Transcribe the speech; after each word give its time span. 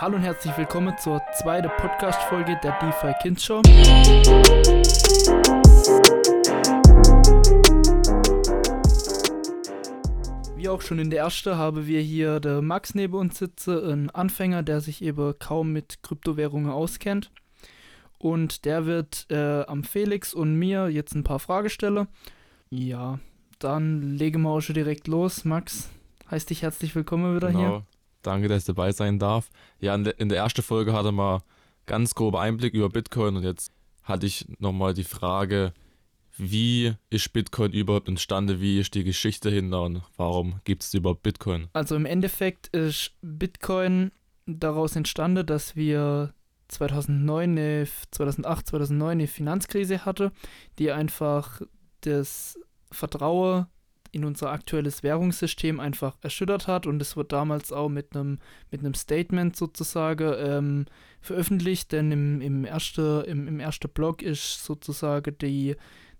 Hallo 0.00 0.16
und 0.16 0.22
herzlich 0.22 0.56
willkommen 0.56 0.96
zur 0.96 1.20
zweiten 1.34 1.68
Podcast-Folge 1.76 2.58
der 2.62 2.78
DeFi 2.78 3.12
Kids 3.20 3.44
Show. 3.44 3.60
Wie 10.56 10.68
auch 10.70 10.80
schon 10.80 11.00
in 11.00 11.10
der 11.10 11.18
ersten 11.18 11.54
haben 11.58 11.86
wir 11.86 12.00
hier 12.00 12.40
der 12.40 12.62
Max 12.62 12.94
neben 12.94 13.12
uns 13.12 13.36
sitzen, 13.36 13.90
ein 13.90 14.08
Anfänger, 14.08 14.62
der 14.62 14.80
sich 14.80 15.02
eben 15.04 15.38
kaum 15.38 15.74
mit 15.74 16.02
Kryptowährungen 16.02 16.70
auskennt. 16.70 17.30
Und 18.16 18.64
der 18.64 18.86
wird 18.86 19.26
äh, 19.28 19.64
am 19.64 19.84
Felix 19.84 20.32
und 20.32 20.54
mir 20.54 20.88
jetzt 20.88 21.14
ein 21.14 21.24
paar 21.24 21.40
Fragen 21.40 21.68
stellen. 21.68 22.08
Ja, 22.70 23.18
dann 23.58 24.16
legen 24.16 24.40
wir 24.40 24.48
auch 24.48 24.62
schon 24.62 24.76
direkt 24.76 25.08
los. 25.08 25.44
Max, 25.44 25.90
heißt 26.30 26.48
dich 26.48 26.62
herzlich 26.62 26.94
willkommen 26.94 27.36
wieder 27.36 27.48
genau. 27.48 27.60
hier. 27.60 27.82
Danke, 28.22 28.48
dass 28.48 28.62
ich 28.62 28.66
dabei 28.66 28.92
sein 28.92 29.18
darf. 29.18 29.50
Ja, 29.80 29.94
in 29.94 30.28
der, 30.28 30.38
ersten 30.38 30.62
Folge 30.62 30.92
hatte 30.92 31.12
man 31.12 31.40
ganz 31.86 32.14
grober 32.14 32.40
Einblick 32.40 32.74
über 32.74 32.88
Bitcoin 32.88 33.36
und 33.36 33.42
jetzt 33.42 33.72
hatte 34.02 34.26
ich 34.26 34.46
nochmal 34.58 34.94
die 34.94 35.04
Frage, 35.04 35.72
wie 36.36 36.94
ist 37.10 37.32
Bitcoin 37.32 37.72
überhaupt 37.72 38.08
entstanden? 38.08 38.60
Wie 38.60 38.78
ist 38.78 38.94
die 38.94 39.04
Geschichte 39.04 39.50
hinter 39.50 39.82
und 39.82 40.02
warum 40.16 40.60
gibt 40.64 40.82
es 40.82 40.94
überhaupt 40.94 41.22
Bitcoin? 41.22 41.68
Also 41.72 41.96
im 41.96 42.06
Endeffekt 42.06 42.68
ist 42.68 43.12
Bitcoin 43.20 44.12
daraus 44.46 44.96
entstanden, 44.96 45.46
dass 45.46 45.76
wir 45.76 46.32
2009, 46.68 47.50
eine, 47.50 47.88
2008, 48.10 48.68
2009 48.68 49.10
eine 49.10 49.26
Finanzkrise 49.26 50.04
hatte, 50.04 50.32
die 50.78 50.90
einfach 50.92 51.60
das 52.02 52.58
Vertrauen 52.90 53.66
in 54.12 54.24
unser 54.24 54.50
aktuelles 54.50 55.02
Währungssystem 55.02 55.80
einfach 55.80 56.16
erschüttert 56.22 56.66
hat 56.66 56.86
und 56.86 57.00
es 57.00 57.16
wird 57.16 57.32
damals 57.32 57.72
auch 57.72 57.88
mit 57.88 58.14
einem 58.14 58.38
mit 58.70 58.80
einem 58.80 58.94
Statement 58.94 59.56
sozusagen 59.56 60.34
ähm, 60.38 60.86
veröffentlicht, 61.20 61.92
denn 61.92 62.12
im, 62.12 62.40
im 62.40 62.64
ersten 62.64 63.24
im, 63.24 63.48
im 63.48 63.60
ersten 63.60 63.88
Blog 63.90 64.22
ist 64.22 64.64
sozusagen 64.64 65.36
die 65.38 65.76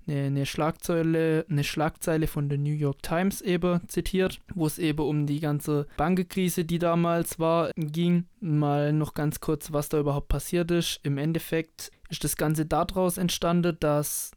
eine, 0.06 0.27
eine 0.27 0.47
Schlagzeile 0.47 1.45
eine 1.48 1.64
Schlagzeile 1.64 2.27
von 2.27 2.48
der 2.48 2.59
New 2.59 2.73
York 2.73 3.03
Times 3.03 3.41
eben 3.41 3.87
zitiert, 3.89 4.41
wo 4.55 4.67
es 4.67 4.79
eben 4.79 5.07
um 5.07 5.27
die 5.27 5.41
ganze 5.41 5.86
Bankenkrise, 5.97 6.64
die 6.64 6.79
damals 6.79 7.39
war, 7.39 7.70
ging. 7.77 8.27
Mal 8.41 8.92
noch 8.92 9.14
ganz 9.14 9.41
kurz, 9.41 9.73
was 9.73 9.89
da 9.89 9.98
überhaupt 9.98 10.29
passiert 10.29 10.70
ist. 10.70 11.01
Im 11.03 11.19
Endeffekt 11.19 11.91
ist 12.09 12.25
das 12.25 12.36
Ganze 12.36 12.67
daraus 12.67 13.19
entstanden, 13.19 13.77
dass 13.81 14.33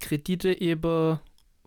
Kredite 0.00 0.60
eben 0.60 1.18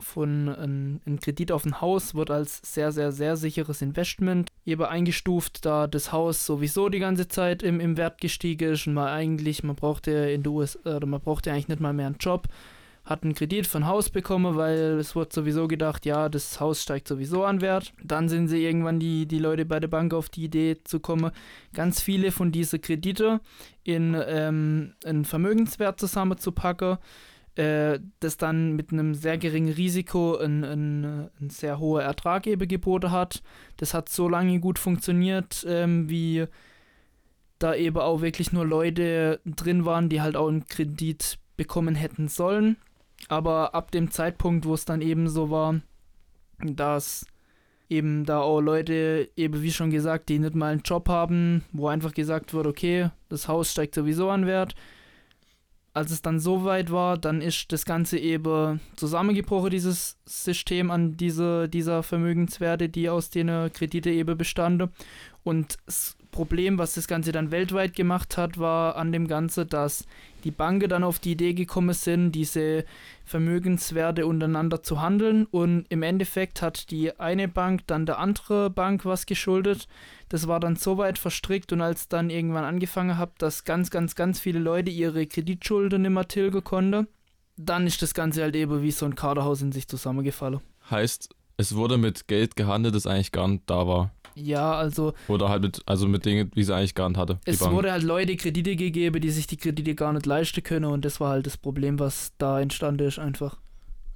von 0.03 0.49
ein, 0.49 1.01
ein, 1.05 1.19
Kredit 1.19 1.51
auf 1.51 1.65
ein 1.65 1.81
Haus 1.81 2.15
wird 2.15 2.29
als 2.29 2.61
sehr, 2.63 2.91
sehr, 2.91 3.11
sehr 3.11 3.37
sicheres 3.37 3.81
Investment 3.81 4.49
eben 4.65 4.83
eingestuft, 4.83 5.65
da 5.65 5.87
das 5.87 6.11
Haus 6.11 6.45
sowieso 6.45 6.89
die 6.89 6.99
ganze 6.99 7.27
Zeit 7.27 7.63
im, 7.63 7.79
im 7.79 7.97
Wert 7.97 8.21
gestiegen 8.21 8.73
ist 8.73 8.87
und 8.87 8.93
man 8.93 9.07
eigentlich, 9.07 9.63
man 9.63 9.75
brauchte 9.75 10.11
in 10.11 10.43
der 10.43 10.51
US 10.51 10.77
oder 10.85 11.05
man 11.05 11.21
brauchte 11.21 11.51
eigentlich 11.51 11.69
nicht 11.69 11.81
mal 11.81 11.93
mehr 11.93 12.07
einen 12.07 12.17
Job, 12.19 12.47
hat 13.05 13.23
einen 13.23 13.35
Kredit 13.35 13.73
ein 13.75 13.87
Haus 13.87 14.09
bekommen, 14.09 14.55
weil 14.55 14.97
es 14.99 15.15
wurde 15.15 15.33
sowieso 15.33 15.67
gedacht, 15.67 16.05
ja, 16.05 16.29
das 16.29 16.59
Haus 16.59 16.81
steigt 16.81 17.07
sowieso 17.07 17.43
an 17.43 17.59
Wert. 17.59 17.91
Dann 18.01 18.29
sind 18.29 18.47
sie 18.47 18.63
irgendwann 18.63 18.99
die, 18.99 19.25
die 19.25 19.39
Leute 19.39 19.65
bei 19.65 19.79
der 19.79 19.89
Bank 19.89 20.13
auf 20.13 20.29
die 20.29 20.45
Idee 20.45 20.77
zu 20.83 21.01
kommen, 21.01 21.31
ganz 21.73 22.01
viele 22.01 22.31
von 22.31 22.51
diesen 22.53 22.79
Kredite 22.79 23.41
in 23.83 24.15
ähm, 24.25 24.93
einen 25.03 25.25
Vermögenswert 25.25 25.99
zusammenzupacken 25.99 26.97
äh, 27.55 27.99
das 28.19 28.37
dann 28.37 28.73
mit 28.73 28.91
einem 28.91 29.13
sehr 29.13 29.37
geringen 29.37 29.73
Risiko 29.73 30.37
einen, 30.37 30.63
einen, 30.63 31.29
einen 31.39 31.49
sehr 31.49 31.79
hohen 31.79 32.01
Ertrag 32.01 32.47
eben 32.47 32.67
geboten 32.67 33.11
hat. 33.11 33.43
Das 33.77 33.93
hat 33.93 34.09
so 34.09 34.27
lange 34.27 34.59
gut 34.59 34.79
funktioniert, 34.79 35.65
ähm, 35.67 36.09
wie 36.09 36.45
da 37.59 37.75
eben 37.75 37.97
auch 37.97 38.21
wirklich 38.21 38.51
nur 38.51 38.65
Leute 38.65 39.39
drin 39.45 39.85
waren, 39.85 40.09
die 40.09 40.21
halt 40.21 40.35
auch 40.35 40.47
einen 40.47 40.67
Kredit 40.67 41.37
bekommen 41.55 41.95
hätten 41.95 42.27
sollen. 42.27 42.77
Aber 43.29 43.73
ab 43.73 43.91
dem 43.91 44.11
Zeitpunkt, 44.11 44.65
wo 44.65 44.73
es 44.73 44.85
dann 44.85 45.01
eben 45.01 45.29
so 45.29 45.49
war, 45.49 45.79
dass 46.59 47.25
eben 47.89 48.25
da 48.25 48.41
auch 48.41 48.61
Leute, 48.61 49.29
eben 49.35 49.61
wie 49.61 49.71
schon 49.71 49.91
gesagt, 49.91 50.29
die 50.29 50.39
nicht 50.39 50.55
mal 50.55 50.71
einen 50.71 50.81
Job 50.81 51.07
haben, 51.07 51.63
wo 51.71 51.87
einfach 51.87 52.13
gesagt 52.13 52.53
wird, 52.53 52.65
okay, 52.65 53.09
das 53.29 53.47
Haus 53.47 53.71
steigt 53.71 53.95
sowieso 53.95 54.29
an 54.29 54.45
Wert, 54.47 54.75
als 55.93 56.11
es 56.11 56.21
dann 56.21 56.39
so 56.39 56.65
weit 56.65 56.91
war, 56.91 57.17
dann 57.17 57.41
ist 57.41 57.71
das 57.71 57.85
Ganze 57.85 58.17
eben 58.17 58.79
zusammengebrochen, 58.95 59.69
dieses 59.69 60.17
System 60.25 60.89
an 60.89 61.17
diese, 61.17 61.69
dieser 61.69 62.01
Vermögenswerte, 62.01 62.89
die 62.89 63.09
aus 63.09 63.29
den 63.29 63.71
Kredite 63.71 64.09
eben 64.09 64.37
bestanden. 64.37 64.89
Und 65.43 65.77
das 65.85 66.17
Problem, 66.33 66.77
was 66.77 66.95
das 66.95 67.07
Ganze 67.07 67.31
dann 67.31 67.51
weltweit 67.51 67.95
gemacht 67.95 68.35
hat, 68.35 68.57
war 68.57 68.97
an 68.97 69.13
dem 69.13 69.27
Ganze, 69.27 69.65
dass 69.65 70.05
die 70.43 70.51
Banken 70.51 70.89
dann 70.89 71.05
auf 71.05 71.19
die 71.19 71.31
Idee 71.31 71.53
gekommen 71.53 71.93
sind, 71.93 72.33
diese 72.33 72.83
Vermögenswerte 73.23 74.27
untereinander 74.27 74.83
zu 74.83 75.01
handeln. 75.01 75.45
Und 75.45 75.85
im 75.87 76.03
Endeffekt 76.03 76.61
hat 76.61 76.91
die 76.91 77.17
eine 77.17 77.47
Bank 77.47 77.87
dann 77.87 78.05
der 78.05 78.19
andere 78.19 78.69
Bank 78.69 79.05
was 79.05 79.25
geschuldet. 79.25 79.87
Das 80.27 80.47
war 80.49 80.59
dann 80.59 80.75
so 80.75 80.97
weit 80.97 81.17
verstrickt 81.17 81.71
und 81.71 81.79
als 81.79 82.09
dann 82.09 82.29
irgendwann 82.29 82.65
angefangen 82.65 83.17
hat, 83.17 83.31
dass 83.37 83.63
ganz, 83.63 83.89
ganz, 83.89 84.15
ganz 84.15 84.41
viele 84.41 84.59
Leute 84.59 84.91
ihre 84.91 85.25
Kreditschulden 85.25 86.11
mehr 86.11 86.27
tilgen 86.27 86.63
konnten, 86.63 87.07
dann 87.55 87.87
ist 87.87 88.01
das 88.01 88.13
Ganze 88.13 88.41
halt 88.41 88.55
eben 88.55 88.81
wie 88.81 88.91
so 88.91 89.05
ein 89.05 89.15
Kaderhaus 89.15 89.61
in 89.61 89.71
sich 89.71 89.87
zusammengefallen. 89.87 90.59
Heißt, 90.89 91.29
es 91.55 91.75
wurde 91.75 91.97
mit 91.97 92.27
Geld 92.27 92.55
gehandelt, 92.55 92.95
das 92.95 93.07
eigentlich 93.07 93.31
gar 93.31 93.47
nicht 93.47 93.63
da 93.67 93.87
war. 93.87 94.11
Ja, 94.35 94.73
also. 94.73 95.13
Oder 95.27 95.49
halt 95.49 95.61
mit, 95.61 95.81
also 95.85 96.07
mit 96.07 96.25
Dingen, 96.25 96.51
wie 96.55 96.63
sie 96.63 96.75
eigentlich 96.75 96.95
gar 96.95 97.09
nicht 97.09 97.17
hatte. 97.17 97.39
Es 97.45 97.61
wurde 97.61 97.91
halt 97.91 98.03
Leute 98.03 98.35
Kredite 98.35 98.75
gegeben, 98.75 99.21
die 99.21 99.29
sich 99.29 99.47
die 99.47 99.57
Kredite 99.57 99.95
gar 99.95 100.13
nicht 100.13 100.25
leisten 100.25 100.63
können 100.63 100.85
und 100.85 101.05
das 101.05 101.19
war 101.19 101.29
halt 101.31 101.45
das 101.45 101.57
Problem, 101.57 101.99
was 101.99 102.33
da 102.37 102.59
entstanden 102.59 103.07
ist, 103.07 103.19
einfach. 103.19 103.57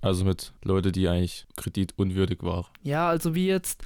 Also 0.02 0.26
mit 0.26 0.54
Leuten, 0.64 0.92
die 0.92 1.08
eigentlich 1.08 1.48
kreditunwürdig 1.56 2.40
waren. 2.42 2.66
Ja, 2.84 3.10
also 3.10 3.36
wie 3.36 3.48
jetzt, 3.48 3.84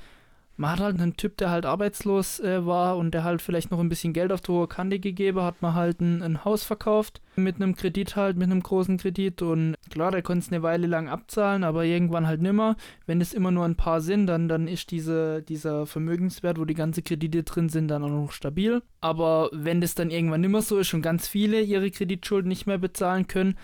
man 0.62 0.74
hat 0.74 0.80
halt 0.80 1.02
einen 1.02 1.18
Typ, 1.18 1.38
der 1.38 1.50
halt 1.50 1.66
arbeitslos 1.66 2.40
äh, 2.40 2.64
war 2.68 2.96
und 2.96 3.16
der 3.16 3.24
halt 3.24 3.42
vielleicht 3.42 3.72
noch 3.72 3.80
ein 3.80 3.90
bisschen 3.90 4.14
Geld 4.14 4.32
auf 4.32 4.42
die 4.42 4.52
hohe 4.52 4.68
Kante 4.68 5.00
gegeben 5.00 5.42
hat, 5.42 5.64
man 5.64 5.74
halt 5.74 6.02
ein, 6.02 6.22
ein 6.22 6.46
Haus 6.46 6.64
verkauft 6.64 7.20
mit 7.36 7.56
einem 7.56 7.76
Kredit 7.76 8.16
halt, 8.16 8.38
mit 8.38 8.52
einem 8.52 8.62
großen 8.62 9.00
Kredit 9.00 9.42
und 9.42 9.76
klar, 9.90 10.12
der 10.12 10.22
konnte 10.22 10.46
es 10.46 10.52
eine 10.52 10.62
Weile 10.62 10.86
lang 10.86 11.10
abzahlen, 11.10 11.64
aber 11.64 11.86
irgendwann 11.86 12.28
halt 12.28 12.44
nimmer. 12.44 12.76
Wenn 13.08 13.22
es 13.22 13.34
immer 13.34 13.50
nur 13.50 13.66
ein 13.66 13.76
paar 13.76 14.02
sind, 14.02 14.28
dann, 14.28 14.48
dann 14.48 14.68
ist 14.68 14.92
diese, 14.92 15.42
dieser 15.42 15.88
Vermögenswert, 15.88 16.60
wo 16.60 16.66
die 16.66 16.76
ganzen 16.76 17.04
Kredite 17.04 17.42
drin 17.42 17.68
sind, 17.68 17.88
dann 17.88 18.04
auch 18.04 18.10
noch 18.10 18.32
stabil. 18.32 18.84
Aber 19.00 19.50
wenn 19.54 19.82
das 19.82 19.96
dann 19.96 20.12
irgendwann 20.12 20.42
nimmer 20.42 20.62
so 20.62 20.78
ist 20.78 20.94
und 20.94 21.02
ganz 21.02 21.28
viele 21.28 21.60
ihre 21.62 21.90
Kreditschulden 21.90 22.50
nicht 22.50 22.68
mehr 22.68 22.78
bezahlen 22.78 23.26
können, 23.26 23.58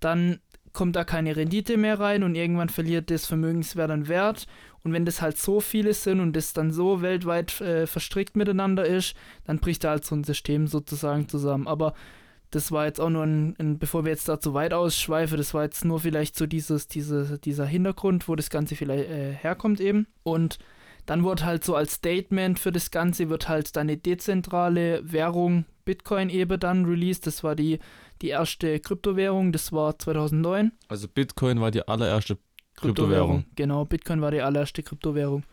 dann 0.00 0.38
kommt 0.72 0.96
da 0.96 1.04
keine 1.04 1.36
Rendite 1.36 1.76
mehr 1.76 1.98
rein 1.98 2.22
und 2.22 2.34
irgendwann 2.34 2.68
verliert 2.68 3.10
das 3.10 3.26
Vermögenswert 3.26 3.90
an 3.90 4.08
Wert. 4.08 4.46
Und 4.82 4.92
wenn 4.92 5.04
das 5.04 5.20
halt 5.20 5.36
so 5.36 5.60
viele 5.60 5.92
sind 5.92 6.20
und 6.20 6.34
das 6.34 6.52
dann 6.52 6.72
so 6.72 7.02
weltweit 7.02 7.60
äh, 7.60 7.86
verstrickt 7.86 8.36
miteinander 8.36 8.86
ist, 8.86 9.14
dann 9.44 9.58
bricht 9.58 9.84
da 9.84 9.90
halt 9.90 10.04
so 10.04 10.14
ein 10.14 10.24
System 10.24 10.66
sozusagen 10.66 11.28
zusammen. 11.28 11.66
Aber 11.66 11.94
das 12.50 12.72
war 12.72 12.86
jetzt 12.86 13.00
auch 13.00 13.10
nur 13.10 13.24
ein, 13.24 13.54
ein, 13.58 13.78
bevor 13.78 14.04
wir 14.04 14.10
jetzt 14.10 14.28
da 14.28 14.40
zu 14.40 14.54
weit 14.54 14.72
ausschweifen, 14.72 15.36
das 15.36 15.54
war 15.54 15.64
jetzt 15.64 15.84
nur 15.84 16.00
vielleicht 16.00 16.36
so 16.36 16.46
dieses, 16.46 16.88
diese, 16.88 17.38
dieser 17.38 17.66
Hintergrund, 17.66 18.26
wo 18.28 18.34
das 18.34 18.50
Ganze 18.50 18.74
vielleicht 18.74 19.08
äh, 19.08 19.32
herkommt 19.32 19.80
eben. 19.80 20.06
Und 20.22 20.58
dann 21.06 21.24
wurde 21.24 21.44
halt 21.44 21.64
so 21.64 21.74
als 21.74 21.94
Statement 21.94 22.58
für 22.58 22.72
das 22.72 22.90
Ganze, 22.90 23.28
wird 23.28 23.48
halt 23.48 23.76
dann 23.76 23.88
eine 23.88 23.96
dezentrale 23.96 25.00
Währung 25.04 25.64
Bitcoin 25.84 26.28
eben 26.28 26.58
dann 26.58 26.84
released. 26.84 27.26
Das 27.26 27.42
war 27.44 27.54
die, 27.54 27.78
die 28.22 28.28
erste 28.28 28.80
Kryptowährung, 28.80 29.52
das 29.52 29.72
war 29.72 29.98
2009. 29.98 30.72
Also 30.88 31.08
Bitcoin 31.08 31.60
war 31.60 31.70
die 31.70 31.86
allererste 31.86 32.36
Kryptowährung. 32.76 32.76
Kryptowährung. 32.76 33.44
Genau, 33.56 33.84
Bitcoin 33.84 34.20
war 34.20 34.30
die 34.30 34.42
allererste 34.42 34.82
Kryptowährung. 34.82 35.44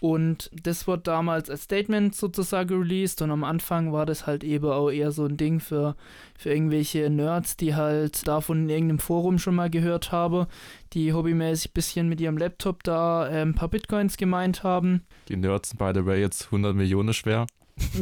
Und 0.00 0.50
das 0.52 0.86
wurde 0.86 1.02
damals 1.02 1.48
als 1.48 1.62
Statement 1.62 2.14
sozusagen 2.14 2.76
released 2.78 3.22
und 3.22 3.30
am 3.30 3.44
Anfang 3.44 3.92
war 3.92 4.06
das 4.06 4.26
halt 4.26 4.44
eben 4.44 4.66
auch 4.66 4.90
eher 4.90 5.12
so 5.12 5.24
ein 5.24 5.36
Ding 5.36 5.60
für, 5.60 5.96
für 6.36 6.50
irgendwelche 6.50 7.08
Nerds, 7.08 7.56
die 7.56 7.74
halt 7.74 8.26
davon 8.26 8.64
in 8.64 8.68
irgendeinem 8.68 8.98
Forum 8.98 9.38
schon 9.38 9.54
mal 9.54 9.70
gehört 9.70 10.12
haben, 10.12 10.46
die 10.92 11.12
hobbymäßig 11.12 11.70
ein 11.70 11.74
bisschen 11.74 12.08
mit 12.08 12.20
ihrem 12.20 12.36
Laptop 12.36 12.82
da 12.82 13.28
äh, 13.28 13.42
ein 13.42 13.54
paar 13.54 13.68
Bitcoins 13.68 14.16
gemeint 14.16 14.62
haben. 14.62 15.06
Die 15.28 15.36
Nerds 15.36 15.70
sind 15.70 15.78
by 15.78 15.92
the 15.94 16.04
way 16.04 16.20
jetzt 16.20 16.46
100 16.46 16.74
Millionen 16.74 17.14
schwer. 17.14 17.46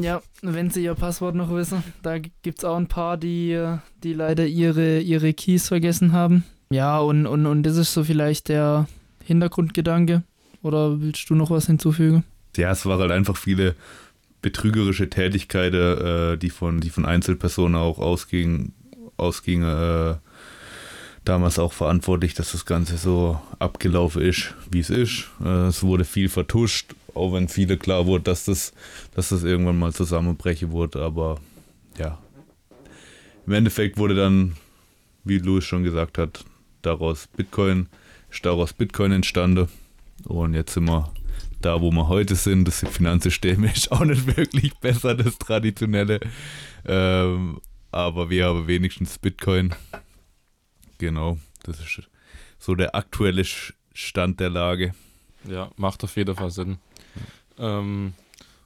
Ja, 0.01 0.23
wenn 0.43 0.71
sie 0.71 0.85
ihr 0.85 0.95
Passwort 0.95 1.35
noch 1.35 1.51
wissen. 1.51 1.83
Da 2.03 2.19
gibt 2.19 2.59
es 2.59 2.65
auch 2.65 2.77
ein 2.77 2.89
paar, 2.89 3.17
die, 3.17 3.77
die 4.03 4.13
leider 4.13 4.47
ihre, 4.47 5.01
ihre 5.01 5.33
Keys 5.33 5.69
vergessen 5.69 6.13
haben. 6.13 6.45
Ja, 6.71 6.99
und, 6.99 7.27
und, 7.27 7.47
und 7.47 7.63
das 7.65 7.77
ist 7.77 7.93
so 7.93 8.05
vielleicht 8.05 8.49
der 8.49 8.87
Hintergrundgedanke. 9.25 10.23
Oder 10.63 11.01
willst 11.01 11.29
du 11.29 11.35
noch 11.35 11.51
was 11.51 11.67
hinzufügen? 11.67 12.25
Ja, 12.57 12.71
es 12.71 12.87
war 12.87 12.99
halt 12.99 13.11
einfach 13.11 13.37
viele 13.37 13.75
betrügerische 14.43 15.09
Tätigkeiten, 15.09 15.77
äh, 15.77 16.39
die, 16.39 16.51
von, 16.51 16.81
die 16.81 16.91
von 16.91 17.07
Einzelpersonen 17.07 17.77
auch 17.77 17.99
ausgingen, 17.99 18.75
ausging, 19.17 19.63
äh, 19.63 20.17
damals 21.25 21.59
auch 21.59 21.73
verantwortlich, 21.73 22.35
dass 22.35 22.53
das 22.53 22.67
Ganze 22.67 22.99
so 22.99 23.41
abgelaufen 23.59 24.23
ist, 24.23 24.55
wie 24.71 24.81
es 24.81 24.91
ist. 24.91 25.31
Äh, 25.43 25.67
es 25.69 25.83
wurde 25.83 26.05
viel 26.05 26.29
vertuscht, 26.29 26.95
Auch 27.15 27.33
wenn 27.33 27.49
viele 27.49 27.77
klar 27.77 28.07
wurde, 28.07 28.25
dass 28.25 28.45
das, 28.45 28.73
dass 29.15 29.31
das 29.31 29.45
irgendwann 29.45 29.79
mal 29.79 29.93
zusammenbrechen 29.93 30.73
wurde, 30.73 31.03
aber 31.03 31.41
ja. 31.99 32.19
Im 33.47 33.53
Endeffekt 33.53 33.99
wurde 33.99 34.15
dann, 34.15 34.57
wie 35.25 35.39
Louis 35.39 35.65
schon 35.65 35.83
gesagt 35.83 36.17
hat, 36.17 36.45
daraus 36.81 37.27
Bitcoin, 37.27 37.89
ist 38.31 38.45
daraus 38.45 38.73
Bitcoin 38.73 39.13
entstanden. 39.13 39.69
Und 40.25 40.55
jetzt 40.55 40.75
sind 40.75 40.85
wir 40.85 41.13
da, 41.61 41.81
wo 41.81 41.91
wir 41.91 42.09
heute 42.09 42.35
sind. 42.35 42.67
Das 42.67 42.85
Finanzsystem 42.89 43.65
ist 43.75 43.91
auch 43.91 44.05
nicht 44.05 44.37
wirklich 44.37 44.75
besser, 44.77 45.15
das 45.15 45.39
traditionelle. 45.39 46.21
Ähm, 46.85 47.61
aber 47.91 48.31
wir 48.31 48.47
haben 48.47 48.67
wenigstens 48.67 49.19
Bitcoin. 49.19 49.75
Genau, 50.99 51.39
das 51.65 51.81
ist 51.81 52.09
so 52.59 52.75
der 52.75 52.95
aktuelle 52.95 53.45
Stand 53.93 54.41
der 54.41 54.51
Lage. 54.51 54.95
Ja, 55.49 55.71
macht 55.77 56.05
auf 56.05 56.17
jeden 56.17 56.37
Fall 56.37 56.51
Sinn. 56.51 56.79
Ähm, 57.63 58.15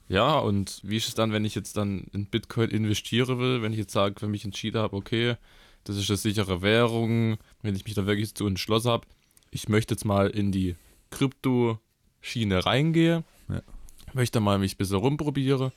ja, 0.09 0.39
und 0.39 0.79
wie 0.83 0.97
ist 0.97 1.07
es 1.07 1.15
dann, 1.15 1.31
wenn 1.31 1.45
ich 1.45 1.55
jetzt 1.55 1.77
dann 1.77 2.05
in 2.13 2.25
Bitcoin 2.25 2.69
investieren 2.69 3.39
will, 3.39 3.61
wenn 3.61 3.73
ich 3.73 3.79
jetzt 3.79 3.93
sage, 3.93 4.15
für 4.19 4.27
mich 4.27 4.43
entschieden 4.43 4.81
habe, 4.81 4.95
okay, 4.95 5.35
das 5.83 5.97
ist 5.97 6.09
eine 6.09 6.17
sichere 6.17 6.61
Währung, 6.61 7.37
wenn 7.61 7.75
ich 7.75 7.85
mich 7.85 7.93
da 7.93 8.05
wirklich 8.05 8.33
zu 8.33 8.47
entschlossen 8.47 8.89
habe, 8.89 9.07
ich 9.51 9.69
möchte 9.69 9.93
jetzt 9.93 10.05
mal 10.05 10.29
in 10.29 10.51
die 10.51 10.75
Krypto-Schiene 11.11 12.65
reingehe, 12.65 13.23
ja. 13.49 13.61
möchte 14.13 14.39
mal 14.39 14.59
mich 14.59 14.75
ein 14.75 14.77
bisschen 14.77 14.97
rumprobiere, 14.97 15.71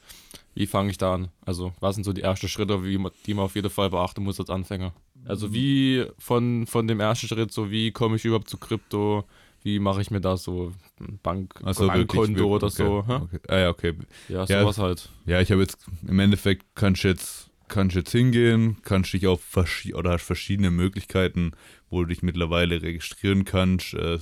wie 0.55 0.67
fange 0.67 0.91
ich 0.91 0.99
da 0.99 1.15
an? 1.15 1.29
Also, 1.45 1.73
was 1.81 1.95
sind 1.97 2.05
so 2.05 2.13
die 2.13 2.23
ersten 2.23 2.49
Schritte, 2.49 2.85
wie 2.85 2.99
die 3.27 3.35
man 3.35 3.45
auf 3.45 3.55
jeden 3.55 3.71
Fall 3.71 3.91
beachten 3.91 4.23
muss 4.25 4.41
als 4.41 4.51
Anfänger? 4.51 4.93
Also, 5.25 5.53
wie 5.53 6.07
von, 6.19 6.67
von 6.67 6.87
dem 6.89 7.01
ersten 7.01 7.29
Schritt, 7.29 7.53
so 7.53 7.71
wie 7.71 7.93
komme 7.93 8.17
ich 8.17 8.25
überhaupt 8.25 8.49
zu 8.49 8.59
Krypto? 8.59 9.25
Wie 9.63 9.79
mache 9.79 10.01
ich 10.01 10.11
mir 10.11 10.21
da 10.21 10.37
so 10.37 10.73
ein 11.01 11.19
Bank 11.23 11.55
so, 11.73 11.87
Bankkonto 11.87 12.45
oder 12.47 12.69
okay, 12.69 12.77
so? 12.77 13.05
Okay. 13.07 13.39
Ah, 13.49 13.59
ja, 13.59 13.69
okay. 13.69 13.95
Ja, 14.29 14.47
sowas 14.47 14.77
ja, 14.77 14.83
halt. 14.83 15.11
Ja, 15.27 15.41
ich 15.41 15.51
habe 15.53 15.61
jetzt 15.61 15.87
im 16.07 16.19
Endeffekt 16.19 16.65
kannst 16.75 17.05
du 17.05 17.09
jetzt, 17.09 17.51
kannst 17.69 17.95
jetzt 17.95 18.13
hingehen, 18.13 18.79
kannst 18.83 19.13
dich 19.13 19.27
auf 19.27 19.43
verschiedene 19.43 19.99
oder 19.99 20.13
hast 20.13 20.25
verschiedene 20.25 20.71
Möglichkeiten, 20.71 21.53
wo 21.91 22.01
du 22.01 22.07
dich 22.07 22.23
mittlerweile 22.23 22.81
registrieren 22.81 23.45
kannst. 23.45 23.95
Äh, 23.95 24.19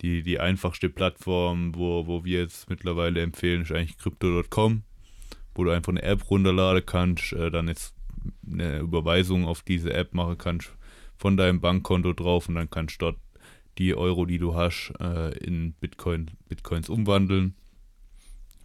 die, 0.00 0.22
die 0.22 0.40
einfachste 0.40 0.88
Plattform, 0.88 1.74
wo, 1.76 2.06
wo 2.06 2.24
wir 2.24 2.40
jetzt 2.40 2.68
mittlerweile 2.68 3.22
empfehlen, 3.22 3.62
ist 3.62 3.72
eigentlich 3.72 3.96
crypto.com, 3.96 4.82
wo 5.54 5.64
du 5.64 5.70
einfach 5.70 5.92
eine 5.92 6.02
App 6.02 6.28
runterladen 6.30 6.84
kannst, 6.84 7.32
äh, 7.32 7.50
dann 7.50 7.68
jetzt 7.68 7.94
eine 8.50 8.80
Überweisung 8.80 9.46
auf 9.46 9.62
diese 9.62 9.92
App 9.92 10.14
machen 10.14 10.36
kannst 10.36 10.72
von 11.16 11.36
deinem 11.36 11.60
Bankkonto 11.60 12.12
drauf 12.12 12.48
und 12.48 12.56
dann 12.56 12.70
kannst 12.70 13.00
du 13.00 13.06
dort 13.06 13.18
die 13.78 13.94
Euro, 13.94 14.26
die 14.26 14.38
du 14.38 14.54
hast, 14.54 14.92
äh, 15.00 15.36
in 15.38 15.72
Bitcoin, 15.74 16.30
Bitcoins 16.48 16.88
umwandeln. 16.88 17.54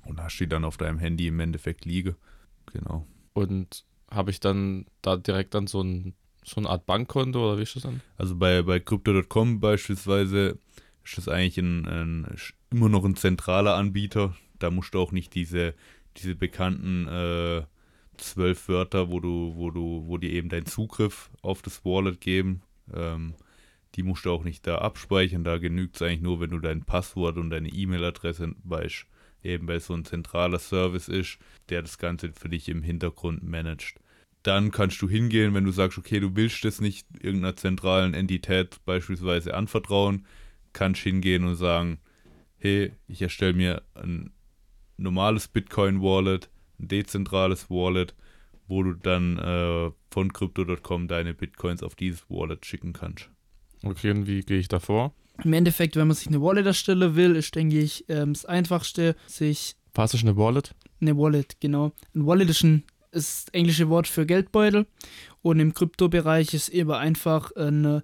Und 0.05 0.21
hast 0.21 0.39
die 0.39 0.47
dann 0.47 0.65
auf 0.65 0.77
deinem 0.77 0.97
Handy 0.97 1.27
im 1.27 1.39
Endeffekt 1.39 1.85
liegen. 1.85 2.15
Genau. 2.73 3.05
Und 3.33 3.85
habe 4.09 4.31
ich 4.31 4.39
dann 4.39 4.85
da 5.01 5.17
direkt 5.17 5.53
dann 5.53 5.67
so, 5.67 5.81
ein, 5.81 6.15
so 6.43 6.59
eine 6.59 6.69
Art 6.69 6.85
Bankkonto 6.85 7.43
oder 7.43 7.57
wie 7.59 7.63
ist 7.63 7.75
das 7.75 7.83
dann? 7.83 8.01
Also 8.17 8.35
bei, 8.35 8.61
bei 8.63 8.79
Crypto.com 8.79 9.59
beispielsweise 9.59 10.57
ist 11.03 11.17
das 11.17 11.27
eigentlich 11.27 11.57
ein, 11.57 11.85
ein, 11.85 12.37
immer 12.71 12.89
noch 12.89 13.05
ein 13.05 13.15
zentraler 13.15 13.75
Anbieter. 13.75 14.35
Da 14.57 14.71
musst 14.71 14.93
du 14.93 14.99
auch 14.99 15.11
nicht 15.11 15.35
diese, 15.35 15.75
diese 16.17 16.35
bekannten 16.35 17.07
äh, 17.07 17.63
zwölf 18.17 18.67
Wörter, 18.67 19.09
wo 19.09 19.19
du, 19.19 19.53
wo 19.55 19.71
du, 19.71 20.03
wo 20.07 20.17
dir 20.17 20.31
eben 20.31 20.49
deinen 20.49 20.65
Zugriff 20.65 21.29
auf 21.41 21.61
das 21.61 21.85
Wallet 21.85 22.21
geben. 22.21 22.61
Ähm, 22.93 23.35
die 23.95 24.03
musst 24.03 24.25
du 24.25 24.31
auch 24.31 24.43
nicht 24.43 24.65
da 24.67 24.79
abspeichern. 24.79 25.43
Da 25.43 25.57
genügt 25.57 25.95
es 25.95 26.01
eigentlich 26.01 26.21
nur, 26.21 26.39
wenn 26.39 26.51
du 26.51 26.59
dein 26.59 26.83
Passwort 26.83 27.37
und 27.37 27.49
deine 27.49 27.69
E-Mail-Adresse 27.69 28.53
weißt. 28.63 29.05
Eben 29.43 29.67
weil 29.67 29.79
so 29.79 29.93
ein 29.93 30.05
zentraler 30.05 30.59
Service 30.59 31.07
ist, 31.07 31.39
der 31.69 31.81
das 31.81 31.97
Ganze 31.97 32.31
für 32.33 32.49
dich 32.49 32.69
im 32.69 32.83
Hintergrund 32.83 33.43
managt. 33.43 33.99
Dann 34.43 34.71
kannst 34.71 35.01
du 35.01 35.09
hingehen, 35.09 35.53
wenn 35.53 35.65
du 35.65 35.71
sagst, 35.71 35.97
okay, 35.97 36.19
du 36.19 36.35
willst 36.35 36.63
das 36.63 36.81
nicht 36.81 37.07
irgendeiner 37.19 37.55
zentralen 37.55 38.13
Entität 38.13 38.77
beispielsweise 38.85 39.53
anvertrauen, 39.53 40.25
kannst 40.73 41.01
hingehen 41.01 41.43
und 41.43 41.55
sagen, 41.55 41.99
hey, 42.57 42.93
ich 43.07 43.21
erstelle 43.21 43.53
mir 43.53 43.81
ein 43.95 44.31
normales 44.97 45.47
Bitcoin-Wallet, 45.47 46.49
ein 46.79 46.87
dezentrales 46.87 47.69
Wallet, 47.69 48.15
wo 48.67 48.83
du 48.83 48.93
dann 48.93 49.37
äh, 49.37 49.91
von 50.11 50.31
crypto.com 50.31 51.07
deine 51.07 51.33
Bitcoins 51.33 51.83
auf 51.83 51.95
dieses 51.95 52.29
Wallet 52.29 52.65
schicken 52.65 52.93
kannst. 52.93 53.29
Okay, 53.83 54.11
und 54.11 54.27
wie 54.27 54.41
gehe 54.41 54.59
ich 54.59 54.67
da 54.67 54.79
vor? 54.79 55.13
Im 55.43 55.53
Endeffekt, 55.53 55.95
wenn 55.95 56.07
man 56.07 56.15
sich 56.15 56.27
eine 56.27 56.41
Wallet 56.41 56.65
erstellen 56.65 57.15
will, 57.15 57.35
ist, 57.35 57.55
denke 57.55 57.79
ich, 57.79 58.05
ähm, 58.09 58.33
das 58.33 58.45
Einfachste, 58.45 59.15
sich. 59.27 59.75
Was 59.93 60.13
ist 60.13 60.23
eine 60.23 60.35
Wallet? 60.35 60.75
Eine 61.01 61.17
Wallet, 61.17 61.59
genau. 61.59 61.91
Ein 62.13 62.25
Wallet 62.25 62.49
ist, 62.49 62.63
ein, 62.63 62.83
ist 63.11 63.47
das 63.47 63.53
englische 63.53 63.89
Wort 63.89 64.07
für 64.07 64.25
Geldbeutel. 64.25 64.85
Und 65.41 65.59
im 65.59 65.73
Kryptobereich 65.73 66.53
ist 66.53 66.69
eben 66.69 66.91
einfach 66.91 67.51
eine, 67.55 68.03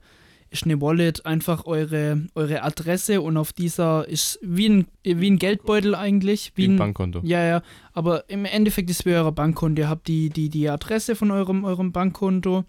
ist 0.49 0.63
eine 0.63 0.79
Wallet 0.79 1.25
einfach 1.25 1.65
eure, 1.65 2.25
eure 2.35 2.63
Adresse 2.63 3.21
und 3.21 3.35
auf 3.35 3.51
dieser 3.51 4.07
ist 4.07 4.39
wie 4.41 4.69
ein, 4.69 4.87
wie 5.03 5.29
ein 5.29 5.37
Geldbeutel 5.37 5.93
eigentlich. 5.93 6.53
Wie, 6.55 6.63
wie 6.63 6.73
ein, 6.73 6.77
Bankkonto. 6.77 7.19
Ja, 7.23 7.43
ja. 7.45 7.61
Aber 7.91 8.29
im 8.29 8.45
Endeffekt 8.45 8.89
ist 8.89 9.01
es 9.01 9.05
wie 9.05 9.13
euer 9.13 9.31
Bankkonto. 9.31 9.81
Ihr 9.81 9.89
habt 9.89 10.07
die, 10.07 10.29
die, 10.29 10.49
die 10.49 10.69
Adresse 10.69 11.15
von 11.15 11.31
eurem, 11.31 11.65
eurem 11.65 11.91
Bankkonto 11.91 12.63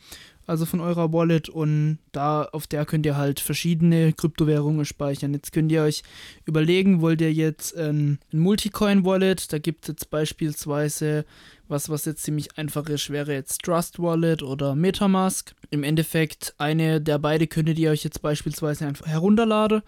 also 0.47 0.65
von 0.65 0.81
eurer 0.81 1.13
Wallet 1.13 1.49
und 1.49 1.99
da 2.13 2.45
auf 2.45 2.67
der 2.67 2.87
könnt 2.87 3.07
ihr 3.07 3.17
halt 3.17 3.41
verschiedene 3.41 4.13
Kryptowährungen 4.13 4.85
speichern. 4.85 5.35
Jetzt 5.35 5.53
könnt 5.53 5.73
ihr 5.73 5.83
euch 5.83 6.03
überlegen, 6.45 7.01
wollt 7.01 7.21
ihr 7.21 7.33
jetzt 7.33 7.77
ein, 7.77 8.19
ein 8.33 8.39
Multicoin-Wallet, 8.39 9.53
da 9.53 9.59
gibt 9.59 9.85
es 9.85 9.89
jetzt 9.89 10.11
beispielsweise 10.11 11.25
was, 11.69 11.89
was 11.89 12.05
jetzt 12.05 12.23
ziemlich 12.23 12.57
einfach 12.57 12.89
ist, 12.89 13.11
wäre 13.11 13.33
jetzt 13.33 13.63
Trust 13.63 13.99
Wallet 13.99 14.43
oder 14.43 14.75
Metamask. 14.75 15.55
Im 15.71 15.83
Endeffekt, 15.83 16.55
eine 16.59 17.01
der 17.01 17.19
beide 17.19 17.47
könntet 17.47 17.79
ihr 17.79 17.91
euch 17.91 18.05
jetzt 18.05 18.23
beispielsweise 18.23 18.87
einfach 18.87 19.07
herunterladen 19.07 19.83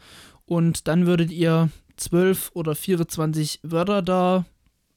und 0.44 0.88
dann 0.88 1.06
würdet 1.06 1.30
ihr 1.30 1.70
12 1.96 2.50
oder 2.54 2.74
24 2.74 3.60
Wörter 3.62 4.02
da 4.02 4.44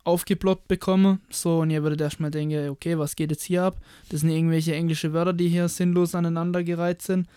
aufgeploppt 0.03 0.67
bekomme. 0.67 1.19
So, 1.29 1.59
und 1.59 1.69
ihr 1.69 1.83
würdet 1.83 2.01
erstmal 2.01 2.31
denken, 2.31 2.69
okay, 2.69 2.97
was 2.97 3.15
geht 3.15 3.31
jetzt 3.31 3.43
hier 3.43 3.63
ab? 3.63 3.77
Das 4.09 4.21
sind 4.21 4.29
irgendwelche 4.29 4.75
englische 4.75 5.13
Wörter, 5.13 5.33
die 5.33 5.49
hier 5.49 5.67
sinnlos 5.67 6.15
aneinandergereiht 6.15 7.01
sind. 7.01 7.27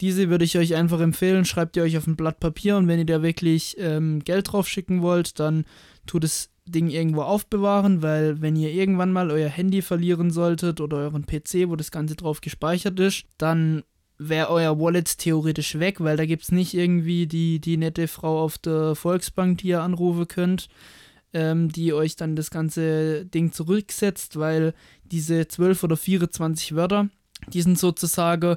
Diese 0.00 0.28
würde 0.28 0.44
ich 0.44 0.58
euch 0.58 0.74
einfach 0.74 1.00
empfehlen. 1.00 1.44
Schreibt 1.44 1.76
ihr 1.76 1.84
euch 1.84 1.96
auf 1.96 2.06
ein 2.06 2.16
Blatt 2.16 2.40
Papier 2.40 2.76
und 2.76 2.88
wenn 2.88 2.98
ihr 2.98 3.06
da 3.06 3.22
wirklich 3.22 3.76
ähm, 3.78 4.20
Geld 4.24 4.52
drauf 4.52 4.68
schicken 4.68 5.02
wollt, 5.02 5.38
dann 5.38 5.64
tut 6.06 6.24
das 6.24 6.50
Ding 6.66 6.88
irgendwo 6.88 7.22
aufbewahren, 7.22 8.02
weil 8.02 8.40
wenn 8.40 8.56
ihr 8.56 8.72
irgendwann 8.72 9.12
mal 9.12 9.30
euer 9.30 9.48
Handy 9.48 9.82
verlieren 9.82 10.30
solltet 10.30 10.80
oder 10.80 10.96
euren 10.96 11.26
PC, 11.26 11.68
wo 11.68 11.76
das 11.76 11.90
Ganze 11.90 12.16
drauf 12.16 12.40
gespeichert 12.40 12.98
ist, 12.98 13.24
dann 13.38 13.84
wäre 14.18 14.48
euer 14.48 14.78
Wallet 14.80 15.18
theoretisch 15.18 15.78
weg, 15.78 16.00
weil 16.00 16.16
da 16.16 16.24
gibt 16.24 16.44
es 16.44 16.52
nicht 16.52 16.72
irgendwie 16.74 17.26
die, 17.26 17.60
die 17.60 17.76
nette 17.76 18.08
Frau 18.08 18.42
auf 18.42 18.58
der 18.58 18.94
Volksbank, 18.94 19.58
die 19.58 19.68
ihr 19.68 19.82
anrufen 19.82 20.26
könnt 20.26 20.68
ähm, 21.34 21.68
die 21.68 21.92
euch 21.92 22.16
dann 22.16 22.36
das 22.36 22.50
ganze 22.50 23.26
Ding 23.26 23.52
zurücksetzt, 23.52 24.38
weil 24.38 24.72
diese 25.04 25.46
12 25.46 25.82
oder 25.84 25.96
24 25.96 26.74
Wörter, 26.74 27.08
die 27.48 27.60
sind 27.60 27.78
sozusagen 27.78 28.56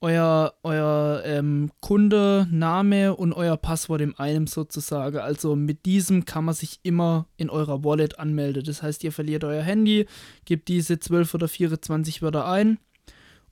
euer, 0.00 0.54
euer 0.64 1.22
ähm, 1.24 1.70
Kunde, 1.80 2.48
Name 2.50 3.14
und 3.14 3.32
euer 3.32 3.56
Passwort 3.56 4.00
in 4.00 4.18
einem 4.18 4.46
sozusagen. 4.46 5.18
Also 5.18 5.54
mit 5.54 5.84
diesem 5.84 6.24
kann 6.24 6.44
man 6.44 6.54
sich 6.54 6.80
immer 6.82 7.26
in 7.36 7.50
eurer 7.50 7.84
Wallet 7.84 8.18
anmelden. 8.18 8.64
Das 8.64 8.82
heißt, 8.82 9.04
ihr 9.04 9.12
verliert 9.12 9.44
euer 9.44 9.62
Handy, 9.62 10.06
gebt 10.44 10.68
diese 10.68 10.98
12 10.98 11.34
oder 11.34 11.48
24 11.48 12.20
Wörter 12.20 12.48
ein 12.48 12.78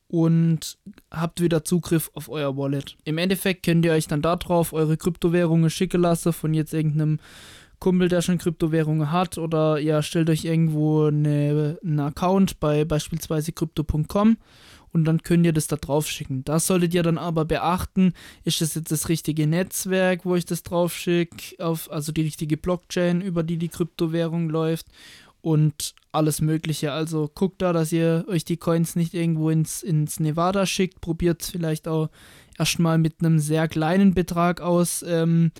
und 0.09 0.77
habt 1.11 1.41
wieder 1.41 1.65
Zugriff 1.65 2.11
auf 2.15 2.29
euer 2.29 2.57
Wallet. 2.57 2.97
Im 3.05 3.19
Endeffekt 3.19 3.65
könnt 3.65 3.85
ihr 3.85 3.93
euch 3.93 4.09
dann 4.09 4.23
darauf 4.23 4.73
eure 4.73 4.97
Kryptowährungen 4.97 5.71
schicken 5.71 6.01
lassen 6.01 6.33
von 6.33 6.53
jetzt 6.53 6.75
irgendeinem 6.75 7.21
Kumpel, 7.81 8.09
der 8.09 8.23
schon 8.23 8.39
Kryptowährungen 8.39 9.11
hat, 9.11 9.39
oder 9.39 9.81
ihr 9.81 10.03
stellt 10.03 10.31
euch 10.31 10.45
irgendwo 10.45 11.07
eine, 11.07 11.79
einen 11.83 12.01
Account 12.01 12.61
bei 12.61 12.85
beispielsweise 12.85 13.53
crypto.com 13.53 14.37
und 14.93 15.05
dann 15.05 15.23
könnt 15.23 15.47
ihr 15.47 15.53
das 15.53 15.67
da 15.67 15.77
drauf 15.77 16.09
schicken. 16.09 16.45
Das 16.45 16.67
solltet 16.67 16.95
ihr 16.95 17.03
dann 17.03 17.19
aber 17.19 17.45
beachten, 17.45 18.13
ist 18.45 18.61
das 18.61 18.75
jetzt 18.75 18.93
das 18.93 19.09
richtige 19.09 19.47
Netzwerk, 19.47 20.25
wo 20.25 20.37
ich 20.37 20.45
das 20.45 20.63
drauf 20.63 20.95
schicke, 20.95 21.57
also 21.59 22.13
die 22.13 22.23
richtige 22.23 22.57
Blockchain, 22.57 23.21
über 23.21 23.43
die 23.43 23.57
die 23.57 23.69
Kryptowährung 23.69 24.51
läuft 24.51 24.87
und 25.41 25.95
alles 26.13 26.41
Mögliche. 26.41 26.93
Also 26.93 27.31
guckt 27.35 27.63
da, 27.63 27.73
dass 27.73 27.93
ihr 27.93 28.25
euch 28.29 28.45
die 28.45 28.57
Coins 28.57 28.97
nicht 28.97 29.15
irgendwo 29.15 29.51
ins, 29.51 29.83
ins 29.83 30.21
Nevada 30.21 30.67
schickt. 30.67 31.01
Probiert 31.01 31.43
vielleicht 31.43 31.89
auch 31.89 32.11
erstmal 32.59 32.99
mit 32.99 33.17
einem 33.21 33.39
sehr 33.39 33.69
kleinen 33.69 34.13
Betrag 34.13 34.61
aus. 34.61 35.05
Ähm, 35.07 35.53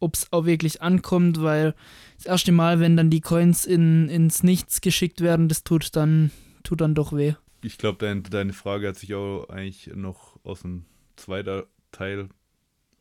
ob 0.00 0.14
es 0.14 0.32
auch 0.32 0.44
wirklich 0.44 0.82
ankommt, 0.82 1.42
weil 1.42 1.74
das 2.16 2.26
erste 2.26 2.52
Mal, 2.52 2.80
wenn 2.80 2.96
dann 2.96 3.10
die 3.10 3.20
Coins 3.20 3.64
in, 3.64 4.08
ins 4.08 4.42
Nichts 4.42 4.80
geschickt 4.80 5.20
werden, 5.20 5.48
das 5.48 5.64
tut 5.64 5.94
dann, 5.96 6.30
tut 6.62 6.80
dann 6.80 6.94
doch 6.94 7.12
weh. 7.12 7.34
Ich 7.62 7.78
glaube, 7.78 7.98
dein, 7.98 8.22
deine 8.22 8.52
Frage 8.52 8.88
hat 8.88 8.96
sich 8.96 9.14
auch 9.14 9.48
eigentlich 9.48 9.90
noch 9.94 10.38
aus 10.44 10.62
dem 10.62 10.84
zweiten 11.16 11.64
Teil 11.92 12.28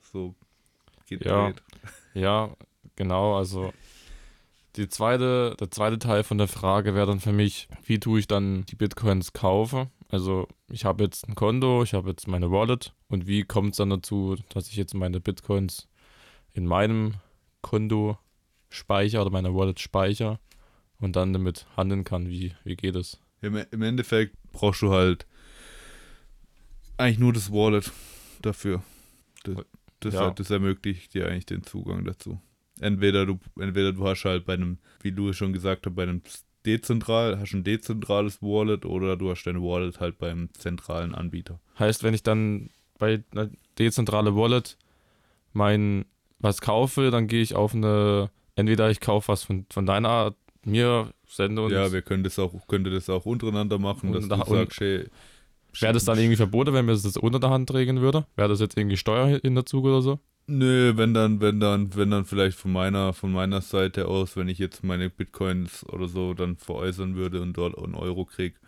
so 0.01 0.35
gedreht. 1.07 1.61
Ja, 2.13 2.13
ja 2.13 2.55
Genau, 2.95 3.35
also 3.35 3.73
die 4.75 4.87
zweite, 4.89 5.55
der 5.59 5.71
zweite 5.71 5.99
Teil 5.99 6.23
von 6.23 6.37
der 6.37 6.47
Frage 6.47 6.95
wäre 6.95 7.07
dann 7.07 7.19
für 7.19 7.33
mich, 7.33 7.67
wie 7.83 7.99
tue 7.99 8.19
ich 8.19 8.27
dann 8.27 8.65
die 8.65 8.75
Bitcoins 8.75 9.33
kaufe? 9.33 9.89
Also 10.09 10.47
ich 10.69 10.85
habe 10.85 11.03
jetzt 11.03 11.27
ein 11.27 11.35
Konto, 11.35 11.83
ich 11.83 11.93
habe 11.93 12.09
jetzt 12.09 12.27
meine 12.27 12.51
Wallet 12.51 12.93
und 13.07 13.27
wie 13.27 13.43
kommt 13.43 13.71
es 13.71 13.77
dann 13.77 13.89
dazu, 13.89 14.35
dass 14.49 14.69
ich 14.69 14.75
jetzt 14.75 14.93
meine 14.93 15.19
Bitcoins 15.19 15.87
in 16.55 16.65
meinem 16.65 17.15
Konto 17.61 18.17
speichere 18.69 19.21
oder 19.21 19.29
meiner 19.31 19.53
Wallet 19.53 19.79
speichere 19.79 20.39
und 20.99 21.15
dann 21.15 21.33
damit 21.33 21.67
handeln 21.77 22.03
kann? 22.03 22.27
Wie, 22.29 22.53
wie 22.63 22.75
geht 22.75 22.95
es? 22.95 23.19
Im, 23.41 23.55
Im 23.71 23.81
Endeffekt 23.83 24.35
brauchst 24.51 24.81
du 24.81 24.91
halt 24.91 25.27
eigentlich 26.97 27.19
nur 27.19 27.33
das 27.33 27.51
Wallet 27.51 27.91
dafür. 28.41 28.81
Das, 29.43 29.55
das, 29.99 30.13
Ja. 30.13 30.31
das 30.31 30.49
ermöglicht 30.49 31.13
dir 31.13 31.27
eigentlich 31.27 31.45
den 31.45 31.63
Zugang 31.63 32.05
dazu. 32.05 32.39
Entweder 32.79 33.25
du, 33.25 33.39
entweder 33.59 33.93
du 33.93 34.07
hast 34.07 34.25
halt 34.25 34.45
bei 34.45 34.53
einem, 34.53 34.79
wie 35.01 35.11
du 35.11 35.29
es 35.29 35.37
schon 35.37 35.53
gesagt 35.53 35.85
hast, 35.85 35.95
bei 35.95 36.03
einem 36.03 36.21
dezentral, 36.65 37.39
hast 37.39 37.53
ein 37.53 37.63
dezentrales 37.63 38.41
Wallet 38.41 38.85
oder 38.85 39.15
du 39.17 39.29
hast 39.29 39.43
deine 39.43 39.61
Wallet 39.61 39.99
halt 39.99 40.17
beim 40.17 40.49
zentralen 40.53 41.13
Anbieter. 41.13 41.59
Heißt, 41.79 42.03
wenn 42.03 42.13
ich 42.13 42.23
dann 42.23 42.69
bei 42.97 43.23
einer 43.31 43.49
dezentrale 43.77 44.35
Wallet 44.35 44.77
mein 45.53 46.05
was 46.45 46.61
kaufe, 46.61 47.11
dann 47.11 47.27
gehe 47.27 47.41
ich 47.41 47.55
auf 47.55 47.75
eine, 47.75 48.29
entweder 48.55 48.89
ich 48.89 49.01
kaufe 49.01 49.27
was 49.27 49.43
von, 49.43 49.65
von 49.69 49.85
deiner 49.85 50.09
Art, 50.09 50.35
mir 50.63 51.13
sende 51.27 51.63
und 51.63 51.71
ja, 51.71 51.91
wir 51.91 52.01
können 52.01 52.23
das 52.23 52.39
auch, 52.39 52.67
könnte 52.67 52.89
das 52.89 53.09
auch 53.09 53.25
untereinander 53.25 53.77
machen, 53.77 54.11
dass 54.13 54.27
du 54.27 54.35
sagst, 54.35 54.79
hey, 54.79 55.05
wäre 55.79 55.93
das 55.93 56.05
dann 56.05 56.17
irgendwie 56.17 56.37
verboten, 56.37 56.73
wenn 56.73 56.85
mir 56.85 56.93
das 56.93 57.17
unter 57.17 57.39
der 57.39 57.49
Hand 57.49 57.73
regeln 57.73 58.01
würde? 58.01 58.25
Wäre 58.35 58.49
das 58.49 58.59
jetzt 58.59 58.77
irgendwie 58.77 58.97
Steuer 58.97 59.43
in 59.43 59.55
der 59.55 59.65
Zug 59.65 59.85
oder 59.85 60.01
so? 60.01 60.19
Nö, 60.47 60.93
wenn 60.95 61.13
dann, 61.13 61.41
wenn 61.41 61.59
dann, 61.59 61.95
wenn 61.95 62.11
dann 62.11 62.25
vielleicht 62.25 62.57
von 62.57 62.71
meiner, 62.71 63.13
von 63.13 63.31
meiner 63.31 63.61
Seite 63.61 64.07
aus, 64.07 64.37
wenn 64.37 64.47
ich 64.47 64.59
jetzt 64.59 64.83
meine 64.83 65.09
Bitcoins 65.09 65.87
oder 65.89 66.07
so 66.07 66.35
dann 66.35 66.57
veräußern 66.57 67.15
würde 67.15 67.41
und 67.41 67.53
dort 67.53 67.77
einen 67.77 67.95
Euro 67.95 68.25
krieg 68.25 68.59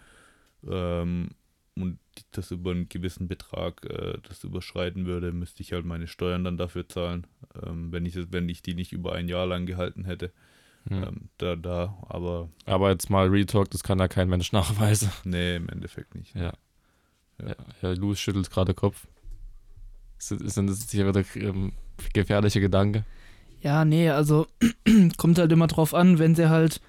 ähm, 0.67 1.29
und 1.75 1.99
das 2.31 2.49
über 2.49 2.71
einen 2.71 2.89
gewissen 2.89 3.27
Betrag 3.27 3.85
äh, 3.85 4.17
das 4.27 4.43
überschreiten 4.43 5.05
würde, 5.05 5.31
müsste 5.31 5.61
ich 5.61 5.73
halt 5.73 5.85
meine 5.85 6.07
Steuern 6.07 6.43
dann 6.43 6.57
dafür 6.57 6.89
zahlen, 6.89 7.27
ähm, 7.65 7.91
wenn 7.91 8.05
ich 8.05 8.15
wenn 8.31 8.49
ich 8.49 8.61
die 8.61 8.73
nicht 8.73 8.93
über 8.93 9.13
ein 9.13 9.27
Jahr 9.27 9.45
lang 9.45 9.65
gehalten 9.65 10.05
hätte. 10.05 10.31
Hm. 10.89 11.03
Ähm, 11.03 11.29
da, 11.37 11.55
da, 11.55 11.97
aber 12.07 12.49
Aber 12.65 12.89
jetzt 12.91 13.09
mal 13.09 13.27
Retalk, 13.27 13.69
das 13.71 13.83
kann 13.83 13.99
ja 13.99 14.07
kein 14.07 14.29
Mensch 14.29 14.51
nachweisen. 14.53 15.11
nee, 15.23 15.55
im 15.55 15.69
Endeffekt 15.69 16.15
nicht. 16.15 16.33
Ja. 16.35 16.53
Ja. 17.41 17.49
Ja, 17.49 17.55
Herr 17.81 17.95
Luz 17.95 18.19
schüttelt 18.19 18.49
gerade 18.49 18.73
Kopf. 18.73 19.05
Sind, 20.17 20.49
sind 20.51 20.67
das 20.67 20.79
jetzt 20.79 20.91
hier 20.91 21.07
wieder 21.07 21.23
ähm, 21.35 21.73
gefährliche 22.13 22.59
Gedanke? 22.59 23.05
Ja, 23.61 23.85
nee, 23.85 24.09
also 24.09 24.47
kommt 25.17 25.37
halt 25.37 25.51
immer 25.51 25.67
drauf 25.67 25.93
an, 25.93 26.17
wenn 26.19 26.35
sie 26.35 26.49
halt, 26.49 26.81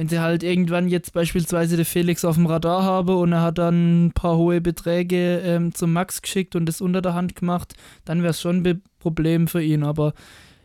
wenn 0.00 0.08
sie 0.08 0.20
halt 0.20 0.42
irgendwann 0.42 0.88
jetzt 0.88 1.12
beispielsweise 1.12 1.76
den 1.76 1.84
Felix 1.84 2.24
auf 2.24 2.36
dem 2.36 2.46
Radar 2.46 2.84
habe 2.84 3.16
und 3.16 3.32
er 3.32 3.42
hat 3.42 3.58
dann 3.58 4.06
ein 4.06 4.12
paar 4.12 4.38
hohe 4.38 4.62
Beträge 4.62 5.42
ähm, 5.44 5.74
zum 5.74 5.92
Max 5.92 6.22
geschickt 6.22 6.56
und 6.56 6.64
das 6.64 6.80
unter 6.80 7.02
der 7.02 7.12
Hand 7.12 7.36
gemacht, 7.36 7.74
dann 8.06 8.22
wäre 8.22 8.30
es 8.30 8.40
schon 8.40 8.66
ein 8.66 8.82
Problem 8.98 9.46
für 9.46 9.62
ihn. 9.62 9.82
Aber 9.82 10.14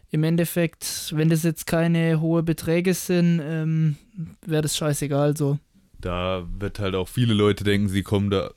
im 0.10 0.24
Endeffekt, 0.24 1.12
wenn 1.14 1.28
das 1.28 1.44
jetzt 1.44 1.68
keine 1.68 2.22
hohe 2.22 2.44
Beträge 2.44 2.94
sind, 2.94 3.42
ähm, 3.44 3.98
wäre 4.46 4.62
das 4.62 4.78
scheißegal 4.78 5.36
so. 5.36 5.60
da 6.00 6.48
wird 6.58 6.80
halt 6.80 6.96
auch 6.96 7.10
viele 7.10 7.34
Leute 7.34 7.66
denken, 7.66 7.90
sie 7.90 8.04
kommen 8.04 8.30
da 8.30 8.52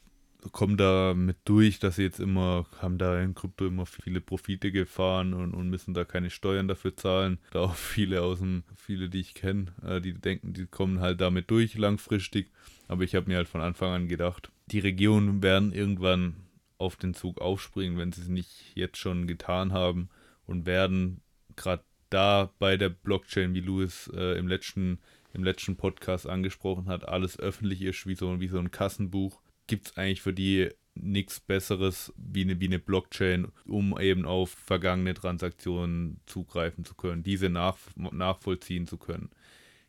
kommen 0.53 0.77
da 0.77 1.15
mit 1.15 1.37
durch, 1.45 1.79
dass 1.79 1.97
sie 1.97 2.03
jetzt 2.03 2.21
immer, 2.21 2.67
haben 2.81 2.99
da 2.99 3.21
in 3.21 3.35
Krypto 3.35 3.67
immer 3.67 3.87
viele 3.87 4.21
Profite 4.21 4.73
gefahren 4.73 5.35
und, 5.35 5.55
und 5.55 5.69
müssen 5.69 5.95
da 5.95 6.05
keine 6.05 6.31
Steuern 6.31 6.69
dafür 6.69 6.97
zahlen. 6.97 7.39
Da 7.51 7.61
auch 7.61 7.75
viele 7.75 8.23
aus 8.23 8.39
dem, 8.39 8.65
viele, 8.77 9.09
die 9.09 9.21
ich 9.21 9.35
kenne, 9.35 9.67
äh, 9.85 10.01
die 10.01 10.15
denken, 10.15 10.53
die 10.53 10.67
kommen 10.67 11.01
halt 11.01 11.21
damit 11.21 11.51
durch 11.51 11.77
langfristig. 11.77 12.51
Aber 12.89 13.05
ich 13.05 13.15
habe 13.15 13.29
mir 13.29 13.37
halt 13.37 13.49
von 13.49 13.61
Anfang 13.61 13.93
an 13.93 14.09
gedacht, 14.09 14.51
die 14.67 14.81
Regionen 14.81 15.43
werden 15.43 15.73
irgendwann 15.73 16.37
auf 16.79 16.97
den 16.97 17.15
Zug 17.15 17.41
aufspringen, 17.41 17.99
wenn 17.99 18.13
sie 18.13 18.23
es 18.23 18.29
nicht 18.29 18.73
jetzt 18.75 18.99
schon 18.99 19.27
getan 19.27 19.73
haben 19.73 20.09
und 20.47 20.67
werden 20.67 21.21
gerade 21.57 21.83
da 22.11 22.51
bei 22.59 22.77
der 22.77 22.89
Blockchain, 22.89 23.55
wie 23.55 23.61
Louis 23.61 24.11
äh, 24.15 24.39
im 24.39 24.49
letzten 24.49 24.99
im 25.35 25.45
letzten 25.45 25.77
Podcast 25.77 26.27
angesprochen 26.27 26.87
hat, 26.87 27.07
alles 27.07 27.39
öffentlich 27.39 27.83
ist, 27.83 28.07
wie 28.07 28.15
so, 28.15 28.41
wie 28.41 28.49
so 28.49 28.59
ein 28.59 28.71
Kassenbuch, 28.71 29.41
gibt 29.69 29.87
es 29.87 29.97
eigentlich 29.97 30.23
für 30.23 30.33
die 30.33 30.71
nichts 31.01 31.39
Besseres 31.39 32.13
wie 32.17 32.43
eine, 32.43 32.59
wie 32.61 32.67
eine 32.67 32.81
Blockchain, 32.81 33.49
um 33.67 33.99
eben 34.01 34.25
auf 34.25 34.51
vergangene 34.51 35.15
Transaktionen 35.15 36.21
zugreifen 36.27 36.85
zu 36.85 36.95
können, 36.95 37.23
diese 37.23 37.49
nach, 37.49 37.79
nachvollziehen 37.95 38.87
zu 38.87 38.99
können. 38.99 39.31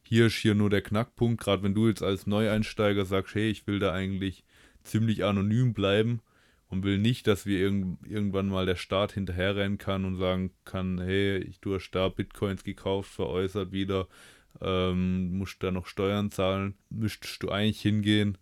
Hier 0.04 0.28
ist 0.28 0.36
hier 0.36 0.56
nur 0.56 0.70
der 0.70 0.82
Knackpunkt, 0.82 1.42
gerade 1.42 1.64
wenn 1.64 1.74
du 1.74 1.88
jetzt 1.88 2.04
als 2.04 2.28
Neueinsteiger 2.28 3.06
sagst, 3.06 3.36
hey, 3.36 3.50
ich 3.50 3.68
will 3.68 3.80
da 3.80 3.92
eigentlich 3.92 4.44
ziemlich 4.84 5.24
anonym 5.24 5.74
bleiben 5.74 6.22
und 6.68 6.84
will 6.84 6.98
nicht, 6.98 7.28
dass 7.28 7.46
wir 7.46 7.60
irgend, 7.60 8.06
irgendwann 8.08 8.48
mal 8.48 8.66
der 8.66 8.76
Staat 8.76 9.14
hinterherrennen 9.14 9.78
kann 9.78 10.06
und 10.06 10.18
sagen 10.18 10.52
kann, 10.66 11.00
hey, 11.00 11.38
ich, 11.40 11.60
du 11.60 11.76
hast 11.76 11.92
da 11.92 12.10
Bitcoins 12.10 12.64
gekauft, 12.64 13.12
veräußert 13.12 13.72
wieder, 13.72 14.08
ähm, 14.62 15.38
musst 15.38 15.62
da 15.64 15.72
noch 15.72 15.88
Steuern 15.88 16.32
zahlen, 16.32 16.76
müsstest 16.90 17.44
du 17.44 17.50
eigentlich 17.50 17.82
hingehen 17.82 18.38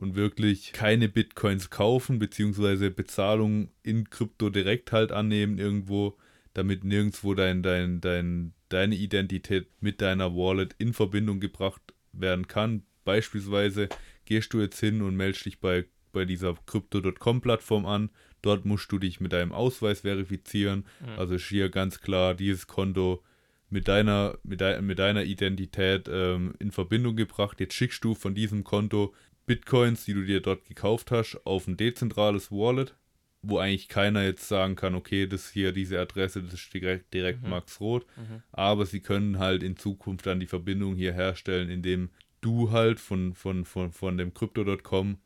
und 0.00 0.16
wirklich 0.16 0.72
keine 0.72 1.08
Bitcoins 1.08 1.68
kaufen, 1.68 2.18
beziehungsweise 2.18 2.90
Bezahlung 2.90 3.68
in 3.82 4.08
Krypto 4.08 4.48
direkt 4.48 4.92
halt 4.92 5.12
annehmen 5.12 5.58
irgendwo, 5.58 6.16
damit 6.54 6.84
nirgendwo 6.84 7.34
dein, 7.34 7.62
dein, 7.62 8.00
dein, 8.00 8.54
deine 8.70 8.94
Identität 8.94 9.68
mit 9.80 10.00
deiner 10.00 10.34
Wallet 10.34 10.74
in 10.78 10.94
Verbindung 10.94 11.38
gebracht 11.38 11.82
werden 12.12 12.48
kann. 12.48 12.82
Beispielsweise 13.04 13.88
gehst 14.24 14.54
du 14.54 14.60
jetzt 14.60 14.80
hin 14.80 15.02
und 15.02 15.16
meldest 15.16 15.44
dich 15.44 15.60
bei, 15.60 15.84
bei 16.12 16.24
dieser 16.24 16.54
Crypto.com-Plattform 16.66 17.84
an. 17.84 18.10
Dort 18.42 18.64
musst 18.64 18.90
du 18.90 18.98
dich 18.98 19.20
mit 19.20 19.34
deinem 19.34 19.52
Ausweis 19.52 20.00
verifizieren. 20.00 20.86
Also 21.18 21.34
ist 21.34 21.46
hier 21.48 21.68
ganz 21.68 22.00
klar 22.00 22.34
dieses 22.34 22.66
Konto 22.66 23.22
mit 23.68 23.86
deiner, 23.86 24.38
mit, 24.42 24.60
dei 24.60 24.80
mit 24.80 24.98
deiner 24.98 25.24
Identität 25.24 26.08
ähm, 26.10 26.54
in 26.58 26.72
Verbindung 26.72 27.16
gebracht. 27.16 27.60
Jetzt 27.60 27.74
schickst 27.74 28.02
du 28.02 28.14
von 28.14 28.34
diesem 28.34 28.64
Konto 28.64 29.14
Bitcoins, 29.50 30.04
die 30.04 30.14
du 30.14 30.24
dir 30.24 30.40
dort 30.40 30.64
gekauft 30.64 31.10
hast, 31.10 31.44
auf 31.44 31.66
ein 31.66 31.76
dezentrales 31.76 32.52
Wallet, 32.52 32.94
wo 33.42 33.58
eigentlich 33.58 33.88
keiner 33.88 34.22
jetzt 34.22 34.46
sagen 34.46 34.76
kann, 34.76 34.94
okay, 34.94 35.26
das 35.26 35.50
hier, 35.50 35.72
diese 35.72 35.98
Adresse, 35.98 36.40
das 36.40 36.54
ist 36.54 36.72
direkt, 36.72 37.12
direkt 37.12 37.42
Mhm. 37.42 37.50
Max 37.50 37.80
Roth. 37.80 38.06
Aber 38.52 38.86
sie 38.86 39.00
können 39.00 39.40
halt 39.40 39.64
in 39.64 39.76
Zukunft 39.76 40.26
dann 40.26 40.38
die 40.38 40.46
Verbindung 40.46 40.94
hier 40.94 41.12
herstellen, 41.12 41.68
indem 41.68 42.10
du 42.40 42.70
halt 42.70 43.00
von, 43.00 43.34
von, 43.34 43.64
von, 43.64 43.90
von 43.90 44.16
dem 44.16 44.32
Crypto.com, 44.32 45.18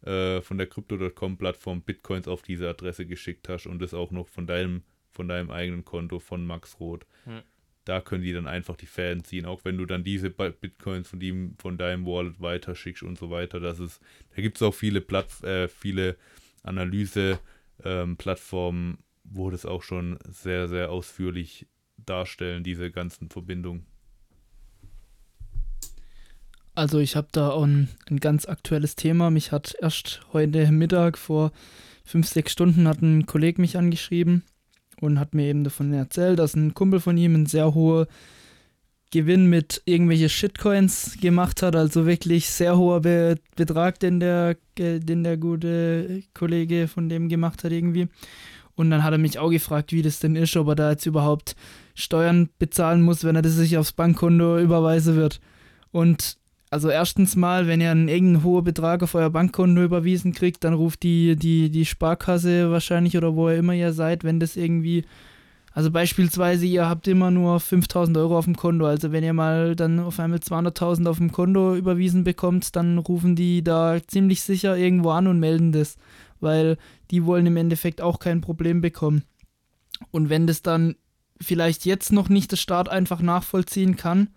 äh, 0.00 0.40
von 0.40 0.56
der 0.56 0.66
Crypto.com-Plattform 0.66 1.82
Bitcoins 1.82 2.26
auf 2.26 2.40
diese 2.40 2.70
Adresse 2.70 3.04
geschickt 3.04 3.50
hast 3.50 3.66
und 3.66 3.82
das 3.82 3.92
auch 3.92 4.12
noch 4.12 4.28
von 4.28 4.46
deinem, 4.46 4.82
von 5.10 5.28
deinem 5.28 5.50
eigenen 5.50 5.84
Konto 5.84 6.20
von 6.20 6.46
Max 6.46 6.80
Roth. 6.80 7.04
Hm. 7.24 7.42
Da 7.88 8.00
können 8.02 8.22
die 8.22 8.34
dann 8.34 8.46
einfach 8.46 8.76
die 8.76 8.84
Fäden 8.84 9.24
ziehen, 9.24 9.46
auch 9.46 9.64
wenn 9.64 9.78
du 9.78 9.86
dann 9.86 10.04
diese 10.04 10.28
Bi- 10.28 10.50
Bitcoins 10.50 11.08
von, 11.08 11.20
dem, 11.20 11.54
von 11.58 11.78
deinem 11.78 12.04
Wallet 12.04 12.38
weiterschickst 12.38 13.02
und 13.02 13.18
so 13.18 13.30
weiter. 13.30 13.60
Das 13.60 13.78
ist, 13.78 14.02
da 14.36 14.42
gibt 14.42 14.56
es 14.56 14.62
auch 14.62 14.74
viele, 14.74 15.00
Platt, 15.00 15.42
äh, 15.42 15.68
viele 15.68 16.18
Analyse-Plattformen, 16.64 18.98
wo 19.24 19.48
das 19.48 19.64
auch 19.64 19.82
schon 19.82 20.18
sehr, 20.28 20.68
sehr 20.68 20.90
ausführlich 20.90 21.66
darstellen, 21.96 22.62
diese 22.62 22.90
ganzen 22.90 23.30
Verbindungen. 23.30 23.86
Also 26.74 26.98
ich 26.98 27.16
habe 27.16 27.28
da 27.32 27.58
ein, 27.58 27.88
ein 28.10 28.20
ganz 28.20 28.44
aktuelles 28.44 28.96
Thema. 28.96 29.30
Mich 29.30 29.50
hat 29.50 29.74
erst 29.80 30.20
heute 30.34 30.70
Mittag 30.72 31.16
vor 31.16 31.52
fünf, 32.04 32.28
sechs 32.28 32.52
Stunden 32.52 32.86
hat 32.86 33.00
ein 33.00 33.24
Kollege 33.24 33.62
mich 33.62 33.78
angeschrieben 33.78 34.44
und 35.00 35.18
hat 35.18 35.34
mir 35.34 35.46
eben 35.46 35.64
davon 35.64 35.92
erzählt, 35.92 36.38
dass 36.38 36.54
ein 36.54 36.74
Kumpel 36.74 37.00
von 37.00 37.16
ihm 37.16 37.34
einen 37.34 37.46
sehr 37.46 37.74
hohen 37.74 38.06
Gewinn 39.10 39.46
mit 39.46 39.80
irgendwelche 39.86 40.28
Shitcoins 40.28 41.16
gemacht 41.20 41.62
hat. 41.62 41.74
Also 41.74 42.04
wirklich 42.06 42.48
sehr 42.50 42.76
hoher 42.76 43.00
Be 43.00 43.36
Betrag, 43.56 43.98
den 44.00 44.20
der, 44.20 44.56
ge- 44.74 45.00
den 45.00 45.24
der 45.24 45.36
gute 45.38 46.22
Kollege 46.34 46.88
von 46.88 47.08
dem 47.08 47.28
gemacht 47.28 47.64
hat 47.64 47.72
irgendwie. 47.72 48.08
Und 48.74 48.90
dann 48.90 49.02
hat 49.02 49.12
er 49.12 49.18
mich 49.18 49.38
auch 49.38 49.50
gefragt, 49.50 49.92
wie 49.92 50.02
das 50.02 50.20
denn 50.20 50.36
ist, 50.36 50.56
ob 50.56 50.68
er 50.68 50.74
da 50.76 50.90
jetzt 50.90 51.06
überhaupt 51.06 51.56
Steuern 51.94 52.48
bezahlen 52.58 53.02
muss, 53.02 53.24
wenn 53.24 53.34
er 53.34 53.42
das 53.42 53.54
sich 53.54 53.76
aufs 53.76 53.92
Bankkonto 53.92 54.58
überweisen 54.58 55.16
wird. 55.16 55.40
Und 55.90 56.36
also 56.70 56.90
erstens 56.90 57.34
mal, 57.34 57.66
wenn 57.66 57.80
ihr 57.80 57.90
einen 57.90 58.08
irgendeinen 58.08 58.44
hohen 58.44 58.64
Betrag 58.64 59.02
auf 59.02 59.14
euer 59.14 59.30
Bankkonto 59.30 59.82
überwiesen 59.82 60.32
kriegt, 60.32 60.64
dann 60.64 60.74
ruft 60.74 61.02
die, 61.02 61.36
die, 61.36 61.70
die 61.70 61.86
Sparkasse 61.86 62.70
wahrscheinlich 62.70 63.16
oder 63.16 63.34
wo 63.34 63.48
ihr 63.48 63.56
immer 63.56 63.72
ihr 63.72 63.92
seid, 63.92 64.22
wenn 64.22 64.38
das 64.38 64.56
irgendwie, 64.56 65.04
also 65.72 65.90
beispielsweise 65.90 66.66
ihr 66.66 66.86
habt 66.86 67.08
immer 67.08 67.30
nur 67.30 67.58
5000 67.58 68.16
Euro 68.18 68.36
auf 68.36 68.44
dem 68.44 68.56
Konto, 68.56 68.84
also 68.84 69.12
wenn 69.12 69.24
ihr 69.24 69.32
mal 69.32 69.76
dann 69.76 69.98
auf 69.98 70.20
einmal 70.20 70.40
200.000 70.40 71.08
auf 71.08 71.16
dem 71.16 71.32
Konto 71.32 71.74
überwiesen 71.74 72.22
bekommt, 72.22 72.76
dann 72.76 72.98
rufen 72.98 73.34
die 73.34 73.64
da 73.64 73.98
ziemlich 74.06 74.42
sicher 74.42 74.76
irgendwo 74.76 75.10
an 75.10 75.26
und 75.26 75.40
melden 75.40 75.72
das, 75.72 75.96
weil 76.40 76.76
die 77.10 77.24
wollen 77.24 77.46
im 77.46 77.56
Endeffekt 77.56 78.02
auch 78.02 78.18
kein 78.18 78.42
Problem 78.42 78.82
bekommen. 78.82 79.24
Und 80.10 80.28
wenn 80.28 80.46
das 80.46 80.60
dann 80.60 80.96
vielleicht 81.40 81.86
jetzt 81.86 82.12
noch 82.12 82.28
nicht 82.28 82.50
der 82.52 82.56
Staat 82.56 82.90
einfach 82.90 83.22
nachvollziehen 83.22 83.96
kann 83.96 84.28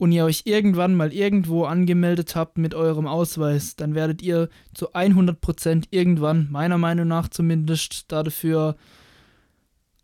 und 0.00 0.12
ihr 0.12 0.24
euch 0.24 0.44
irgendwann 0.46 0.94
mal 0.94 1.12
irgendwo 1.12 1.64
angemeldet 1.64 2.34
habt 2.34 2.56
mit 2.56 2.74
eurem 2.74 3.06
Ausweis, 3.06 3.76
dann 3.76 3.94
werdet 3.94 4.22
ihr 4.22 4.48
zu 4.72 4.94
100% 4.94 5.88
irgendwann, 5.90 6.48
meiner 6.50 6.78
Meinung 6.78 7.06
nach 7.06 7.28
zumindest, 7.28 8.10
dafür 8.10 8.76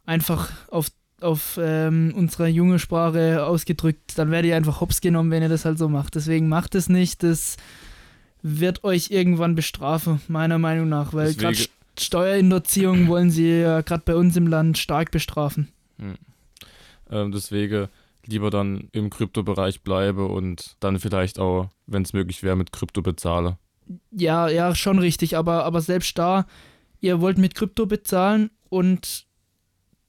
einfach 0.04 0.50
auf, 0.70 0.88
auf 1.22 1.58
ähm, 1.58 2.12
unsere 2.14 2.46
junge 2.46 2.78
Sprache 2.78 3.46
ausgedrückt, 3.46 4.18
dann 4.18 4.30
werdet 4.30 4.50
ihr 4.50 4.56
einfach 4.56 4.82
hops 4.82 5.00
genommen, 5.00 5.30
wenn 5.30 5.42
ihr 5.42 5.48
das 5.48 5.64
halt 5.64 5.78
so 5.78 5.88
macht. 5.88 6.14
Deswegen 6.14 6.50
macht 6.50 6.74
es 6.74 6.90
nicht, 6.90 7.22
das 7.22 7.56
wird 8.42 8.84
euch 8.84 9.10
irgendwann 9.10 9.54
bestrafen, 9.54 10.20
meiner 10.28 10.58
Meinung 10.58 10.90
nach, 10.90 11.14
weil 11.14 11.32
gerade 11.32 11.56
Steuerhinterziehung 11.98 13.08
wollen 13.08 13.30
sie 13.30 13.60
ja 13.60 13.80
gerade 13.80 14.02
bei 14.04 14.14
uns 14.14 14.36
im 14.36 14.46
Land 14.46 14.76
stark 14.76 15.10
bestrafen. 15.10 15.68
Ähm, 17.10 17.32
deswegen 17.32 17.88
lieber 18.28 18.50
dann 18.50 18.88
im 18.92 19.10
Kryptobereich 19.10 19.82
bleibe 19.82 20.26
und 20.26 20.76
dann 20.80 20.98
vielleicht 20.98 21.38
auch, 21.38 21.68
wenn 21.86 22.02
es 22.02 22.12
möglich 22.12 22.42
wäre, 22.42 22.56
mit 22.56 22.72
Krypto 22.72 23.02
bezahle. 23.02 23.58
Ja, 24.10 24.48
ja, 24.48 24.74
schon 24.74 24.98
richtig, 24.98 25.36
aber, 25.36 25.64
aber 25.64 25.80
selbst 25.80 26.18
da, 26.18 26.46
ihr 27.00 27.20
wollt 27.20 27.38
mit 27.38 27.54
Krypto 27.54 27.86
bezahlen 27.86 28.50
und 28.68 29.26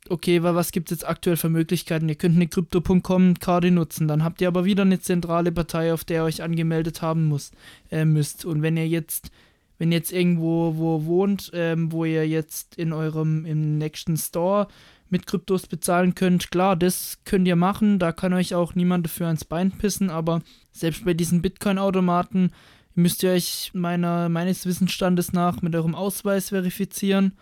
okay, 0.10 0.42
wa- 0.42 0.56
was 0.56 0.72
gibt 0.72 0.90
es 0.92 1.00
jetzt 1.00 1.08
aktuell 1.08 1.38
für 1.38 1.50
Möglichkeiten? 1.50 2.10
Ihr 2.10 2.16
könnt 2.16 2.36
eine 2.36 2.48
Crypto.com-Karte 2.48 3.72
nutzen, 3.72 4.08
dann 4.08 4.24
habt 4.24 4.42
ihr 4.42 4.48
aber 4.48 4.66
wieder 4.66 4.84
eine 4.84 5.00
zentrale 5.00 5.52
Partei, 5.52 5.94
auf 5.94 6.06
der 6.06 6.22
ihr 6.22 6.26
euch 6.26 6.42
angemeldet 6.44 7.02
haben 7.02 7.26
muss, 7.26 7.52
äh, 7.92 8.06
müsst. 8.06 8.46
Und 8.46 8.62
wenn 8.62 8.78
ihr 8.78 8.88
jetzt, 8.88 9.30
wenn 9.78 9.92
ihr 9.92 9.98
jetzt 9.98 10.12
irgendwo 10.12 10.76
wo 10.78 11.06
wohnt, 11.06 11.52
ähm, 11.54 11.92
wo 11.92 12.06
ihr 12.06 12.28
jetzt 12.28 12.76
in 12.76 12.94
eurem 12.94 13.46
im 13.46 13.78
nächsten 13.78 14.18
Store 14.18 14.68
mit 15.10 15.26
Kryptos 15.26 15.68
bezahlen 15.68 16.16
könnt, 16.16 16.52
klar, 16.52 16.76
das 16.76 17.20
könnt 17.24 17.48
ihr 17.48 17.56
machen, 17.56 18.00
da 18.00 18.12
kann 18.12 18.34
euch 18.34 18.56
auch 18.56 18.76
niemand 18.76 19.06
dafür 19.06 19.28
ans 19.28 19.46
Bein 19.46 19.72
pissen, 19.72 20.10
aber 20.10 20.42
selbst 20.72 21.06
bei 21.06 21.14
diesen 21.14 21.42
Bitcoin-Automaten 21.42 22.52
müsst 22.98 23.24
ihr 23.24 23.32
euch 23.32 23.72
meiner, 23.74 24.28
meines 24.28 24.66
Wissensstandes 24.66 25.32
nach 25.32 25.62
mit 25.62 25.76
eurem 25.76 25.96
Ausweis 25.96 26.50
verifizieren. 26.50 27.34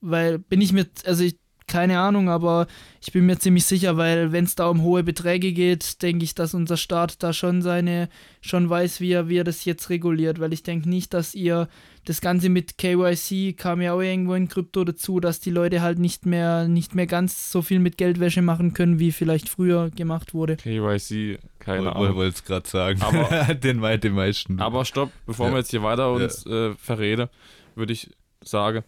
Weil 0.00 0.38
bin 0.38 0.60
ich 0.60 0.72
mir, 0.72 0.86
also 1.04 1.24
ich, 1.24 1.36
keine 1.68 2.00
Ahnung, 2.00 2.28
aber 2.28 2.66
ich 3.00 3.12
bin 3.12 3.26
mir 3.26 3.38
ziemlich 3.38 3.64
sicher, 3.64 3.96
weil 3.96 4.32
wenn 4.32 4.44
es 4.44 4.54
da 4.56 4.66
um 4.68 4.82
hohe 4.82 5.02
Beträge 5.04 5.52
geht, 5.52 6.02
denke 6.02 6.24
ich, 6.24 6.34
dass 6.34 6.54
unser 6.54 6.76
Staat 6.76 7.22
da 7.22 7.32
schon 7.32 7.62
seine, 7.62 8.08
schon 8.40 8.68
weiß, 8.68 9.00
wie 9.00 9.12
er, 9.12 9.28
wie 9.28 9.36
er 9.38 9.44
das 9.44 9.64
jetzt 9.64 9.90
reguliert, 9.90 10.40
weil 10.40 10.52
ich 10.52 10.62
denke 10.64 10.88
nicht, 10.88 11.14
dass 11.14 11.34
ihr 11.34 11.68
das 12.04 12.20
Ganze 12.20 12.48
mit 12.48 12.78
KYC 12.78 13.54
kam 13.56 13.80
ja 13.82 13.92
auch 13.92 14.00
irgendwo 14.00 14.34
in 14.34 14.48
Krypto 14.48 14.82
dazu, 14.84 15.20
dass 15.20 15.40
die 15.40 15.50
Leute 15.50 15.82
halt 15.82 15.98
nicht 15.98 16.24
mehr, 16.26 16.66
nicht 16.66 16.94
mehr 16.94 17.06
ganz 17.06 17.52
so 17.52 17.60
viel 17.62 17.78
mit 17.80 17.98
Geldwäsche 17.98 18.40
machen 18.42 18.72
können, 18.72 18.98
wie 18.98 19.12
vielleicht 19.12 19.48
früher 19.48 19.90
gemacht 19.90 20.32
wurde. 20.34 20.56
KYC, 20.56 21.38
keine 21.58 21.84
Woll- 21.84 21.88
Ahnung. 21.88 22.16
Wollte 22.16 22.36
es 22.36 22.44
gerade 22.44 22.68
sagen. 22.68 23.02
Aber- 23.02 23.54
den, 23.54 23.78
meisten. 23.78 24.58
Aber 24.60 24.84
stopp, 24.86 25.10
bevor 25.26 25.46
Ja. 25.48 25.52
wir 25.52 25.58
jetzt 25.58 25.70
hier 25.70 25.82
weiter 25.82 26.10
uns 26.12 26.46
äh, 26.46 26.74
verreden, 26.76 27.28
würde 27.74 27.92
ich 27.92 28.10
sagen, 28.42 28.84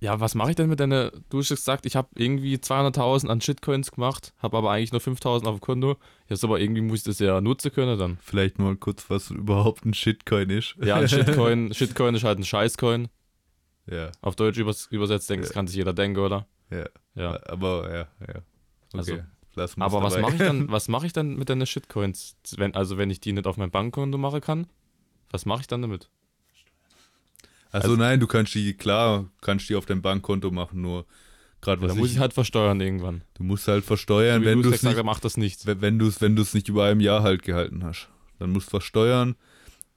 ja, 0.00 0.20
was 0.20 0.34
mache 0.34 0.50
ich 0.50 0.56
denn 0.56 0.68
mit 0.68 0.80
deiner, 0.80 1.10
du 1.28 1.38
hast 1.38 1.48
gesagt, 1.48 1.86
ich 1.86 1.96
habe 1.96 2.08
irgendwie 2.16 2.56
200.000 2.56 3.28
an 3.28 3.40
Shitcoins 3.40 3.90
gemacht, 3.90 4.32
habe 4.38 4.56
aber 4.56 4.70
eigentlich 4.70 4.92
nur 4.92 5.00
5.000 5.00 5.46
auf 5.46 5.56
dem 5.56 5.60
Konto. 5.60 5.96
Jetzt 6.28 6.44
aber 6.44 6.60
irgendwie 6.60 6.82
muss 6.82 6.98
ich 6.98 7.04
das 7.04 7.18
ja 7.18 7.40
nutzen 7.40 7.72
können 7.72 7.98
dann. 7.98 8.18
Vielleicht 8.22 8.58
mal 8.58 8.76
kurz, 8.76 9.10
was 9.10 9.30
überhaupt 9.30 9.84
ein 9.84 9.94
Shitcoin 9.94 10.50
ist. 10.50 10.76
Ja, 10.82 10.96
ein 10.96 11.08
Shitcoin, 11.08 11.74
Shitcoin 11.74 12.14
ist 12.14 12.24
halt 12.24 12.38
ein 12.38 12.44
Scheißcoin. 12.44 13.08
ja, 13.86 14.12
Auf 14.20 14.36
Deutsch 14.36 14.58
übers, 14.58 14.86
übersetzt, 14.86 15.28
denke 15.30 15.42
ich, 15.42 15.48
das 15.48 15.54
kann 15.54 15.66
sich 15.66 15.76
jeder 15.76 15.92
denken, 15.92 16.20
oder? 16.20 16.46
ja. 16.70 16.86
Ja. 17.14 17.40
Aber 17.46 17.90
ja, 17.90 18.08
ja. 18.20 18.42
Okay. 18.92 18.96
Also, 18.96 19.18
Lass 19.58 19.76
Aber 19.76 20.02
was 20.02 20.16
mache 20.18 20.34
ich 20.34 20.38
dann, 20.38 20.68
was 20.70 20.86
mache 20.86 21.06
ich 21.06 21.12
dann 21.12 21.34
mit 21.34 21.50
deinen 21.50 21.66
Shitcoins? 21.66 22.36
Wenn, 22.56 22.74
also 22.74 22.96
wenn 22.96 23.10
ich 23.10 23.20
die 23.20 23.32
nicht 23.32 23.46
auf 23.46 23.56
mein 23.56 23.72
Bankkonto 23.72 24.16
machen 24.16 24.40
kann, 24.40 24.68
was 25.30 25.46
mache 25.46 25.62
ich 25.62 25.66
dann 25.66 25.82
damit? 25.82 26.08
Also, 27.70 27.88
Also- 27.90 27.96
nein, 28.00 28.20
du 28.20 28.26
kannst 28.26 28.54
die, 28.54 28.74
klar, 28.74 29.30
kannst 29.40 29.68
die 29.68 29.74
auf 29.76 29.86
dein 29.86 30.02
Bankkonto 30.02 30.50
machen, 30.50 30.80
nur 30.80 31.06
gerade 31.60 31.82
Da 31.82 31.88
was 31.88 31.96
muss 31.96 32.08
ich, 32.08 32.14
ich 32.14 32.20
halt 32.20 32.32
versteuern 32.32 32.80
irgendwann. 32.80 33.22
du 33.34 33.42
musst 33.44 33.68
halt 33.68 33.84
versteuern, 33.84 34.44
wenn 34.44 34.62
du 34.62 34.68
du 34.70 34.74
es 34.74 34.82
nicht, 34.82 35.02
macht 35.04 35.24
das 35.24 35.36
nicht. 35.36 35.66
wenn 35.66 35.98
du 35.98 36.06
es 36.06 36.20
wenn 36.20 36.36
du's 36.36 36.54
nicht 36.54 36.68
über 36.68 36.84
einem 36.84 37.00
Jahr 37.00 37.22
halt 37.22 37.42
gehalten 37.42 37.84
hast. 37.84 38.08
Dann 38.38 38.50
musst 38.50 38.68
du 38.68 38.70
versteuern. 38.70 39.34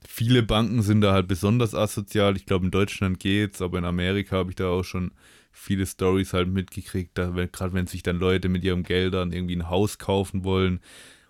Viele 0.06 0.42
Banken 0.42 0.82
sind 0.82 1.00
da 1.00 1.12
halt 1.12 1.28
besonders 1.28 1.74
asozial. 1.76 2.36
Ich 2.36 2.44
glaube, 2.44 2.64
in 2.64 2.72
Deutschland 2.72 3.20
geht's, 3.20 3.62
aber 3.62 3.78
in 3.78 3.84
Amerika 3.84 4.36
habe 4.36 4.50
ich 4.50 4.56
da 4.56 4.66
auch 4.68 4.82
schon 4.82 5.12
viele 5.52 5.86
Stories 5.86 6.32
halt 6.32 6.48
mitgekriegt, 6.48 7.12
da 7.16 7.36
wenn, 7.36 7.52
gerade 7.52 7.72
wenn 7.74 7.86
sich 7.86 8.02
dann 8.02 8.18
Leute 8.18 8.48
mit 8.48 8.64
ihrem 8.64 8.82
Geld 8.82 9.14
dann 9.14 9.32
irgendwie 9.32 9.54
ein 9.54 9.68
Haus 9.70 9.98
kaufen 9.98 10.42
wollen, 10.44 10.80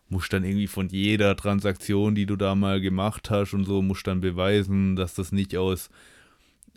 musst 0.09 0.33
dann 0.33 0.45
irgendwie 0.45 0.69
von 0.69 0.89
jeder 0.89 1.37
Transaktion, 1.37 2.15
die 2.15 2.25
du 2.25 2.37
da 2.37 2.55
mal 2.55 2.81
gemacht 2.81 3.31
hast 3.31 3.53
und 3.53 3.65
so, 3.65 3.83
musst 3.83 4.07
dann 4.07 4.21
beweisen, 4.21 4.97
dass 4.97 5.15
das 5.15 5.33
nicht 5.33 5.57
aus 5.57 5.91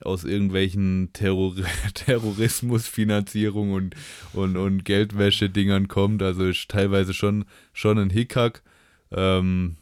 aus 0.02 0.24
irgendwelchen 0.24 1.12
Terror 1.14 1.56
Terrorismusfinanzierung 1.94 3.72
und, 3.72 3.96
und, 4.34 4.58
und 4.58 4.86
Geldwäsche-Dingern 4.86 5.88
kommt. 5.88 6.22
Also 6.22 6.46
ist 6.46 6.70
teilweise 6.70 7.14
schon, 7.14 7.46
schon 7.74 7.98
ein 7.98 8.10
Hickhack. 8.10 8.64
Ähm, 9.12 9.78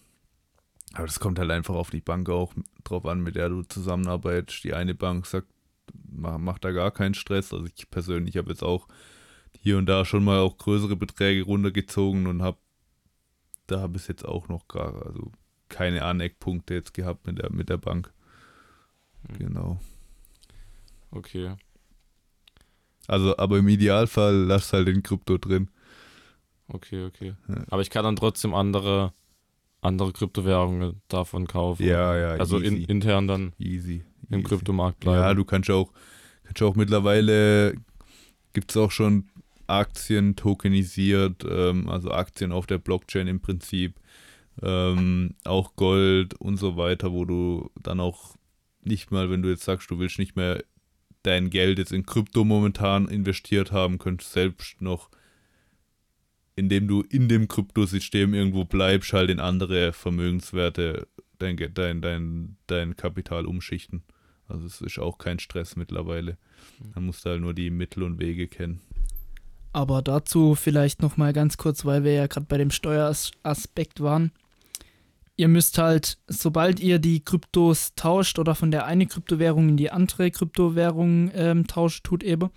aber 0.94 1.08
das 1.08 1.20
kommt 1.20 1.40
halt 1.40 1.50
einfach 1.50 1.74
auf 1.74 1.90
die 1.90 2.02
Bank 2.02 2.30
auch 2.30 2.54
drauf 2.84 3.06
an, 3.06 3.22
mit 3.22 3.36
der 3.36 3.50
du 3.50 3.64
zusammenarbeitest. 3.64 4.64
Die 4.64 4.74
eine 4.74 4.94
Bank 4.94 5.26
sagt, 5.26 5.48
mach, 6.12 6.38
mach 6.38 6.60
da 6.60 6.72
gar 6.72 6.92
keinen 6.92 7.16
Stress. 7.16 7.52
Also 7.54 7.66
ich 7.66 7.90
persönlich 7.90 8.38
habe 8.38 8.52
jetzt 8.52 8.64
auch 8.64 8.88
hier 9.60 9.78
und 9.78 9.88
da 9.88 10.06
schon 10.06 10.24
mal 10.24 10.40
auch 10.40 10.58
größere 10.58 10.96
Beträge 10.96 11.44
runtergezogen 11.44 12.28
und 12.28 12.44
habe 12.44 12.58
da 13.68 13.90
ich 13.96 14.08
jetzt 14.08 14.26
auch 14.26 14.50
noch 14.50 14.68
gar, 14.68 15.06
also 15.06 15.32
keine 15.70 16.04
Aneckpunkte 16.04 16.74
jetzt 16.74 16.94
gehabt 16.94 17.26
mit 17.26 17.40
der, 17.40 17.52
mit 17.52 17.70
der 17.70 17.78
Bank. 17.78 18.12
Hm. 19.28 19.38
Genau. 19.38 19.80
Okay. 21.14 21.56
Also, 23.08 23.38
aber 23.38 23.58
im 23.58 23.68
Idealfall 23.68 24.34
lass 24.34 24.74
halt 24.74 24.88
den 24.88 25.04
Krypto 25.04 25.38
drin. 25.38 25.70
Okay, 26.68 27.06
okay. 27.06 27.36
Ja. 27.48 27.64
Aber 27.70 27.82
ich 27.82 27.90
kann 27.90 28.04
dann 28.04 28.16
trotzdem 28.16 28.54
andere, 28.54 29.14
andere 29.82 30.14
Kryptowährungen 30.14 31.02
davon 31.10 31.46
kaufen. 31.48 31.86
Ja, 31.86 32.18
ja, 32.18 32.30
Also 32.40 32.60
in, 32.60 32.78
intern 32.86 33.28
dann 33.28 33.54
easy. 33.60 34.04
im 34.30 34.40
easy. 34.40 34.48
Kryptomarkt 34.48 35.02
bleiben. 35.02 35.20
Ja, 35.20 35.34
du 35.34 35.44
kannst 35.44 35.70
auch, 35.70 35.92
kannst 36.44 36.62
auch 36.62 36.76
mittlerweile, 36.76 37.76
gibt 38.54 38.72
es 38.72 38.78
auch 38.78 38.92
schon 38.92 39.30
Aktien 39.68 40.36
tokenisiert, 40.36 41.46
ähm, 41.48 41.90
also 41.90 42.12
Aktien 42.12 42.52
auf 42.52 42.66
der 42.66 42.78
Blockchain 42.78 43.28
im 43.28 43.42
Prinzip, 43.42 44.00
ähm, 44.62 45.36
auch 45.44 45.76
Gold 45.76 46.36
und 46.36 46.58
so 46.58 46.78
weiter, 46.78 47.12
wo 47.12 47.26
du 47.26 47.70
dann 47.82 48.00
auch 48.00 48.36
nicht 48.82 49.12
mal, 49.12 49.30
wenn 49.30 49.42
du 49.42 49.50
jetzt 49.50 49.64
sagst, 49.64 49.90
du 49.92 50.00
willst 50.00 50.20
nicht 50.20 50.36
mehr 50.36 50.64
dein 51.24 51.50
Geld 51.50 51.80
jetzt 51.80 51.92
in 51.92 52.06
Krypto 52.06 52.44
momentan 52.44 53.08
investiert 53.08 53.72
haben, 53.72 53.98
könntest 53.98 54.34
selbst 54.34 54.82
noch, 54.82 55.10
indem 56.56 56.88
du 56.88 57.02
in 57.02 57.28
dem 57.28 57.48
Kryptosystem 57.48 58.34
irgendwo 58.34 58.66
bleibst, 58.66 59.14
halt 59.14 59.30
in 59.30 59.40
andere 59.40 59.94
Vermögenswerte 59.94 61.08
dein, 61.40 61.58
dein, 61.74 62.02
dein, 62.02 62.58
dein 62.68 62.96
Kapital 62.96 63.46
umschichten. 63.46 64.04
Also 64.48 64.68
es 64.68 64.82
ist 64.82 65.00
auch 65.00 65.18
kein 65.18 65.40
Stress 65.40 65.76
mittlerweile. 65.76 66.38
Man 66.94 67.06
muss 67.06 67.22
da 67.22 67.32
halt 67.32 67.42
nur 67.42 67.54
die 67.54 67.70
Mittel 67.70 68.04
und 68.04 68.20
Wege 68.20 68.48
kennen. 68.48 68.82
Aber 69.72 70.02
dazu 70.04 70.54
vielleicht 70.54 71.02
noch 71.02 71.18
mal 71.18 71.34
ganz 71.34 71.58
kurz, 71.58 71.84
weil 71.86 72.04
wir 72.04 72.14
ja 72.14 72.28
gerade 72.28 72.46
bei 72.48 72.58
dem 72.58 72.70
Steueraspekt 72.70 74.02
waren. 74.02 74.32
Ihr 75.36 75.48
müsst 75.48 75.80
halt, 75.80 76.20
sobald 76.28 76.80
ihr 76.80 77.00
die 77.00 77.24
Kryptos 77.24 77.94
tauscht 77.96 78.38
oder 78.38 78.54
von 78.54 78.70
der 78.70 78.86
eine 78.86 79.08
Kryptowährung 79.08 79.70
in 79.70 79.78
die 79.78 79.90
andere 79.90 80.30
Kryptowährung 80.30 81.32
ähm, 81.34 81.66
tauscht, 81.66 82.04
tut 82.04 82.24
eben, 82.24 82.50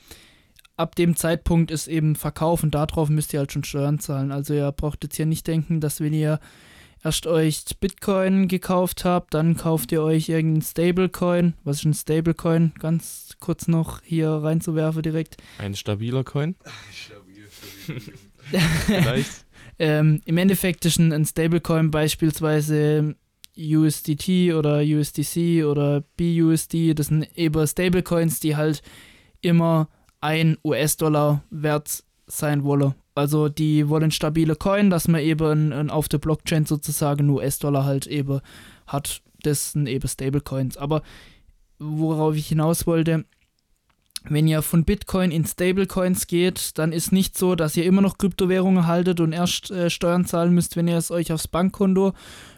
ab 0.76 0.94
dem 0.94 1.16
Zeitpunkt 1.16 1.70
ist 1.70 1.88
eben 1.88 2.16
Verkauf 2.16 2.62
und 2.62 2.74
darauf 2.74 3.08
müsst 3.08 3.32
ihr 3.32 3.38
halt 3.40 3.52
schon 3.52 3.64
Steuern 3.64 3.98
zahlen. 3.98 4.30
Also 4.30 4.52
ihr 4.54 4.70
braucht 4.72 5.04
jetzt 5.04 5.16
hier 5.16 5.26
nicht 5.26 5.46
denken, 5.46 5.80
dass 5.80 6.00
wenn 6.00 6.12
ihr 6.12 6.38
erst 7.02 7.26
euch 7.26 7.64
Bitcoin 7.80 8.48
gekauft 8.48 9.04
habt, 9.04 9.32
dann 9.32 9.56
kauft 9.56 9.92
ihr 9.92 10.02
euch 10.02 10.28
irgendeinen 10.28 10.62
Stablecoin. 10.62 11.54
Was 11.64 11.78
ist 11.78 11.84
ein 11.84 11.94
Stablecoin? 11.94 12.72
Ganz 12.78 13.36
kurz 13.40 13.68
noch 13.68 14.02
hier 14.02 14.28
reinzuwerfen 14.28 15.02
direkt. 15.02 15.36
Ein 15.58 15.74
stabiler 15.74 16.24
Coin? 16.24 16.56
Vielleicht? 18.86 19.45
Ähm, 19.78 20.20
Im 20.24 20.38
Endeffekt 20.38 20.84
ist 20.84 20.98
ein, 20.98 21.24
Stablecoin 21.24 21.90
beispielsweise 21.90 23.14
USDT 23.58 24.54
oder 24.54 24.80
USDC 24.80 25.64
oder 25.64 26.02
BUSD. 26.16 26.94
Das 26.94 27.06
sind 27.06 27.26
eben 27.36 27.66
Stablecoins, 27.66 28.40
die 28.40 28.56
halt 28.56 28.82
immer 29.40 29.88
ein 30.20 30.56
US-Dollar 30.64 31.42
wert 31.50 32.04
sein 32.26 32.64
wollen. 32.64 32.94
Also 33.14 33.48
die 33.48 33.88
wollen 33.88 34.10
stabile 34.10 34.56
Coin, 34.56 34.90
dass 34.90 35.08
man 35.08 35.22
eben 35.22 35.90
auf 35.90 36.08
der 36.08 36.18
Blockchain 36.18 36.66
sozusagen 36.66 37.30
US-Dollar 37.30 37.84
halt 37.84 38.06
eben 38.06 38.40
hat. 38.86 39.22
Das 39.42 39.72
sind 39.72 39.86
eben 39.86 40.06
Stablecoins. 40.06 40.76
Aber 40.76 41.02
worauf 41.78 42.36
ich 42.36 42.48
hinaus 42.48 42.86
wollte, 42.86 43.24
wenn 44.30 44.48
ihr 44.48 44.62
von 44.62 44.84
Bitcoin 44.84 45.30
in 45.30 45.44
Stablecoins 45.44 46.26
geht, 46.26 46.78
dann 46.78 46.92
ist 46.92 47.12
nicht 47.12 47.36
so, 47.36 47.54
dass 47.54 47.76
ihr 47.76 47.84
immer 47.84 48.02
noch 48.02 48.18
Kryptowährungen 48.18 48.86
haltet 48.86 49.20
und 49.20 49.32
erst 49.32 49.70
äh, 49.70 49.90
Steuern 49.90 50.24
zahlen 50.24 50.54
müsst, 50.54 50.76
wenn 50.76 50.88
ihr 50.88 50.96
es 50.96 51.10
euch 51.10 51.32
aufs 51.32 51.48
Bankkonto 51.48 52.12